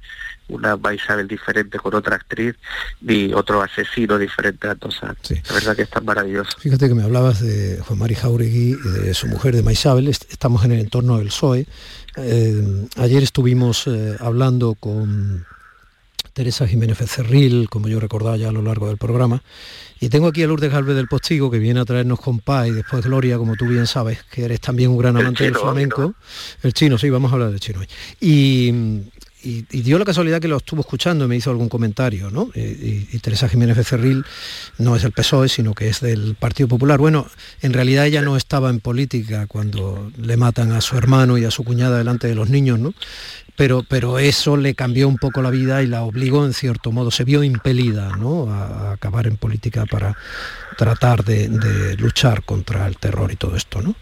una 0.48 0.78
Isabel 0.94 1.28
diferente 1.28 1.78
con 1.78 1.94
otra 1.94 2.16
actriz, 2.16 2.54
ni 3.00 3.32
otro 3.34 3.62
asesino 3.62 4.16
diferente 4.16 4.68
a 4.68 4.74
Tosar. 4.74 5.16
La 5.48 5.54
verdad 5.54 5.76
que 5.76 5.82
es 5.82 5.90
tan 5.90 6.04
maravilloso. 6.04 6.56
Fíjate 6.58 6.88
que 6.88 6.94
me 6.94 7.02
hablabas 7.02 7.40
de 7.40 7.80
Juan 7.80 7.98
Mari 7.98 8.14
Jauregui 8.14 8.78
y 8.82 8.88
de 9.06 9.14
su 9.14 9.26
mujer, 9.26 9.54
de 9.54 9.62
Maisabel. 9.62 10.08
Estamos 10.08 10.64
en 10.64 10.72
el 10.72 10.80
entorno 10.80 11.18
del 11.18 11.28
PSOE. 11.28 11.66
Eh, 12.16 12.86
ayer 12.96 13.22
estuvimos 13.22 13.86
eh, 13.86 14.16
hablando 14.20 14.74
con 14.74 15.44
Teresa 16.36 16.68
Jiménez 16.68 16.98
Cerril, 16.98 17.66
como 17.70 17.88
yo 17.88 17.98
recordaba 17.98 18.36
ya 18.36 18.50
a 18.50 18.52
lo 18.52 18.60
largo 18.60 18.88
del 18.88 18.98
programa. 18.98 19.42
Y 20.00 20.10
tengo 20.10 20.26
aquí 20.26 20.42
a 20.42 20.46
Lourdes 20.46 20.70
Galvez 20.70 20.94
del 20.94 21.08
Postigo, 21.08 21.50
que 21.50 21.58
viene 21.58 21.80
a 21.80 21.86
traernos 21.86 22.20
compás 22.20 22.68
y 22.68 22.72
después 22.72 23.06
Gloria, 23.06 23.38
como 23.38 23.56
tú 23.56 23.66
bien 23.66 23.86
sabes, 23.86 24.22
que 24.24 24.44
eres 24.44 24.60
también 24.60 24.90
un 24.90 24.98
gran 24.98 25.16
amante 25.16 25.44
del 25.44 25.54
flamenco. 25.54 26.14
El 26.62 26.74
chino, 26.74 26.98
sí, 26.98 27.08
vamos 27.08 27.30
a 27.30 27.36
hablar 27.36 27.52
del 27.52 27.60
chino 27.60 27.80
hoy. 27.80 27.86
Y, 28.20 28.70
dio 29.42 29.98
la 29.98 30.04
casualidad 30.04 30.40
que 30.40 30.48
lo 30.48 30.56
estuvo 30.56 30.80
escuchando 30.80 31.24
y 31.24 31.28
me 31.28 31.36
hizo 31.36 31.50
algún 31.50 31.68
comentario, 31.68 32.30
¿no? 32.30 32.50
Y, 32.54 33.18
Teresa 33.18 33.48
Jiménez 33.48 33.76
Becerril 33.76 34.24
no 34.78 34.94
es 34.94 35.02
del 35.02 35.12
PSOE, 35.12 35.48
sino 35.48 35.74
que 35.74 35.88
es 35.88 36.00
del 36.00 36.36
Partido 36.38 36.68
Popular. 36.68 36.98
Bueno, 36.98 37.26
en 37.60 37.72
realidad 37.72 38.06
ella 38.06 38.22
no 38.22 38.36
estaba 38.36 38.70
en 38.70 38.80
política 38.80 39.46
cuando 39.46 40.12
le 40.16 40.36
matan 40.36 40.72
a 40.72 40.80
su 40.80 40.96
hermano 40.96 41.38
y 41.38 41.44
a 41.44 41.50
su 41.50 41.64
cuñada 41.64 41.98
delante 41.98 42.28
de 42.28 42.34
los 42.34 42.50
niños, 42.50 42.78
¿no? 42.78 42.94
pero, 43.56 43.82
pero 43.88 44.18
eso 44.18 44.56
le 44.56 44.74
cambió 44.74 45.08
un 45.08 45.16
poco 45.16 45.42
la 45.42 45.50
vida 45.50 45.82
y 45.82 45.86
la 45.86 46.02
obligó 46.02 46.44
en 46.44 46.52
cierto 46.52 46.92
modo, 46.92 47.10
se 47.10 47.24
vio 47.24 47.42
impelida 47.42 48.16
¿no? 48.16 48.50
a, 48.52 48.92
acabar 48.92 49.26
en 49.26 49.36
política 49.36 49.86
para 49.86 50.16
tratar 50.76 51.24
de, 51.24 51.96
luchar 51.98 52.42
contra 52.44 52.86
el 52.86 52.96
terror 52.98 53.32
y 53.32 53.36
todo 53.36 53.56
esto. 53.56 53.80
¿no? 53.82 53.94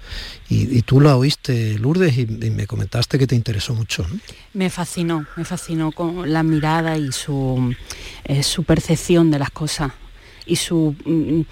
Y, 0.48 0.82
tú 0.82 1.00
la 1.00 1.16
oíste, 1.16 1.78
Lourdes, 1.78 2.16
y, 2.18 2.26
me 2.26 2.66
comentaste 2.66 3.18
que 3.18 3.26
te 3.26 3.34
interesó 3.34 3.74
mucho. 3.74 4.06
Me 4.52 4.70
fascinó, 4.70 5.26
me 5.36 5.44
fascinó 5.44 5.92
con 5.92 6.32
la 6.32 6.42
mirada 6.42 6.96
y 6.96 7.12
su, 7.12 7.74
eh, 8.24 8.42
su 8.42 8.64
percepción 8.64 9.30
de 9.30 9.38
las 9.38 9.50
cosas 9.50 9.92
y 10.46 10.56
su... 10.56 10.94
Mm, 11.04 11.42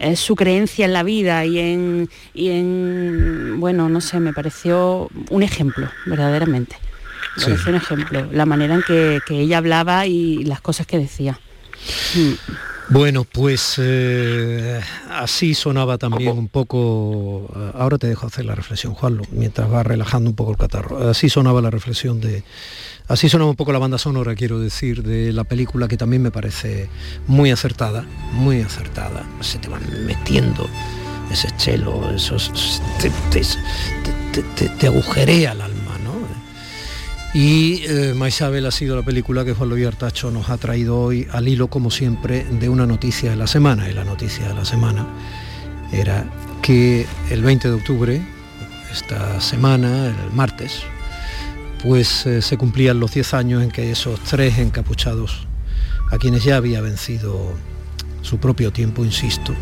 eh, 0.00 0.14
su 0.14 0.36
creencia 0.36 0.84
en 0.84 0.92
la 0.92 1.02
vida 1.02 1.44
y 1.44 1.58
en, 1.58 2.08
y 2.32 2.50
en, 2.50 3.56
bueno, 3.58 3.88
no 3.88 4.00
sé, 4.00 4.20
me 4.20 4.32
pareció 4.32 5.10
un 5.28 5.42
ejemplo, 5.42 5.90
verdaderamente. 6.06 6.76
Es 7.36 7.66
un 7.66 7.74
ejemplo, 7.74 8.28
la 8.32 8.46
manera 8.46 8.74
en 8.74 8.82
que, 8.82 9.20
ella 9.28 9.58
hablaba 9.58 10.06
y 10.06 10.44
las 10.44 10.60
cosas 10.60 10.86
que 10.86 10.98
decía. 10.98 11.38
Mm. 12.14 12.32
Bueno, 12.90 13.24
pues 13.24 13.74
eh, 13.78 14.80
así 15.10 15.52
sonaba 15.52 15.98
también 15.98 16.38
un 16.38 16.48
poco, 16.48 17.50
eh, 17.54 17.72
ahora 17.74 17.98
te 17.98 18.06
dejo 18.06 18.26
hacer 18.26 18.46
la 18.46 18.54
reflexión, 18.54 18.94
Juanlo, 18.94 19.24
mientras 19.30 19.70
va 19.70 19.82
relajando 19.82 20.30
un 20.30 20.36
poco 20.36 20.52
el 20.52 20.56
catarro. 20.56 21.08
Así 21.08 21.28
sonaba 21.28 21.60
la 21.60 21.70
reflexión 21.70 22.18
de, 22.20 22.44
así 23.06 23.28
sonaba 23.28 23.50
un 23.50 23.56
poco 23.56 23.72
la 23.72 23.78
banda 23.78 23.98
sonora, 23.98 24.34
quiero 24.34 24.58
decir, 24.58 25.02
de 25.02 25.34
la 25.34 25.44
película 25.44 25.86
que 25.86 25.98
también 25.98 26.22
me 26.22 26.30
parece 26.30 26.88
muy 27.26 27.50
acertada, 27.50 28.06
muy 28.32 28.62
acertada. 28.62 29.22
Se 29.40 29.58
te 29.58 29.68
van 29.68 29.82
metiendo 30.06 30.66
ese 31.30 31.48
chelo, 31.58 32.10
esos, 32.14 32.50
te, 33.02 33.10
te 34.68 34.86
agujerea 34.86 35.52
la 35.52 35.68
y 37.34 37.82
eh, 37.84 38.14
Maisabel 38.14 38.64
ha 38.66 38.70
sido 38.70 38.96
la 38.96 39.02
película 39.02 39.44
que 39.44 39.52
Juan 39.52 39.68
Luis 39.68 39.86
Artacho 39.86 40.30
nos 40.30 40.48
ha 40.48 40.56
traído 40.56 40.98
hoy 40.98 41.28
al 41.30 41.46
hilo, 41.46 41.68
como 41.68 41.90
siempre, 41.90 42.44
de 42.44 42.68
una 42.68 42.86
noticia 42.86 43.30
de 43.30 43.36
la 43.36 43.46
semana. 43.46 43.88
Y 43.88 43.92
la 43.92 44.04
noticia 44.04 44.48
de 44.48 44.54
la 44.54 44.64
semana 44.64 45.06
era 45.92 46.24
que 46.62 47.06
el 47.30 47.42
20 47.42 47.68
de 47.68 47.74
octubre, 47.74 48.22
esta 48.90 49.40
semana, 49.40 50.06
el 50.06 50.32
martes, 50.32 50.82
pues 51.82 52.24
eh, 52.26 52.40
se 52.40 52.56
cumplían 52.56 52.98
los 52.98 53.12
10 53.12 53.34
años 53.34 53.62
en 53.62 53.70
que 53.70 53.90
esos 53.90 54.18
tres 54.20 54.58
encapuchados, 54.58 55.46
a 56.10 56.16
quienes 56.16 56.44
ya 56.44 56.56
había 56.56 56.80
vencido 56.80 57.52
su 58.22 58.38
propio 58.38 58.72
tiempo, 58.72 59.04
insisto, 59.04 59.54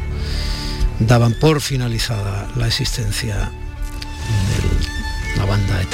daban 1.00 1.34
por 1.40 1.60
finalizada 1.60 2.48
la 2.56 2.68
existencia 2.68 3.36
de 3.36 5.38
la 5.38 5.44
banda 5.44 5.78
de 5.78 5.86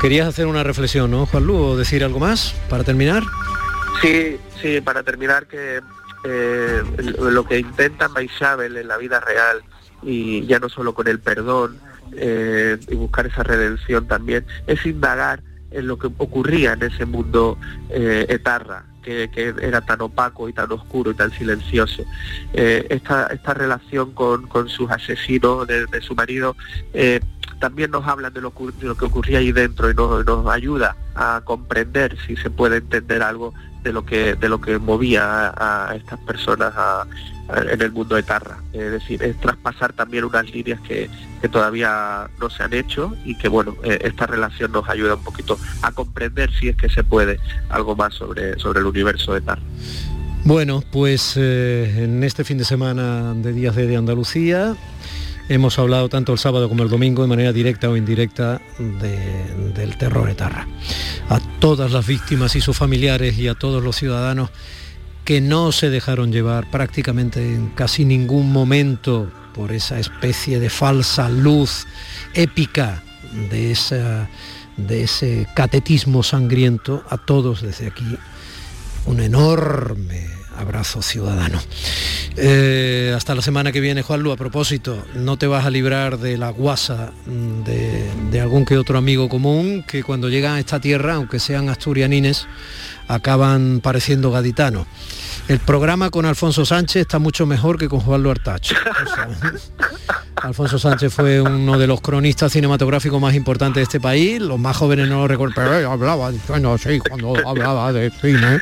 Querías 0.00 0.26
hacer 0.26 0.46
una 0.46 0.62
reflexión, 0.62 1.10
¿no, 1.10 1.26
Juan 1.26 1.44
Lu, 1.44 1.56
o 1.56 1.76
decir 1.76 2.02
algo 2.02 2.18
más 2.18 2.54
para 2.70 2.84
terminar? 2.84 3.22
Sí, 4.00 4.38
sí, 4.62 4.80
para 4.80 5.02
terminar 5.02 5.46
que 5.46 5.82
eh, 6.24 6.82
lo 7.18 7.44
que 7.44 7.58
intenta 7.58 8.08
Maisabel 8.08 8.78
en 8.78 8.88
la 8.88 8.96
vida 8.96 9.20
real 9.20 9.62
y 10.02 10.46
ya 10.46 10.58
no 10.58 10.70
solo 10.70 10.94
con 10.94 11.06
el 11.06 11.18
perdón 11.18 11.78
eh, 12.16 12.78
y 12.88 12.94
buscar 12.94 13.26
esa 13.26 13.42
redención 13.42 14.08
también, 14.08 14.46
es 14.66 14.86
indagar 14.86 15.42
en 15.70 15.86
lo 15.86 15.98
que 15.98 16.06
ocurría 16.06 16.72
en 16.72 16.82
ese 16.82 17.04
mundo 17.04 17.58
eh, 17.90 18.24
etarra, 18.30 18.86
que, 19.02 19.28
era 19.60 19.82
tan 19.82 20.00
opaco 20.00 20.48
y 20.48 20.54
tan 20.54 20.72
oscuro 20.72 21.10
y 21.10 21.14
tan 21.14 21.30
silencioso. 21.30 22.04
esta, 22.54 23.26
esta 23.26 23.52
relación 23.52 24.12
con, 24.12 24.48
sus 24.70 24.90
asesinos 24.90 25.66
de 25.66 26.00
su 26.00 26.14
marido 26.14 26.56
también 27.60 27.90
nos 27.90 28.06
hablan 28.06 28.32
de 28.32 28.40
lo, 28.40 28.52
que 28.52 29.04
ocurría 29.04 29.38
ahí 29.38 29.52
dentro 29.52 29.90
y 29.90 29.94
nos, 29.94 30.46
ayuda 30.48 30.96
a 31.14 31.42
comprender 31.44 32.16
si 32.26 32.34
se 32.36 32.50
puede 32.50 32.78
entender 32.78 33.22
algo 33.22 33.54
de 33.82 33.92
lo 33.92 34.04
que 34.04 34.34
de 34.34 34.48
lo 34.48 34.60
que 34.60 34.78
movía 34.78 35.54
a, 35.56 35.94
estas 35.94 36.18
personas 36.20 36.72
en 37.48 37.80
el 37.80 37.92
mundo 37.92 38.16
de 38.16 38.22
Tarra. 38.22 38.58
Es 38.72 38.90
decir, 38.92 39.22
es 39.22 39.38
traspasar 39.40 39.92
también 39.92 40.24
unas 40.24 40.50
líneas 40.50 40.80
que, 40.80 41.08
todavía 41.50 42.28
no 42.38 42.50
se 42.50 42.62
han 42.62 42.74
hecho 42.74 43.14
y 43.24 43.34
que 43.36 43.48
bueno, 43.48 43.74
eh, 43.82 43.98
esta 44.02 44.26
relación 44.26 44.72
nos 44.72 44.88
ayuda 44.88 45.14
un 45.14 45.24
poquito 45.24 45.58
a 45.82 45.90
comprender 45.90 46.50
si 46.52 46.68
es 46.68 46.76
que 46.76 46.88
se 46.90 47.02
puede 47.02 47.40
algo 47.70 47.96
más 47.96 48.14
sobre, 48.14 48.58
sobre 48.58 48.80
el 48.80 48.86
universo 48.86 49.32
de 49.32 49.40
Tarra. 49.40 49.62
Bueno, 50.44 50.82
pues 50.90 51.34
eh, 51.36 52.04
en 52.04 52.24
este 52.24 52.44
fin 52.44 52.58
de 52.58 52.64
semana 52.64 53.34
de 53.34 53.52
Días 53.52 53.76
de 53.76 53.96
Andalucía 53.96 54.76
hemos 55.50 55.80
hablado 55.80 56.08
tanto 56.08 56.32
el 56.32 56.38
sábado 56.38 56.68
como 56.68 56.84
el 56.84 56.88
domingo 56.88 57.22
de 57.22 57.28
manera 57.28 57.52
directa 57.52 57.90
o 57.90 57.96
indirecta 57.96 58.62
del 58.78 59.98
terror 59.98 60.30
etarra. 60.30 60.68
A 61.28 61.40
todas 61.58 61.90
las 61.90 62.06
víctimas 62.06 62.54
y 62.54 62.60
sus 62.60 62.76
familiares 62.76 63.36
y 63.36 63.48
a 63.48 63.56
todos 63.56 63.82
los 63.82 63.96
ciudadanos 63.96 64.50
que 65.24 65.40
no 65.40 65.72
se 65.72 65.90
dejaron 65.90 66.30
llevar 66.30 66.70
prácticamente 66.70 67.54
en 67.54 67.70
casi 67.70 68.04
ningún 68.04 68.52
momento 68.52 69.28
por 69.52 69.72
esa 69.72 69.98
especie 69.98 70.60
de 70.60 70.70
falsa 70.70 71.28
luz 71.28 71.86
épica 72.32 73.02
de, 73.50 73.76
de 74.76 75.02
ese 75.02 75.48
catetismo 75.54 76.22
sangriento, 76.22 77.02
a 77.10 77.18
todos 77.18 77.60
desde 77.60 77.88
aquí 77.88 78.16
un 79.06 79.20
enorme 79.20 80.39
abrazo 80.60 81.02
ciudadano. 81.02 81.60
Eh, 82.36 83.12
hasta 83.16 83.34
la 83.34 83.42
semana 83.42 83.72
que 83.72 83.80
viene, 83.80 84.02
Juanlu. 84.02 84.32
A 84.32 84.36
propósito, 84.36 85.04
no 85.14 85.36
te 85.36 85.46
vas 85.46 85.66
a 85.66 85.70
librar 85.70 86.18
de 86.18 86.36
la 86.36 86.50
guasa 86.50 87.12
mm, 87.26 87.64
de, 87.64 88.10
de 88.30 88.40
algún 88.40 88.64
que 88.64 88.78
otro 88.78 88.98
amigo 88.98 89.28
común 89.28 89.84
que 89.86 90.02
cuando 90.02 90.28
llegan 90.28 90.54
a 90.54 90.60
esta 90.60 90.80
tierra, 90.80 91.14
aunque 91.14 91.38
sean 91.38 91.68
asturianines, 91.68 92.46
acaban 93.08 93.80
pareciendo 93.82 94.30
gaditanos. 94.30 94.86
El 95.50 95.58
programa 95.58 96.10
con 96.10 96.26
Alfonso 96.26 96.64
Sánchez 96.64 97.02
está 97.02 97.18
mucho 97.18 97.44
mejor 97.44 97.76
que 97.76 97.88
con 97.88 97.98
Juan 97.98 98.22
Luartacho. 98.22 98.76
Alfonso 100.36 100.78
Sánchez 100.78 101.12
fue 101.12 101.40
uno 101.40 101.76
de 101.76 101.88
los 101.88 102.00
cronistas 102.00 102.52
cinematográficos 102.52 103.20
más 103.20 103.34
importantes 103.34 103.80
de 103.80 103.82
este 103.82 103.98
país. 103.98 104.40
Los 104.40 104.60
más 104.60 104.76
jóvenes 104.76 105.08
no 105.08 105.22
lo 105.22 105.26
recuerdan, 105.26 105.54
pero 105.56 105.74
él 105.76 105.86
hablaba, 105.86 106.30
bueno, 106.46 106.78
sí, 106.78 107.00
cuando 107.00 107.34
hablaba 107.48 107.92
de 107.92 108.12
cine, 108.12 108.60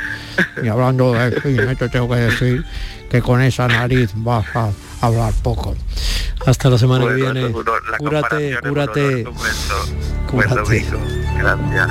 y 0.63 0.69
hablando 0.69 1.13
de 1.13 1.39
cine, 1.43 1.77
te 1.77 1.91
tengo 1.91 2.09
que 2.09 2.21
decir 2.21 2.65
que 3.11 3.21
con 3.21 3.43
esa 3.43 3.69
nariz 3.69 4.13
vas 4.15 4.47
a 4.57 4.71
hablar 5.03 5.35
poco. 5.43 5.77
Hasta 6.47 6.71
la 6.71 6.79
semana 6.79 7.05
Bueno, 7.05 7.19
que 7.19 7.23
viene. 7.23 7.51
la 7.91 7.99
Cúrate, 7.99 8.59
cúrate. 8.67 9.27
Cúrate. 10.27 10.87
Gracias. 11.37 11.89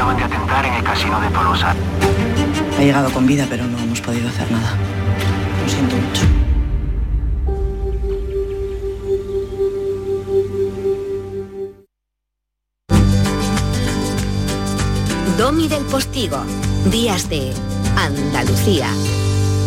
Acaban 0.00 0.16
de 0.16 0.24
atentar 0.24 0.64
en 0.64 0.72
el 0.72 0.82
casino 0.82 1.20
de 1.20 1.28
Tolosa. 1.28 1.74
Ha 2.78 2.82
llegado 2.82 3.12
con 3.12 3.26
vida, 3.26 3.46
pero 3.50 3.66
no 3.66 3.78
hemos 3.78 4.00
podido 4.00 4.30
hacer 4.30 4.50
nada. 4.50 4.74
Lo 5.62 5.68
siento 5.68 5.96
mucho. 5.96 6.22
Domi 15.36 15.68
del 15.68 15.84
Postigo. 15.84 16.44
Días 16.86 17.28
de 17.28 17.52
Andalucía. 17.96 18.86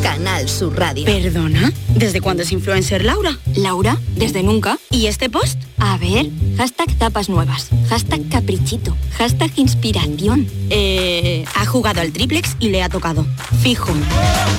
Canal 0.04 0.50
Sur 0.50 0.78
Radio. 0.78 1.06
¿Perdona? 1.06 1.72
¿Desde 1.96 2.20
cuándo 2.20 2.44
es 2.44 2.52
influencer 2.52 3.06
Laura? 3.06 3.38
Laura, 3.56 3.98
desde 4.16 4.44
nunca. 4.44 4.78
¿Y 4.92 5.08
este 5.08 5.30
post? 5.30 5.58
A 5.80 5.98
ver, 5.98 6.30
hashtag 6.58 6.94
tapas 6.98 7.30
nuevas, 7.30 7.70
hashtag 7.90 8.28
caprichito, 8.30 8.96
hashtag 9.18 9.52
inspiración. 9.56 10.46
Eh, 10.70 11.46
ha 11.56 11.66
jugado 11.66 12.02
al 12.02 12.12
triplex 12.12 12.58
y 12.60 12.70
le 12.70 12.84
ha 12.84 12.90
tocado. 12.90 13.26
Fijo. 13.62 13.94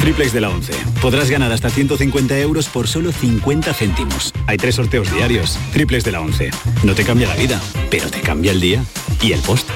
Triplex 0.00 0.32
de 0.32 0.40
la 0.40 0.48
11. 0.48 0.72
Podrás 1.02 1.30
ganar 1.30 1.52
hasta 1.52 1.68
150 1.68 2.38
euros 2.38 2.68
por 2.68 2.88
solo 2.88 3.12
50 3.12 3.74
céntimos. 3.74 4.32
Hay 4.46 4.56
tres 4.56 4.76
sorteos 4.76 5.12
diarios. 5.12 5.58
Triplex 5.72 6.04
de 6.04 6.12
la 6.12 6.20
11. 6.20 6.50
No 6.84 6.94
te 6.94 7.04
cambia 7.04 7.28
la 7.28 7.36
vida, 7.36 7.60
pero 7.90 8.10
te 8.10 8.20
cambia 8.20 8.52
el 8.52 8.60
día 8.60 8.82
y 9.20 9.32
el 9.32 9.40
post. 9.40 9.68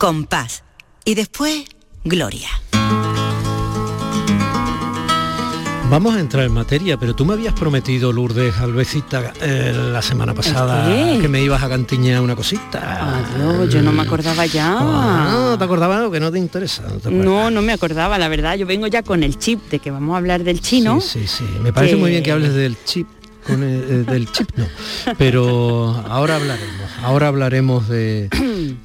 Compás. 0.00 0.64
Y 1.04 1.14
después, 1.14 1.64
Gloria. 2.04 2.48
Vamos 5.90 6.16
a 6.16 6.20
entrar 6.20 6.44
en 6.46 6.52
materia, 6.54 6.96
pero 6.96 7.14
tú 7.14 7.26
me 7.26 7.34
habías 7.34 7.52
prometido, 7.52 8.10
Lourdes 8.10 8.56
Alvecita, 8.56 9.34
eh, 9.42 9.74
la 9.92 10.00
semana 10.00 10.32
pasada 10.32 10.88
que 11.20 11.28
me 11.28 11.42
ibas 11.42 11.62
a 11.62 11.68
cantiñar 11.68 12.22
una 12.22 12.34
cosita. 12.34 13.18
Adiós, 13.18 13.68
yo 13.74 13.82
no 13.82 13.92
me 13.92 14.00
acordaba 14.00 14.46
ya. 14.46 14.78
Ah, 14.80 15.28
¿No 15.50 15.58
te 15.58 15.64
acordabas 15.64 16.10
que 16.10 16.18
no 16.18 16.32
te 16.32 16.38
interesa? 16.38 16.82
No, 16.88 16.94
te. 16.98 17.10
No, 17.10 17.50
no 17.50 17.60
me 17.60 17.74
acordaba, 17.74 18.16
la 18.18 18.28
verdad. 18.28 18.54
Yo 18.56 18.64
vengo 18.64 18.86
ya 18.86 19.02
con 19.02 19.22
el 19.22 19.36
chip 19.38 19.68
de 19.68 19.80
que 19.80 19.90
vamos 19.90 20.14
a 20.14 20.16
hablar 20.16 20.44
del 20.44 20.62
chino. 20.62 20.98
Sí, 21.02 21.26
sí, 21.26 21.26
sí. 21.26 21.44
Me 21.62 21.74
parece 21.74 21.96
que- 21.96 22.00
muy 22.00 22.10
bien 22.10 22.22
que 22.22 22.32
hables 22.32 22.54
del 22.54 22.82
chip. 22.86 23.06
Con 23.46 23.62
el, 23.62 24.06
del 24.06 24.30
chip 24.30 24.50
no. 24.56 24.66
Pero 25.18 25.90
ahora 26.08 26.36
hablaremos, 26.36 26.90
ahora 27.02 27.28
hablaremos 27.28 27.88
de, 27.88 28.28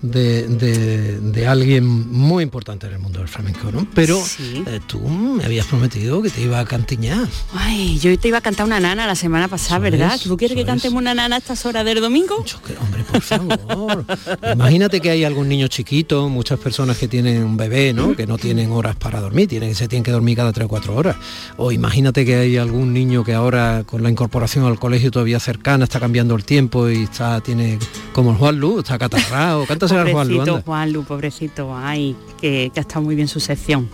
de, 0.02 1.48
alguien 1.48 1.86
muy 1.86 2.44
importante 2.44 2.88
en 2.88 2.94
el 2.94 3.00
mundo 3.00 3.20
del 3.20 3.28
flamenco, 3.28 3.72
¿no? 3.72 3.88
Pero 3.94 4.22
eh, 4.40 4.80
tú 4.88 5.00
me 5.00 5.44
habías 5.44 5.66
prometido 5.68 6.22
que 6.22 6.30
te 6.30 6.42
iba 6.42 6.60
a 6.60 6.66
cantiñar. 6.66 7.28
Ay, 7.54 8.00
yo 8.00 8.18
te 8.18 8.28
iba 8.30 8.40
a 8.40 8.42
cantar 8.42 8.66
una 8.66 8.80
nana 8.80 9.06
la 9.06 9.16
semana 9.16 9.48
pasada, 9.48 9.80
¿verdad? 9.80 10.20
¿Tú 10.22 10.38
quieres 10.38 10.58
que 10.58 10.66
cantemos 10.66 11.00
una 11.00 11.14
nana 11.14 11.36
a 11.36 11.40
estas 11.40 11.66
horas 11.66 11.86
del 11.86 12.02
domingo? 12.02 12.44
hombre, 12.82 13.04
por 13.04 13.22
favor. 13.22 14.06
Imagínate 14.54 15.02
que 15.02 15.10
hay 15.10 15.24
algún 15.24 15.48
niño 15.48 15.68
chiquito, 15.68 16.30
muchas 16.30 16.60
personas 16.60 16.98
que 16.98 17.08
tienen 17.08 17.44
un 17.44 17.58
bebé, 17.58 17.94
¿no? 17.94 18.16
Que 18.16 18.26
no 18.26 18.38
tienen 18.38 18.72
horas 18.72 18.96
para 18.96 19.20
dormir, 19.20 19.48
tienen, 19.48 19.76
se 19.76 19.88
tienen 19.88 20.04
que 20.04 20.12
dormir 20.12 20.38
cada 20.38 20.52
3 20.52 20.66
o 20.66 20.70
4 20.70 20.96
horas. 20.96 21.16
O 21.58 21.72
imagínate 21.72 22.26
que 22.26 22.36
hay 22.36 22.58
algún 22.58 22.94
niño 22.94 23.24
que 23.24 23.34
ahora 23.34 23.84
con 23.86 24.04
la 24.04 24.10
incorporación 24.10 24.45
al 24.54 24.80
colegio 24.80 25.12
todavía 25.12 25.40
cercana 25.40 25.86
está 25.86 26.00
cambiando 26.00 26.36
el 26.36 26.46
tiempo 26.46 26.88
y 26.90 27.04
está 27.04 27.42
tiene 27.42 27.80
como 28.14 28.32
el 28.32 28.38
Juan 28.38 28.60
Lu, 28.60 28.80
está 28.80 28.98
catarrado. 28.98 29.66
Cántase 29.68 29.96
al 29.96 30.12
Juan 30.12 30.28
Lu. 30.28 30.38
Pobrecito 30.38 30.62
Juan 30.64 30.94
Lu, 30.94 31.04
pobrecito, 31.04 31.76
ay, 31.76 32.16
que, 32.40 32.72
que 32.74 32.80
ha 32.80 32.82
estado 32.82 33.02
muy 33.02 33.16
bien 33.16 33.28
su 33.28 33.40
sección. 33.40 33.90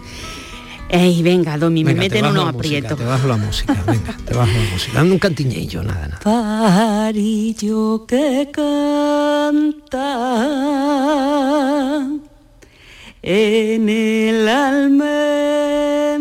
Ey, 0.89 1.23
venga, 1.23 1.57
Domi, 1.57 1.85
me 1.85 1.93
meten 1.93 2.25
unos 2.25 2.49
aprietos. 2.49 2.97
Te 2.97 3.05
bajo 3.05 3.25
la 3.27 3.37
música, 3.37 3.81
venga, 3.87 4.17
te 4.25 4.33
bajo 4.33 4.51
la 4.51 4.71
música. 4.73 4.93
Dame 4.99 5.13
un 5.13 5.19
cantiñillo, 5.19 5.83
nada, 5.83 6.07
nada. 6.07 6.19
Parillo 6.19 8.05
que 8.05 8.49
canta 8.51 10.01
en 13.21 13.87
el 13.87 14.49
almendro 14.49 16.11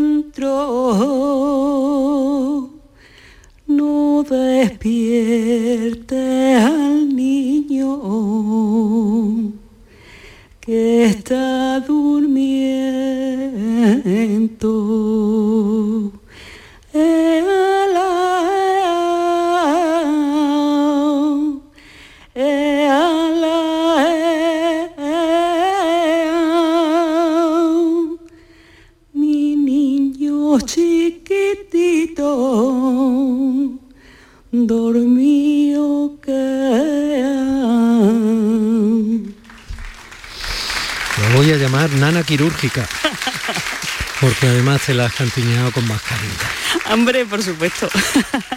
despierte 4.36 6.16
al 6.54 7.14
niño 7.14 8.00
que 10.60 11.04
está 11.06 11.80
durmiendo. 11.80 12.40
Nana 42.10 42.24
quirúrgica. 42.24 42.88
Porque 44.20 44.48
además 44.48 44.82
te 44.84 44.94
la 44.94 45.06
has 45.06 45.14
cantiñado 45.14 45.72
con 45.72 45.86
mascarilla. 45.86 46.92
Hombre, 46.92 47.24
por 47.24 47.42
supuesto. 47.42 47.88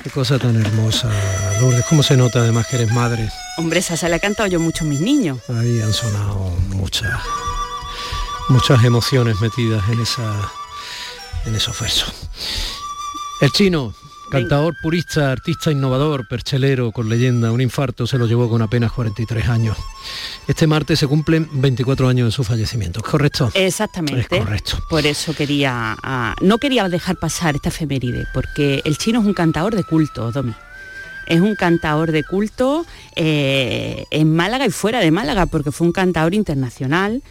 Qué 0.04 0.10
cosa 0.10 0.38
tan 0.38 0.60
hermosa, 0.60 1.10
Lourdes. 1.62 1.86
¿Cómo 1.88 2.04
se 2.04 2.18
nota 2.18 2.40
además 2.40 2.68
que 2.68 2.78
eres 2.78 2.92
madre? 2.92 3.30
Hombre, 3.58 3.80
esa 3.80 3.96
se 3.96 4.10
la 4.10 4.18
he 4.18 4.20
cantado 4.20 4.48
yo 4.50 4.60
mucho 4.60 4.84
a 4.84 4.88
mis 4.88 5.00
niños. 5.00 5.40
Ahí 5.50 5.82
han 5.82 5.94
sonado 5.94 6.50
muchas, 6.70 7.14
muchas 8.50 8.84
emociones 8.84 9.40
metidas 9.40 9.88
en 9.90 10.02
esa, 10.02 10.52
en 11.46 11.56
esos 11.56 11.80
versos. 11.80 12.12
El 13.40 13.52
chino, 13.52 13.94
Cantador 14.34 14.76
purista, 14.82 15.32
artista 15.32 15.72
innovador, 15.72 16.28
perchelero 16.28 16.92
con 16.92 17.08
leyenda, 17.08 17.52
un 17.52 17.62
infarto 17.62 18.08
se 18.08 18.18
lo 18.18 18.26
llevó 18.26 18.50
con 18.50 18.64
apenas 18.64 18.92
43 18.92 19.48
años. 19.48 19.78
Este 20.48 20.66
martes 20.66 20.98
se 20.98 21.06
cumplen 21.06 21.48
24 21.52 22.08
años 22.08 22.30
de 22.30 22.32
su 22.32 22.44
fallecimiento, 22.44 23.02
¿es 23.02 23.06
correcto? 23.06 23.52
Exactamente. 23.54 24.22
Es 24.36 24.44
correcto. 24.44 24.80
Por 24.90 25.06
eso 25.06 25.36
quería, 25.36 25.96
ah, 26.02 26.36
no 26.42 26.58
quería 26.58 26.90
dejar 26.90 27.18
pasar 27.18 27.54
esta 27.54 27.70
efeméride, 27.70 28.26
porque 28.34 28.82
el 28.86 28.98
chino 28.98 29.20
es 29.20 29.26
un 29.28 29.36
cantador 29.36 29.76
de 29.76 29.84
culto, 29.84 30.32
Domi. 30.32 30.56
Es 31.28 31.40
un 31.40 31.56
cantador 31.56 32.12
de 32.12 32.24
culto 32.24 32.88
eh, 33.16 34.06
en 34.10 34.36
Málaga 34.36 34.66
y 34.66 34.72
fuera 34.72 35.00
de 35.00 35.12
Málaga, 35.12 35.46
porque 35.46 35.72
fue 35.72 35.86
un 35.86 35.94
cantador 35.94 36.34
internacional. 36.34 37.22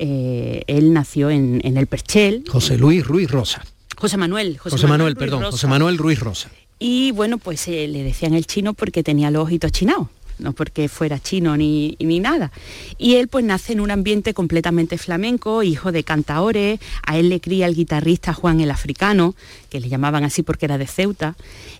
Eh, 0.00 0.64
él 0.66 0.92
nació 0.92 1.30
en, 1.30 1.60
en 1.62 1.76
el 1.76 1.86
Perchel. 1.86 2.42
José 2.48 2.76
Luis 2.76 3.06
Ruiz 3.06 3.30
Rosa. 3.30 3.62
José 4.00 4.16
Manuel. 4.16 4.58
José, 4.58 4.86
Manuel, 4.86 5.14
perdón, 5.14 5.44
José 5.44 5.66
Manuel 5.66 5.98
Ruiz 5.98 6.18
Rosa. 6.20 6.50
Y 6.78 7.12
bueno, 7.12 7.36
pues 7.36 7.68
eh, 7.68 7.86
le 7.86 8.02
decían 8.02 8.34
el 8.34 8.46
chino 8.46 8.72
porque 8.72 9.02
tenía 9.02 9.30
los 9.30 9.44
ojitos 9.44 9.70
chinados 9.72 10.08
no 10.40 10.52
porque 10.52 10.88
fuera 10.88 11.18
chino 11.18 11.56
ni, 11.56 11.96
ni, 12.00 12.20
nada. 12.20 12.50
Y 12.98 13.14
él 13.14 13.28
pues 13.28 13.44
nace 13.44 13.72
en 13.72 13.80
un 13.80 13.90
ambiente 13.90 14.34
completamente 14.34 14.98
flamenco, 14.98 15.62
hijo 15.62 15.92
de 15.92 16.04
cantaores, 16.04 16.80
a 17.06 17.18
él 17.18 17.28
le 17.28 17.40
cría 17.40 17.66
el 17.66 17.74
guitarrista 17.74 18.32
Juan 18.32 18.60
el 18.60 18.70
Africano, 18.70 19.34
que 19.68 19.80
le 19.80 19.88
llamaban 19.88 20.24
así 20.24 20.42
porque 20.42 20.66
era 20.66 20.78
de 20.78 20.86
Ceuta, 20.86 21.36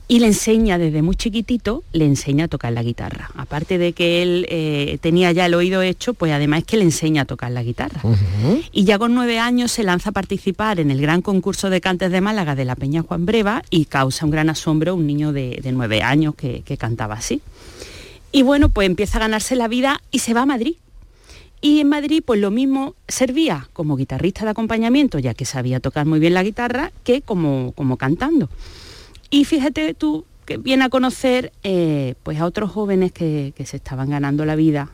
y 0.08 0.18
le 0.18 0.26
enseña 0.26 0.78
desde 0.78 1.02
muy 1.02 1.16
chiquitito, 1.16 1.84
le 1.92 2.04
enseña 2.04 2.46
a 2.46 2.48
tocar 2.48 2.72
la 2.72 2.82
guitarra. 2.82 3.30
Aparte 3.36 3.78
de 3.78 3.92
que 3.92 4.22
él 4.22 4.46
eh, 4.48 4.98
tenía 5.00 5.30
ya 5.32 5.46
el 5.46 5.54
oído 5.54 5.82
hecho, 5.82 6.14
pues 6.14 6.32
además 6.32 6.60
es 6.60 6.64
que 6.64 6.76
le 6.76 6.84
enseña 6.84 7.22
a 7.22 7.24
tocar 7.26 7.52
la 7.52 7.62
guitarra. 7.62 8.00
Y 8.72 8.84
ya 8.84 8.98
con 8.98 9.14
nueve 9.14 9.38
años 9.38 9.70
se 9.70 9.84
lanza 9.84 10.10
a 10.10 10.12
participar 10.12 10.80
en 10.80 10.90
el 10.90 11.00
gran 11.00 11.22
concurso 11.22 11.70
de 11.70 11.80
cantes 11.80 12.10
de 12.10 12.20
Málaga 12.20 12.54
de 12.54 12.64
la 12.64 12.76
Peña 12.76 13.02
Juan 13.02 13.24
Breva 13.24 13.62
y 13.70 13.84
causa 13.84 14.24
un 14.24 14.30
gran 14.32 14.50
asombro 14.50 14.94
un 14.94 15.06
niño 15.06 15.32
de, 15.32 15.60
nueve 15.72 16.02
años 16.02 16.34
que, 16.34 16.62
que 16.62 16.76
cantaba 16.76 17.14
así. 17.14 17.40
Y 18.32 18.42
bueno, 18.42 18.68
pues 18.68 18.86
empieza 18.86 19.18
a 19.18 19.22
ganarse 19.22 19.56
la 19.56 19.68
vida 19.68 20.00
y 20.10 20.20
se 20.20 20.34
va 20.34 20.42
a 20.42 20.46
Madrid. 20.46 20.76
Y 21.60 21.80
en 21.80 21.88
Madrid, 21.88 22.22
pues 22.24 22.40
lo 22.40 22.50
mismo 22.50 22.94
servía 23.06 23.68
como 23.72 23.96
guitarrista 23.96 24.44
de 24.44 24.52
acompañamiento, 24.52 25.18
ya 25.18 25.34
que 25.34 25.44
sabía 25.44 25.80
tocar 25.80 26.06
muy 26.06 26.18
bien 26.18 26.32
la 26.32 26.42
guitarra, 26.42 26.90
que 27.04 27.20
como, 27.20 27.72
como 27.72 27.96
cantando. 27.98 28.48
Y 29.28 29.44
fíjate 29.44 29.94
tú 29.94 30.24
que 30.46 30.56
viene 30.56 30.84
a 30.84 30.88
conocer 30.88 31.52
eh, 31.62 32.14
pues 32.22 32.40
a 32.40 32.46
otros 32.46 32.70
jóvenes 32.70 33.12
que, 33.12 33.52
se 33.64 33.76
estaban 33.76 34.10
ganando 34.10 34.44
la 34.44 34.56
vida 34.56 34.90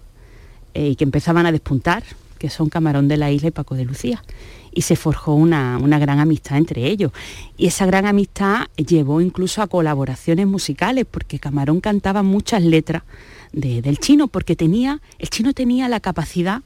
eh, 0.74 0.88
y 0.88 0.96
que 0.96 1.04
empezaban 1.04 1.46
a 1.46 1.52
despuntar, 1.52 2.02
que 2.38 2.50
son 2.50 2.68
Camarón 2.68 3.06
de 3.06 3.16
la 3.16 3.30
Isla 3.30 3.48
y 3.48 3.52
Paco 3.52 3.76
de 3.76 3.84
Lucía. 3.84 4.22
Y 4.76 4.82
se 4.82 4.94
forjó 4.94 5.32
una, 5.34 5.78
una 5.78 5.98
gran 5.98 6.20
amistad 6.20 6.58
entre 6.58 6.86
ellos. 6.86 7.10
Y 7.56 7.66
esa 7.66 7.86
gran 7.86 8.04
amistad 8.04 8.66
llevó 8.76 9.22
incluso 9.22 9.62
a 9.62 9.68
colaboraciones 9.68 10.46
musicales, 10.46 11.06
porque 11.10 11.38
Camarón 11.38 11.80
cantaba 11.80 12.22
muchas 12.22 12.62
letras 12.62 13.02
del 13.52 13.98
chino, 13.98 14.28
porque 14.28 14.54
tenía, 14.54 15.00
el 15.18 15.30
chino 15.30 15.54
tenía 15.54 15.88
la 15.88 16.00
capacidad 16.00 16.60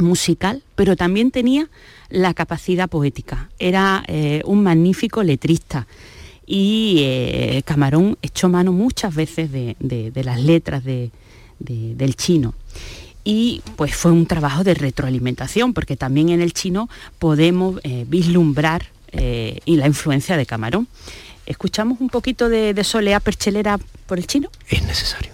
musical, 0.00 0.62
pero 0.74 0.96
también 0.96 1.30
tenía 1.30 1.70
la 2.10 2.34
capacidad 2.34 2.88
poética. 2.88 3.50
Era 3.58 4.02
eh, 4.08 4.42
un 4.44 4.62
magnífico 4.62 5.22
letrista 5.22 5.86
y 6.46 6.96
eh, 7.00 7.62
Camarón 7.64 8.16
echó 8.22 8.48
mano 8.48 8.72
muchas 8.72 9.14
veces 9.14 9.52
de, 9.52 9.76
las 10.24 10.40
letras 10.40 10.82
del 10.84 12.16
chino. 12.16 12.54
Y 13.24 13.62
pues 13.76 13.94
fue 13.94 14.12
un 14.12 14.26
trabajo 14.26 14.64
de 14.64 14.74
retroalimentación, 14.74 15.74
porque 15.74 15.96
también 15.96 16.30
en 16.30 16.40
el 16.40 16.52
chino 16.52 16.88
podemos 17.18 17.80
eh, 17.82 18.04
vislumbrar 18.08 18.86
eh, 19.12 19.60
la 19.66 19.86
influencia 19.86 20.36
de 20.36 20.46
Camarón. 20.46 20.88
¿Escuchamos 21.46 22.00
un 22.00 22.08
poquito 22.08 22.48
de, 22.48 22.74
de 22.74 22.84
soleá 22.84 23.20
perchelera 23.20 23.78
por 24.06 24.18
el 24.18 24.26
chino? 24.26 24.50
Es 24.68 24.82
necesario. 24.82 25.30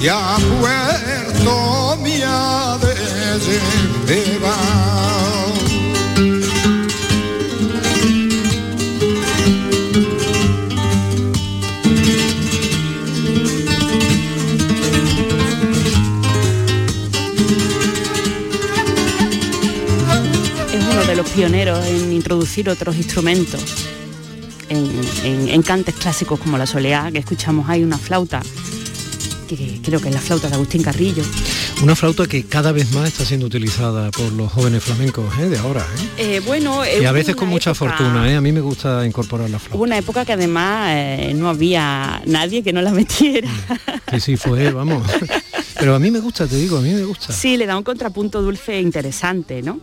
y 0.00 0.08
a 0.08 0.36
Puerto 0.60 1.98
Mía 2.02 2.78
de 4.06 4.37
pioneros 21.38 21.86
en 21.86 22.12
introducir 22.12 22.68
otros 22.68 22.96
instrumentos 22.96 23.62
en, 24.68 25.48
en 25.48 25.62
cantes 25.62 25.94
clásicos 25.94 26.40
como 26.40 26.58
la 26.58 26.66
soleá, 26.66 27.12
que 27.12 27.18
escuchamos 27.18 27.68
ahí 27.68 27.84
una 27.84 27.96
flauta 27.96 28.42
que 29.46 29.78
creo 29.84 30.00
que 30.00 30.08
es 30.08 30.14
la 30.14 30.20
flauta 30.20 30.48
de 30.48 30.56
Agustín 30.56 30.82
Carrillo. 30.82 31.22
Una 31.80 31.94
flauta 31.94 32.26
que 32.26 32.44
cada 32.44 32.72
vez 32.72 32.90
más 32.90 33.06
está 33.06 33.24
siendo 33.24 33.46
utilizada 33.46 34.10
por 34.10 34.32
los 34.32 34.50
jóvenes 34.50 34.82
flamencos 34.82 35.32
¿eh? 35.38 35.48
de 35.48 35.58
ahora. 35.58 35.86
¿eh? 36.18 36.36
eh 36.36 36.40
bueno, 36.40 36.82
y 36.84 37.04
a 37.04 37.12
veces 37.12 37.36
con 37.36 37.46
mucha 37.46 37.72
fortuna. 37.72 38.36
A 38.36 38.40
mí 38.40 38.50
me 38.50 38.60
gusta 38.60 39.06
incorporar 39.06 39.48
la 39.48 39.60
flauta. 39.60 39.76
Hubo 39.76 39.84
una 39.84 39.96
época 39.96 40.24
que 40.24 40.32
además 40.32 40.92
no 41.36 41.48
había 41.48 42.20
nadie 42.26 42.64
que 42.64 42.72
no 42.72 42.82
la 42.82 42.90
metiera. 42.90 43.48
Sí, 44.10 44.18
sí, 44.20 44.36
fue, 44.36 44.72
vamos. 44.72 45.08
Pero 45.78 45.94
a 45.94 46.00
mí 46.00 46.10
me 46.10 46.18
gusta, 46.18 46.48
te 46.48 46.56
digo, 46.56 46.78
a 46.78 46.80
mí 46.80 46.92
me 46.92 47.04
gusta. 47.04 47.32
Sí, 47.32 47.56
le 47.56 47.64
da 47.64 47.78
un 47.78 47.84
contrapunto 47.84 48.42
dulce 48.42 48.74
e 48.74 48.80
interesante, 48.80 49.62
¿no? 49.62 49.80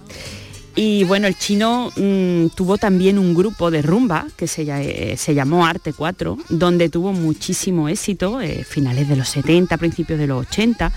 Y 0.77 1.05
bueno, 1.05 1.27
el 1.27 1.37
chino 1.37 1.89
mm, 1.95 2.47
tuvo 2.47 2.77
también 2.77 3.17
un 3.17 3.33
grupo 3.33 3.71
de 3.71 3.81
rumba 3.81 4.27
que 4.35 4.45
se, 4.45 4.63
eh, 4.63 5.33
llamó 5.33 5.65
Arte 5.65 5.93
4, 5.93 6.37
donde 6.49 6.89
tuvo 6.89 7.13
muchísimo 7.13 7.87
éxito, 7.87 8.41
eh, 8.41 8.65
finales 8.65 9.07
de 9.07 9.15
los 9.15 9.29
70, 9.29 9.77
principios 9.77 10.19
de 10.19 10.27
los 10.27 10.45
80. 10.47 10.91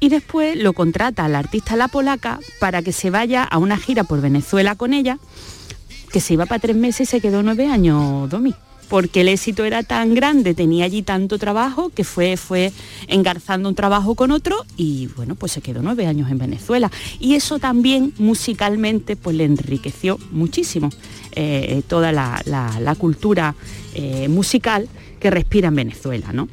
Y 0.00 0.08
después 0.08 0.56
lo 0.56 0.72
contrata 0.72 1.28
la 1.28 1.38
artista 1.38 1.76
La 1.76 1.86
Polaca 1.86 2.40
para 2.58 2.82
que 2.82 2.90
se 2.90 3.10
vaya 3.10 3.44
a 3.44 3.58
una 3.58 3.78
gira 3.78 4.02
por 4.02 4.20
Venezuela 4.20 4.74
con 4.74 4.92
ella, 4.92 5.18
que 6.10 6.20
se 6.20 6.34
iba 6.34 6.46
para 6.46 6.58
tres 6.58 6.74
meses 6.74 7.08
y 7.08 7.10
se 7.10 7.20
quedó 7.20 7.44
nueve 7.44 7.68
años, 7.68 8.28
Domi. 8.28 8.56
Porque 8.92 9.22
el 9.22 9.28
éxito 9.28 9.64
era 9.64 9.82
tan 9.82 10.12
grande, 10.12 10.52
tenía 10.52 10.84
allí 10.84 11.00
tanto 11.00 11.38
trabajo 11.38 11.88
que 11.88 12.04
fue, 12.04 12.36
fue 12.36 12.74
engarzando 13.08 13.70
un 13.70 13.74
trabajo 13.74 14.14
con 14.14 14.30
otro 14.32 14.66
y 14.76 15.06
bueno, 15.16 15.34
pues 15.34 15.52
se 15.52 15.62
quedó 15.62 15.80
nueve 15.80 16.06
años 16.06 16.30
en 16.30 16.36
Venezuela. 16.36 16.90
Y 17.18 17.34
eso 17.34 17.58
también 17.58 18.12
musicalmente 18.18 19.16
pues 19.16 19.34
le 19.34 19.44
enriqueció 19.44 20.18
muchísimo 20.30 20.90
eh, 21.34 21.80
toda 21.88 22.12
la, 22.12 22.42
la- 22.44 22.94
cultura 22.96 23.54
eh, 23.94 24.28
musical 24.28 24.90
que 25.18 25.30
respira 25.30 25.68
en 25.68 25.76
Venezuela, 25.76 26.30
¿no? 26.34 26.50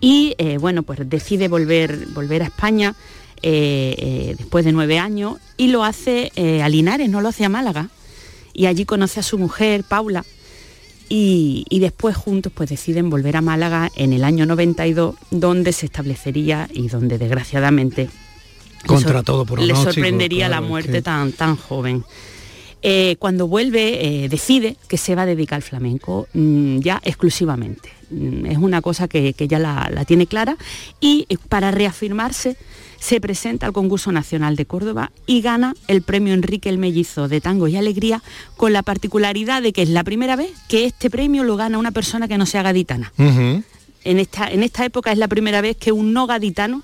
Y 0.00 0.36
eh, 0.38 0.58
bueno, 0.58 0.84
pues 0.84 1.00
decide 1.10 1.48
volver, 1.48 2.06
volver 2.14 2.42
a 2.42 2.46
España 2.46 2.94
después 3.42 4.64
de 4.64 4.70
nueve 4.70 5.00
años 5.00 5.38
y 5.56 5.66
lo 5.66 5.82
hace 5.82 6.30
a 6.62 6.68
Linares, 6.68 7.10
no 7.10 7.20
lo 7.20 7.30
hace 7.30 7.44
a 7.44 7.48
Málaga. 7.48 7.88
Y 8.52 8.66
allí 8.66 8.84
conoce 8.84 9.18
a 9.18 9.24
su 9.24 9.38
mujer, 9.38 9.82
Paula, 9.82 10.24
y, 11.14 11.66
y 11.68 11.80
después 11.80 12.16
juntos 12.16 12.50
pues 12.54 12.70
deciden 12.70 13.10
volver 13.10 13.36
a 13.36 13.42
Málaga 13.42 13.90
en 13.96 14.14
el 14.14 14.24
año 14.24 14.46
92, 14.46 15.14
donde 15.30 15.74
se 15.74 15.84
establecería 15.84 16.70
y 16.72 16.88
donde 16.88 17.18
desgraciadamente 17.18 18.04
le 18.04 18.86
Contra 18.86 19.22
todo 19.22 19.42
le 19.42 19.46
pronóstico, 19.52 19.82
sorprendería 19.92 20.46
claro, 20.46 20.62
la 20.62 20.66
muerte 20.68 20.92
que- 20.92 21.02
tan, 21.02 21.32
tan 21.32 21.56
joven. 21.56 22.02
Eh, 22.80 23.16
cuando 23.18 23.46
vuelve, 23.46 24.24
eh, 24.24 24.28
decide 24.30 24.76
que 24.88 24.96
se 24.96 25.14
va 25.14 25.22
a 25.22 25.26
dedicar 25.26 25.56
al 25.56 25.62
flamenco 25.62 26.28
mm, 26.32 26.78
ya 26.78 26.98
exclusivamente. 27.04 27.90
Mm, 28.10 28.46
es 28.46 28.56
una 28.56 28.80
cosa 28.80 29.06
que, 29.06 29.34
que 29.34 29.46
ya 29.46 29.58
la, 29.58 29.90
la 29.92 30.06
tiene 30.06 30.26
clara 30.26 30.56
y 30.98 31.26
para 31.50 31.70
reafirmarse 31.72 32.56
se 33.02 33.20
presenta 33.20 33.66
al 33.66 33.72
concurso 33.72 34.12
nacional 34.12 34.54
de 34.54 34.64
Córdoba 34.64 35.10
y 35.26 35.40
gana 35.40 35.74
el 35.88 36.02
premio 36.02 36.34
Enrique 36.34 36.68
el 36.68 36.78
Mellizo 36.78 37.26
de 37.26 37.40
Tango 37.40 37.66
y 37.66 37.74
Alegría 37.74 38.22
con 38.56 38.72
la 38.72 38.84
particularidad 38.84 39.60
de 39.60 39.72
que 39.72 39.82
es 39.82 39.88
la 39.88 40.04
primera 40.04 40.36
vez 40.36 40.52
que 40.68 40.84
este 40.84 41.10
premio 41.10 41.42
lo 41.42 41.56
gana 41.56 41.78
una 41.78 41.90
persona 41.90 42.28
que 42.28 42.38
no 42.38 42.46
sea 42.46 42.62
gaditana. 42.62 43.12
En 43.18 44.18
esta, 44.20 44.48
en 44.48 44.62
esta 44.62 44.84
época 44.84 45.10
es 45.10 45.18
la 45.18 45.26
primera 45.26 45.60
vez 45.60 45.76
que 45.76 45.90
un 45.90 46.12
no 46.12 46.28
gaditano 46.28 46.80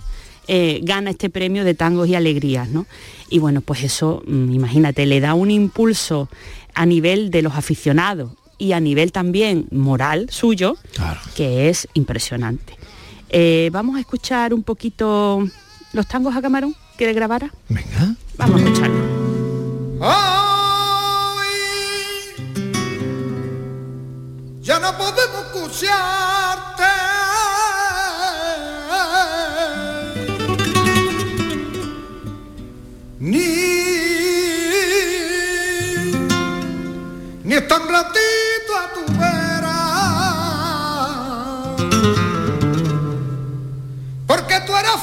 eh, 0.48 0.80
gana 0.82 1.10
este 1.10 1.30
premio 1.30 1.62
de 1.62 1.74
tangos 1.74 2.08
y 2.08 2.16
alegrías, 2.16 2.68
¿no? 2.68 2.86
Y 3.30 3.38
bueno, 3.38 3.60
pues 3.60 3.84
eso, 3.84 4.24
mm, 4.26 4.52
imagínate, 4.52 5.06
le 5.06 5.20
da 5.20 5.34
un 5.34 5.52
impulso 5.52 6.28
a 6.74 6.84
nivel 6.84 7.30
de 7.30 7.42
los 7.42 7.54
aficionados 7.54 8.32
y 8.58 8.72
a 8.72 8.80
nivel 8.80 9.12
también 9.12 9.68
moral 9.70 10.26
suyo, 10.30 10.76
que 11.36 11.68
es 11.68 11.86
impresionante. 11.94 12.76
Eh, 13.28 13.70
vamos 13.72 13.96
a 13.96 14.00
escuchar 14.00 14.52
un 14.52 14.64
poquito 14.64 15.48
los 15.92 16.06
tangos 16.06 16.36
a 16.36 16.42
camarón 16.42 16.74
que 16.96 17.06
le 17.06 17.12
grabara. 17.12 17.52
Venga. 17.68 18.14
Vamos 18.36 18.60
a 18.60 18.64
escucharlo. 18.64 19.18
Ya 24.68 24.78
no 24.80 24.92
podemos 24.98 25.46
escucharte. 25.46 26.84
Ni, 33.18 33.38
ni 37.44 37.54
es 37.54 37.66
tan 37.66 37.88
ratito 37.88 38.72
a 38.76 38.92
tu 38.94 39.12
vera. 39.18 39.78
Porque 44.26 44.60
tú 44.66 44.76
eras 44.76 45.00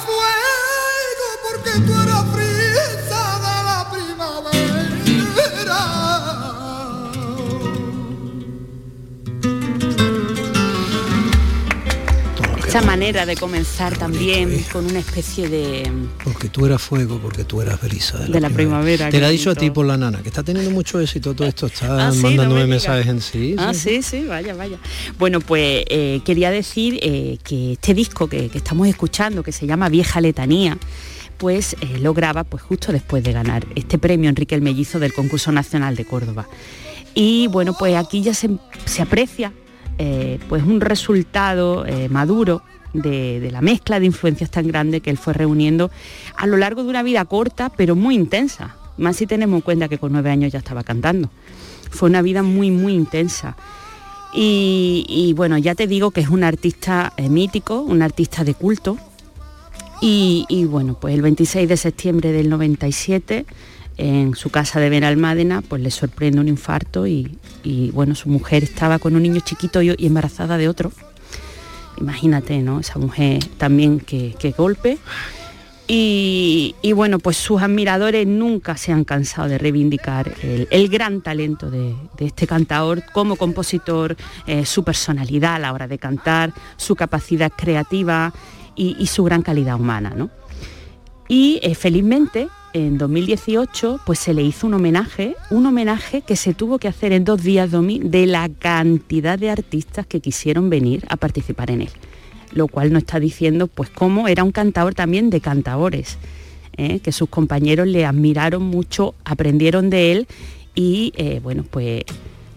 Esa 12.67 12.85
manera 12.85 13.25
de 13.25 13.37
comenzar 13.37 13.97
también 13.97 14.61
con 14.69 14.85
una 14.85 14.99
especie 14.99 15.47
de... 15.47 15.89
Porque 16.25 16.49
tú 16.49 16.65
eras 16.65 16.81
fuego, 16.81 17.19
porque 17.19 17.45
tú 17.45 17.61
eras 17.61 17.79
brisa 17.79 18.17
de 18.17 18.27
la, 18.27 18.33
De 18.33 18.41
la 18.41 18.49
primavera, 18.49 19.09
Te 19.09 19.21
lo 19.21 19.27
ha 19.27 19.29
dicho 19.29 19.49
a 19.49 19.55
ti 19.55 19.71
por 19.71 19.85
la 19.85 19.95
nana, 19.95 20.21
que 20.21 20.27
está 20.27 20.43
teniendo 20.43 20.71
mucho 20.71 20.99
éxito 20.99 21.33
todo 21.33 21.47
esto, 21.47 21.67
está 21.67 22.07
Ah, 22.07 22.11
sí, 22.11 22.17
no 22.17 22.23
mandándome 22.27 22.61
me 22.61 22.67
mensajes 22.67 23.07
en 23.07 23.21
sí. 23.21 23.55
Ah, 23.57 23.73
sí, 23.73 24.01
sí, 24.01 24.25
vaya, 24.25 24.55
vaya. 24.55 24.77
Bueno, 25.17 25.39
pues 25.39 25.85
eh, 25.87 26.19
quería 26.25 26.51
decir 26.51 26.99
eh, 27.01 27.37
que 27.45 27.73
este 27.73 27.93
disco 27.93 28.27
que, 28.27 28.49
que 28.49 28.57
estamos 28.57 28.89
escuchando, 28.89 29.41
que 29.41 29.53
se 29.53 29.65
llama 29.65 29.87
Vieja 29.87 30.19
Letanía, 30.19 30.77
pues 31.37 31.75
eh, 31.81 31.99
lo 31.99 32.13
graba 32.13 32.43
pues 32.43 32.63
justo 32.63 32.91
después 32.91 33.23
de 33.23 33.33
ganar 33.33 33.65
este 33.75 33.97
premio 33.97 34.29
Enrique 34.29 34.55
el 34.55 34.61
Mellizo 34.61 34.99
del 34.99 35.13
concurso 35.13 35.51
nacional 35.51 35.95
de 35.95 36.05
Córdoba. 36.05 36.47
Y 37.13 37.47
bueno, 37.47 37.73
pues 37.77 37.95
aquí 37.95 38.21
ya 38.21 38.33
se, 38.33 38.49
se 38.85 39.01
aprecia 39.01 39.53
eh, 39.97 40.39
pues 40.49 40.63
un 40.63 40.81
resultado 40.81 41.85
eh, 41.85 42.09
maduro 42.09 42.61
de, 42.93 43.39
de 43.39 43.51
la 43.51 43.61
mezcla 43.61 43.99
de 43.99 44.05
influencias 44.05 44.51
tan 44.51 44.67
grande 44.67 45.01
que 45.01 45.09
él 45.09 45.17
fue 45.17 45.33
reuniendo 45.33 45.91
a 46.35 46.47
lo 46.47 46.57
largo 46.57 46.83
de 46.83 46.89
una 46.89 47.03
vida 47.03 47.23
corta, 47.25 47.69
pero 47.69 47.95
muy 47.95 48.15
intensa. 48.15 48.75
Más 48.97 49.17
si 49.17 49.27
tenemos 49.27 49.57
en 49.57 49.61
cuenta 49.61 49.87
que 49.87 49.97
con 49.97 50.11
nueve 50.11 50.29
años 50.29 50.51
ya 50.51 50.59
estaba 50.59 50.83
cantando. 50.83 51.29
Fue 51.89 52.09
una 52.09 52.21
vida 52.21 52.43
muy, 52.43 52.71
muy 52.71 52.93
intensa. 52.93 53.55
Y, 54.37 55.33
bueno, 55.37 55.57
ya 55.57 55.75
te 55.75 55.87
digo 55.87 56.11
que 56.11 56.19
es 56.19 56.27
un 56.27 56.43
artista 56.43 57.13
eh, 57.15 57.29
mítico, 57.29 57.79
un 57.79 58.01
artista 58.01 58.43
de 58.43 58.53
culto. 58.53 58.97
Y, 60.07 60.65
bueno, 60.65 60.95
pues 61.01 61.15
el 61.15 61.23
26 61.23 61.67
de 61.67 61.77
septiembre 61.77 62.31
del 62.31 62.47
97, 62.47 63.43
en 63.97 64.35
su 64.35 64.51
casa 64.51 64.79
de 64.79 64.91
Benalmádena, 64.91 65.63
pues 65.63 65.81
le 65.81 65.89
sorprende 65.89 66.39
un 66.39 66.47
infarto 66.47 67.07
y, 67.07 67.39
bueno, 67.91 68.13
su 68.13 68.29
mujer 68.29 68.63
estaba 68.63 68.99
con 68.99 69.15
un 69.15 69.23
niño 69.23 69.41
chiquito 69.43 69.81
y, 69.81 69.95
embarazada 70.05 70.59
de 70.59 70.69
otro. 70.69 70.91
Imagínate, 71.99 72.59
¿no? 72.59 72.81
Esa 72.81 72.99
mujer 72.99 73.43
también 73.57 73.99
que, 73.99 74.53
golpe. 74.55 74.99
Y, 75.87 76.75
bueno, 76.93 77.17
pues 77.17 77.37
sus 77.37 77.63
admiradores 77.63 78.27
nunca 78.27 78.77
se 78.77 78.91
han 78.91 79.05
cansado 79.05 79.47
de 79.49 79.57
reivindicar 79.57 80.31
el, 80.43 80.87
gran 80.87 81.21
talento 81.21 81.71
de, 81.71 81.95
de, 82.15 82.27
este 82.27 82.45
cantador 82.45 83.01
como 83.11 83.37
compositor, 83.37 84.15
eh, 84.45 84.67
su 84.67 84.83
personalidad 84.83 85.55
a 85.55 85.59
la 85.59 85.73
hora 85.73 85.87
de 85.87 85.97
cantar, 85.97 86.53
su 86.77 86.95
capacidad 86.95 87.51
creativa 87.51 88.31
y, 88.75 89.05
su 89.07 89.23
gran 89.23 89.41
calidad 89.41 89.79
humana. 89.79 90.13
¿no? 90.15 90.29
Y 91.27 91.59
eh, 91.63 91.75
felizmente 91.75 92.47
en 92.73 92.97
2018 92.97 94.01
pues 94.05 94.19
se 94.19 94.33
le 94.33 94.43
hizo 94.43 94.67
un 94.67 94.73
homenaje, 94.73 95.35
un 95.49 95.65
homenaje 95.65 96.21
que 96.21 96.35
se 96.35 96.53
tuvo 96.53 96.77
que 96.77 96.87
hacer 96.87 97.13
en 97.13 97.23
dos 97.23 97.41
días 97.41 97.71
de 97.71 98.25
la 98.25 98.49
cantidad 98.49 99.39
de 99.39 99.49
artistas 99.49 100.05
que 100.05 100.19
quisieron 100.19 100.69
venir 100.69 101.05
a 101.09 101.15
participar 101.15 101.71
en 101.71 101.81
él 101.83 101.89
lo 102.55 102.67
cual 102.67 102.91
nos 102.91 103.03
está 103.03 103.19
diciendo 103.19 103.67
pues 103.67 103.89
cómo 103.89 104.27
era 104.27 104.43
un 104.43 104.51
cantador 104.51 104.95
también 104.95 105.29
de 105.29 105.41
cantadores, 105.41 106.17
¿eh? 106.77 106.99
que 106.99 107.11
sus 107.11 107.29
compañeros 107.29 107.87
le 107.87 108.05
admiraron 108.05 108.63
mucho, 108.63 109.13
aprendieron 109.25 109.89
de 109.89 110.11
él 110.13 110.27
y 110.73 111.13
eh, 111.17 111.39
bueno, 111.43 111.63
pues 111.69 112.03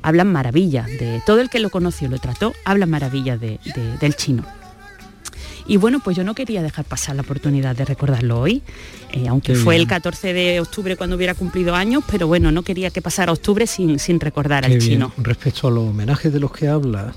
hablan 0.01 0.33
maravillas 0.33 0.87
de 0.87 1.21
todo 1.27 1.41
el 1.41 1.51
que 1.51 1.59
lo 1.59 1.69
conoció, 1.69 2.09
lo 2.09 2.19
trató, 2.19 2.55
hablan 2.65 2.89
maravillas 2.89 3.41
de, 3.41 3.59
del 4.01 4.15
chino. 4.15 4.45
Y 5.69 5.77
bueno, 5.77 6.01
pues 6.03 6.17
yo 6.17 6.25
no 6.25 6.35
quería 6.35 6.63
dejar 6.63 6.87
pasar 6.87 7.15
la 7.15 7.23
oportunidad 7.23 7.77
de 7.77 7.85
recordarlo 7.85 8.41
hoy, 8.41 8.63
eh, 9.13 9.29
aunque 9.29 9.53
Qué 9.53 9.59
fue 9.59 9.75
bien. 9.75 9.83
el 9.83 9.89
14 9.89 10.33
de 10.33 10.61
octubre 10.61 10.97
cuando 10.97 11.15
hubiera 11.15 11.35
cumplido 11.35 11.75
años, 11.75 12.03
pero 12.11 12.27
bueno, 12.27 12.51
no 12.51 12.63
quería 12.63 12.91
que 12.91 13.03
pasara 13.03 13.33
octubre 13.33 13.67
sin, 13.67 13.99
sin 13.99 14.19
recordar 14.19 14.65
Qué 14.65 14.73
al 14.73 14.79
bien. 14.79 14.91
chino. 14.93 15.13
Respecto 15.19 15.69
a 15.69 15.71
los 15.71 15.85
homenajes 15.91 16.33
de 16.33 16.41
los 16.41 16.51
que 16.53 16.69
habla, 16.69 17.15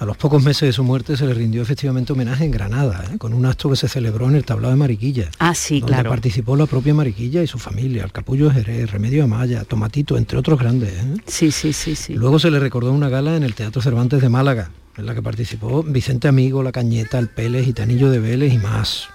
a 0.00 0.04
los 0.04 0.16
pocos 0.18 0.42
meses 0.44 0.68
de 0.68 0.72
su 0.74 0.84
muerte 0.84 1.16
se 1.16 1.24
le 1.26 1.32
rindió 1.32 1.62
efectivamente 1.62 2.12
homenaje 2.12 2.44
en 2.44 2.50
Granada, 2.50 3.04
¿eh? 3.10 3.16
con 3.18 3.32
un 3.32 3.46
acto 3.46 3.70
que 3.70 3.76
se 3.76 3.88
celebró 3.88 4.28
en 4.28 4.36
el 4.36 4.44
tablado 4.44 4.70
de 4.72 4.78
Mariquilla. 4.78 5.30
Ah, 5.38 5.54
sí, 5.54 5.80
donde 5.80 5.94
claro. 5.94 6.10
participó 6.10 6.56
la 6.56 6.66
propia 6.66 6.92
Mariquilla 6.92 7.42
y 7.42 7.46
su 7.46 7.58
familia, 7.58 8.04
el 8.04 8.12
Capullo 8.12 8.50
Jerez, 8.50 8.90
Remedio 8.90 9.24
Amaya, 9.24 9.64
Tomatito, 9.64 10.18
entre 10.18 10.38
otros 10.38 10.58
grandes. 10.60 10.92
¿eh? 10.92 11.14
Sí, 11.26 11.50
sí, 11.50 11.72
sí, 11.72 11.96
sí. 11.96 12.12
Luego 12.14 12.38
se 12.38 12.50
le 12.50 12.60
recordó 12.60 12.92
una 12.92 13.08
gala 13.08 13.34
en 13.34 13.42
el 13.44 13.54
Teatro 13.54 13.80
Cervantes 13.80 14.20
de 14.20 14.28
Málaga, 14.28 14.70
en 14.98 15.06
la 15.06 15.14
que 15.14 15.22
participó 15.22 15.82
Vicente 15.82 16.28
Amigo, 16.28 16.62
La 16.62 16.72
Cañeta, 16.72 17.18
El 17.18 17.28
Pérez, 17.28 17.64
Gitanillo 17.64 18.10
de 18.10 18.18
Vélez 18.18 18.52
y 18.52 18.58
más. 18.58 19.08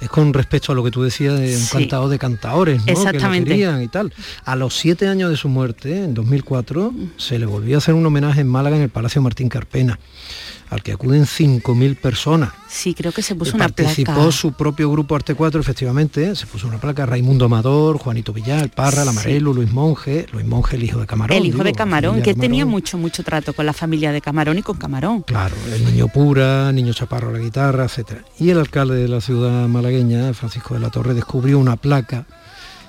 Es 0.00 0.08
con 0.08 0.32
respecto 0.34 0.72
a 0.72 0.74
lo 0.74 0.82
que 0.82 0.90
tú 0.90 1.02
decías 1.02 1.38
de 1.38 1.54
un 1.54 1.60
Sí. 1.62 1.72
cantador 1.78 2.08
de 2.10 2.18
cantadores, 2.18 2.80
¿no? 2.80 2.86
Que 2.86 2.92
lo 2.92 2.98
Exactamente. 2.98 3.50
querían 3.50 3.80
y 3.82 3.88
tal. 3.88 4.12
A 4.44 4.56
los 4.56 4.76
siete 4.76 5.06
años 5.06 5.30
de 5.30 5.36
su 5.36 5.48
muerte, 5.48 6.04
en 6.04 6.14
2004, 6.14 6.92
se 7.16 7.38
le 7.38 7.46
volvió 7.46 7.76
a 7.76 7.78
hacer 7.78 7.94
un 7.94 8.04
homenaje 8.04 8.40
en 8.40 8.48
Málaga 8.48 8.76
en 8.76 8.82
el 8.82 8.88
Palacio 8.90 9.22
Martín 9.22 9.48
Carpena. 9.48 9.98
Al 10.70 10.82
que 10.82 10.92
acuden 10.92 11.24
5.000 11.24 11.96
personas. 11.96 12.52
Sí, 12.68 12.94
creo 12.94 13.10
que 13.12 13.22
se 13.22 13.34
puso 13.34 13.56
una 13.56 13.68
Participó 13.68 14.14
placa. 14.14 14.32
su 14.32 14.52
propio 14.52 14.90
grupo 14.90 15.16
Arte 15.16 15.34
4, 15.34 15.60
efectivamente, 15.60 16.34
se 16.36 16.46
puso 16.46 16.68
una 16.68 16.78
placa, 16.78 17.04
Raimundo 17.04 17.44
Amador, 17.44 17.98
Juanito 17.98 18.32
Villar, 18.32 18.70
Parra, 18.70 19.04
La 19.04 19.10
Amarelo, 19.10 19.52
Luis 19.52 19.72
Monge, 19.72 20.26
Luis 20.32 20.46
Monge, 20.46 20.76
el 20.76 20.84
hijo 20.84 21.00
de 21.00 21.06
Camarón. 21.06 21.36
el 21.36 21.46
hijo 21.46 21.64
de 21.64 21.72
Camarón, 21.72 22.22
que 22.22 22.34
tenía 22.34 22.64
mucho, 22.64 22.96
mucho 22.98 23.24
trato 23.24 23.52
con 23.52 23.66
la 23.66 23.72
familia 23.72 24.12
de 24.12 24.20
Camarón 24.20 24.58
y 24.58 24.62
con 24.62 24.76
Camarón. 24.76 25.22
Claro, 25.22 25.56
el 25.74 25.84
niño 25.84 26.06
pura, 26.08 26.70
niño 26.72 26.92
chaparro 26.92 27.30
a 27.30 27.32
la 27.32 27.38
guitarra, 27.40 27.84
etcétera. 27.84 28.24
Y 28.38 28.50
el 28.50 28.58
alcalde 28.58 28.94
de 28.94 29.08
la 29.08 29.20
ciudad 29.20 29.66
malagueña, 29.66 30.32
Francisco 30.34 30.74
de 30.74 30.80
la 30.80 30.90
Torre, 30.90 31.14
descubrió 31.14 31.58
una 31.58 31.76
placa 31.76 32.26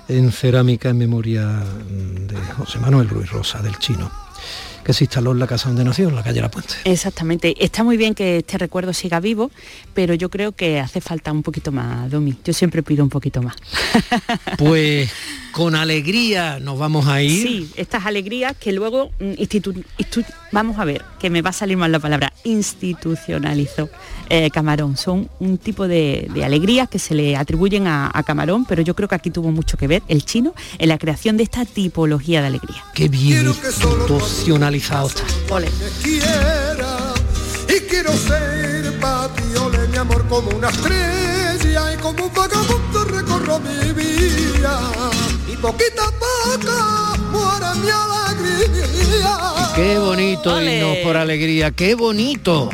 en 0.07 0.31
cerámica 0.31 0.89
en 0.89 0.97
memoria 0.97 1.45
mm, 1.47 2.27
de 2.27 2.35
José 2.57 2.79
Manuel 2.79 3.09
Ruiz 3.09 3.31
Rosa, 3.31 3.61
del 3.61 3.77
chino, 3.77 4.11
que 4.83 4.93
se 4.93 5.03
instaló 5.05 5.31
en 5.31 5.39
la 5.39 5.47
casa 5.47 5.67
donde 5.69 5.83
nació, 5.83 6.09
en 6.09 6.15
la 6.15 6.23
calle 6.23 6.41
La 6.41 6.49
Puente. 6.51 6.73
Exactamente. 6.85 7.53
Está 7.63 7.83
muy 7.83 7.97
bien 7.97 8.13
que 8.15 8.37
este 8.37 8.57
recuerdo 8.57 8.93
siga 8.93 9.19
vivo, 9.19 9.51
pero 9.93 10.13
yo 10.13 10.29
creo 10.29 10.51
que 10.53 10.79
hace 10.79 11.01
falta 11.01 11.31
un 11.31 11.43
poquito 11.43 11.71
más, 11.71 12.09
Domi. 12.09 12.35
Yo 12.43 12.53
siempre 12.53 12.83
pido 12.83 13.03
un 13.03 13.09
poquito 13.09 13.41
más. 13.41 13.55
Pues 14.57 15.11
con 15.51 15.75
alegría 15.75 16.59
nos 16.59 16.77
vamos 16.79 17.07
a 17.07 17.21
ir. 17.21 17.41
Sí, 17.41 17.69
estas 17.75 18.05
alegrías 18.05 18.55
que 18.57 18.71
luego 18.71 19.11
mm, 19.19 19.31
institu- 19.37 19.83
institu- 19.97 20.25
vamos 20.51 20.77
a 20.79 20.85
ver, 20.85 21.03
que 21.19 21.29
me 21.29 21.41
va 21.41 21.49
a 21.49 21.53
salir 21.53 21.77
mal 21.77 21.91
la 21.91 21.99
palabra, 21.99 22.31
institucionalizó 22.43 23.89
eh, 24.29 24.49
Camarón. 24.51 24.95
Son 24.97 25.29
un 25.39 25.57
tipo 25.57 25.87
de, 25.87 26.27
de 26.33 26.45
alegrías 26.45 26.87
que 26.89 26.99
se 26.99 27.15
le 27.15 27.35
atribuyen 27.35 27.87
a, 27.87 28.09
a 28.13 28.23
Camarón, 28.23 28.65
pero 28.65 28.81
yo 28.81 28.95
creo 28.95 29.09
que 29.09 29.15
aquí 29.15 29.29
tuvo 29.29 29.51
mucho 29.51 29.77
que 29.77 29.87
ver 29.87 30.03
el 30.07 30.23
chino 30.23 30.53
en 30.77 30.89
la 30.89 30.97
creación 30.97 31.35
de 31.37 31.43
esta 31.43 31.65
tipología 31.65 32.41
de 32.41 32.47
alegría. 32.47 32.83
Qué 32.93 33.09
bien 33.09 33.51
institucionalizado 34.75 35.07
está. 35.07 35.23
quiera 36.03 37.13
y 37.67 37.79
quiero 37.87 38.11
ser 38.13 38.99
patiole 38.99 39.87
mi 39.87 39.97
amor 39.97 40.27
como 40.27 40.49
una 40.51 40.69
estrella 40.69 41.93
y 41.93 41.97
como 41.97 42.25
un 42.25 42.33
vagabundo 42.33 43.03
recorro 43.05 43.59
mi 43.59 43.93
vida 43.93 44.79
y 45.51 45.55
poquita 45.57 46.03
a 46.03 46.11
poco 46.11 47.17
muere 47.31 47.79
mi 47.81 47.89
alegría 47.89 49.37
Qué 49.75 49.97
bonito 49.97 50.61
irnos 50.61 50.97
por 50.97 51.15
alegría, 51.15 51.71
qué 51.71 51.95
bonito. 51.95 52.69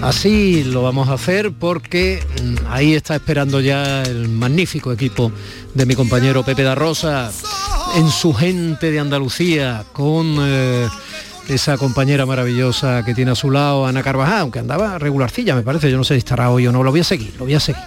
Así 0.00 0.62
lo 0.62 0.82
vamos 0.82 1.08
a 1.08 1.14
hacer 1.14 1.52
porque 1.52 2.24
mm, 2.42 2.66
ahí 2.70 2.94
está 2.94 3.16
esperando 3.16 3.60
ya 3.60 4.02
el 4.02 4.28
magnífico 4.28 4.92
equipo 4.92 5.32
de 5.74 5.84
mi 5.86 5.94
compañero 5.94 6.44
Pepe 6.44 6.62
da 6.62 6.74
Rosa 6.74 7.32
en 7.96 8.10
su 8.10 8.32
gente 8.32 8.90
de 8.90 9.00
Andalucía 9.00 9.84
con 9.92 10.36
eh, 10.40 10.88
esa 11.48 11.76
compañera 11.76 12.26
maravillosa 12.26 13.04
que 13.04 13.14
tiene 13.14 13.32
a 13.32 13.34
su 13.34 13.50
lado 13.50 13.86
Ana 13.86 14.02
Carvajal, 14.02 14.40
aunque 14.40 14.58
andaba 14.58 14.98
regularcilla 14.98 15.54
me 15.54 15.62
parece, 15.62 15.90
yo 15.90 15.96
no 15.96 16.04
sé 16.04 16.14
si 16.14 16.18
estará 16.18 16.50
hoy 16.50 16.66
o 16.66 16.72
no, 16.72 16.82
lo 16.82 16.90
voy 16.90 17.00
a 17.00 17.04
seguir, 17.04 17.34
lo 17.38 17.44
voy 17.44 17.54
a 17.54 17.60
seguir. 17.60 17.82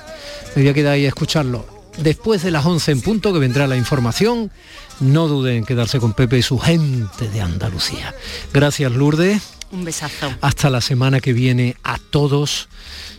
Me 0.55 0.61
voy 0.61 0.69
a 0.69 0.73
quedar 0.73 0.93
ahí 0.93 1.05
a 1.05 1.09
escucharlo. 1.09 1.65
Después 1.97 2.43
de 2.43 2.51
las 2.51 2.65
11 2.65 2.91
en 2.91 3.01
punto 3.01 3.33
que 3.33 3.39
vendrá 3.39 3.67
la 3.67 3.77
información, 3.77 4.51
no 4.99 5.27
duden 5.27 5.57
en 5.57 5.65
quedarse 5.65 5.99
con 5.99 6.13
Pepe 6.13 6.37
y 6.37 6.41
su 6.41 6.59
gente 6.59 7.29
de 7.29 7.41
Andalucía. 7.41 8.13
Gracias 8.53 8.91
Lourdes. 8.91 9.41
Un 9.71 9.83
besazo. 9.83 10.31
Hasta 10.41 10.69
la 10.69 10.81
semana 10.81 11.19
que 11.19 11.33
viene 11.33 11.75
a 11.83 11.97
todos. 11.97 12.69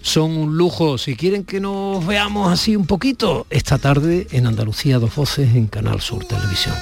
Son 0.02 0.36
un 0.36 0.56
lujo. 0.56 0.98
Si 0.98 1.16
quieren 1.16 1.44
que 1.44 1.60
nos 1.60 2.06
veamos 2.06 2.52
así 2.52 2.76
un 2.76 2.86
poquito, 2.86 3.46
esta 3.50 3.78
tarde 3.78 4.26
en 4.30 4.46
Andalucía 4.46 4.98
Dos 4.98 5.14
Voces 5.14 5.54
en 5.54 5.66
Canal 5.66 6.00
Sur 6.00 6.24
Televisión. 6.24 6.74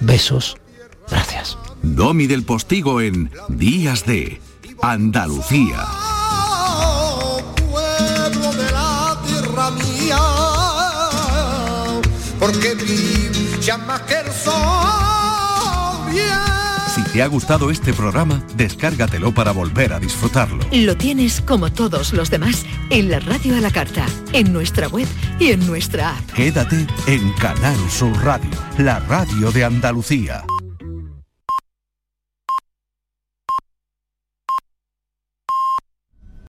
Besos. 0.00 0.56
Gracias. 1.10 1.58
Domi 1.82 2.26
del 2.26 2.44
Postigo 2.44 3.00
en 3.00 3.30
Días 3.48 4.04
de 4.06 4.40
Andalucía. 4.82 5.86
pueblo 7.70 8.52
de 8.52 8.72
la 8.72 9.20
tierra 9.26 9.70
mía 9.70 10.18
porque 12.38 12.76
más 13.86 14.00
que 14.02 14.14
el 14.14 14.32
sol 14.32 14.54
Si 16.94 17.02
te 17.12 17.22
ha 17.22 17.26
gustado 17.26 17.70
este 17.70 17.92
programa, 17.92 18.42
descárgatelo 18.56 19.32
para 19.32 19.52
volver 19.52 19.92
a 19.92 20.00
disfrutarlo. 20.00 20.64
Lo 20.72 20.96
tienes 20.96 21.40
como 21.40 21.70
todos 21.70 22.12
los 22.12 22.30
demás 22.30 22.64
en 22.90 23.10
la 23.10 23.20
radio 23.20 23.56
a 23.56 23.60
la 23.60 23.70
carta, 23.70 24.06
en 24.32 24.52
nuestra 24.52 24.88
web 24.88 25.06
y 25.38 25.48
en 25.48 25.66
nuestra 25.66 26.16
app. 26.16 26.32
Quédate 26.32 26.86
en 27.06 27.32
Canal 27.34 27.76
Sur 27.90 28.16
Radio, 28.24 28.50
la 28.78 29.00
radio 29.00 29.52
de 29.52 29.64
Andalucía. 29.64 30.44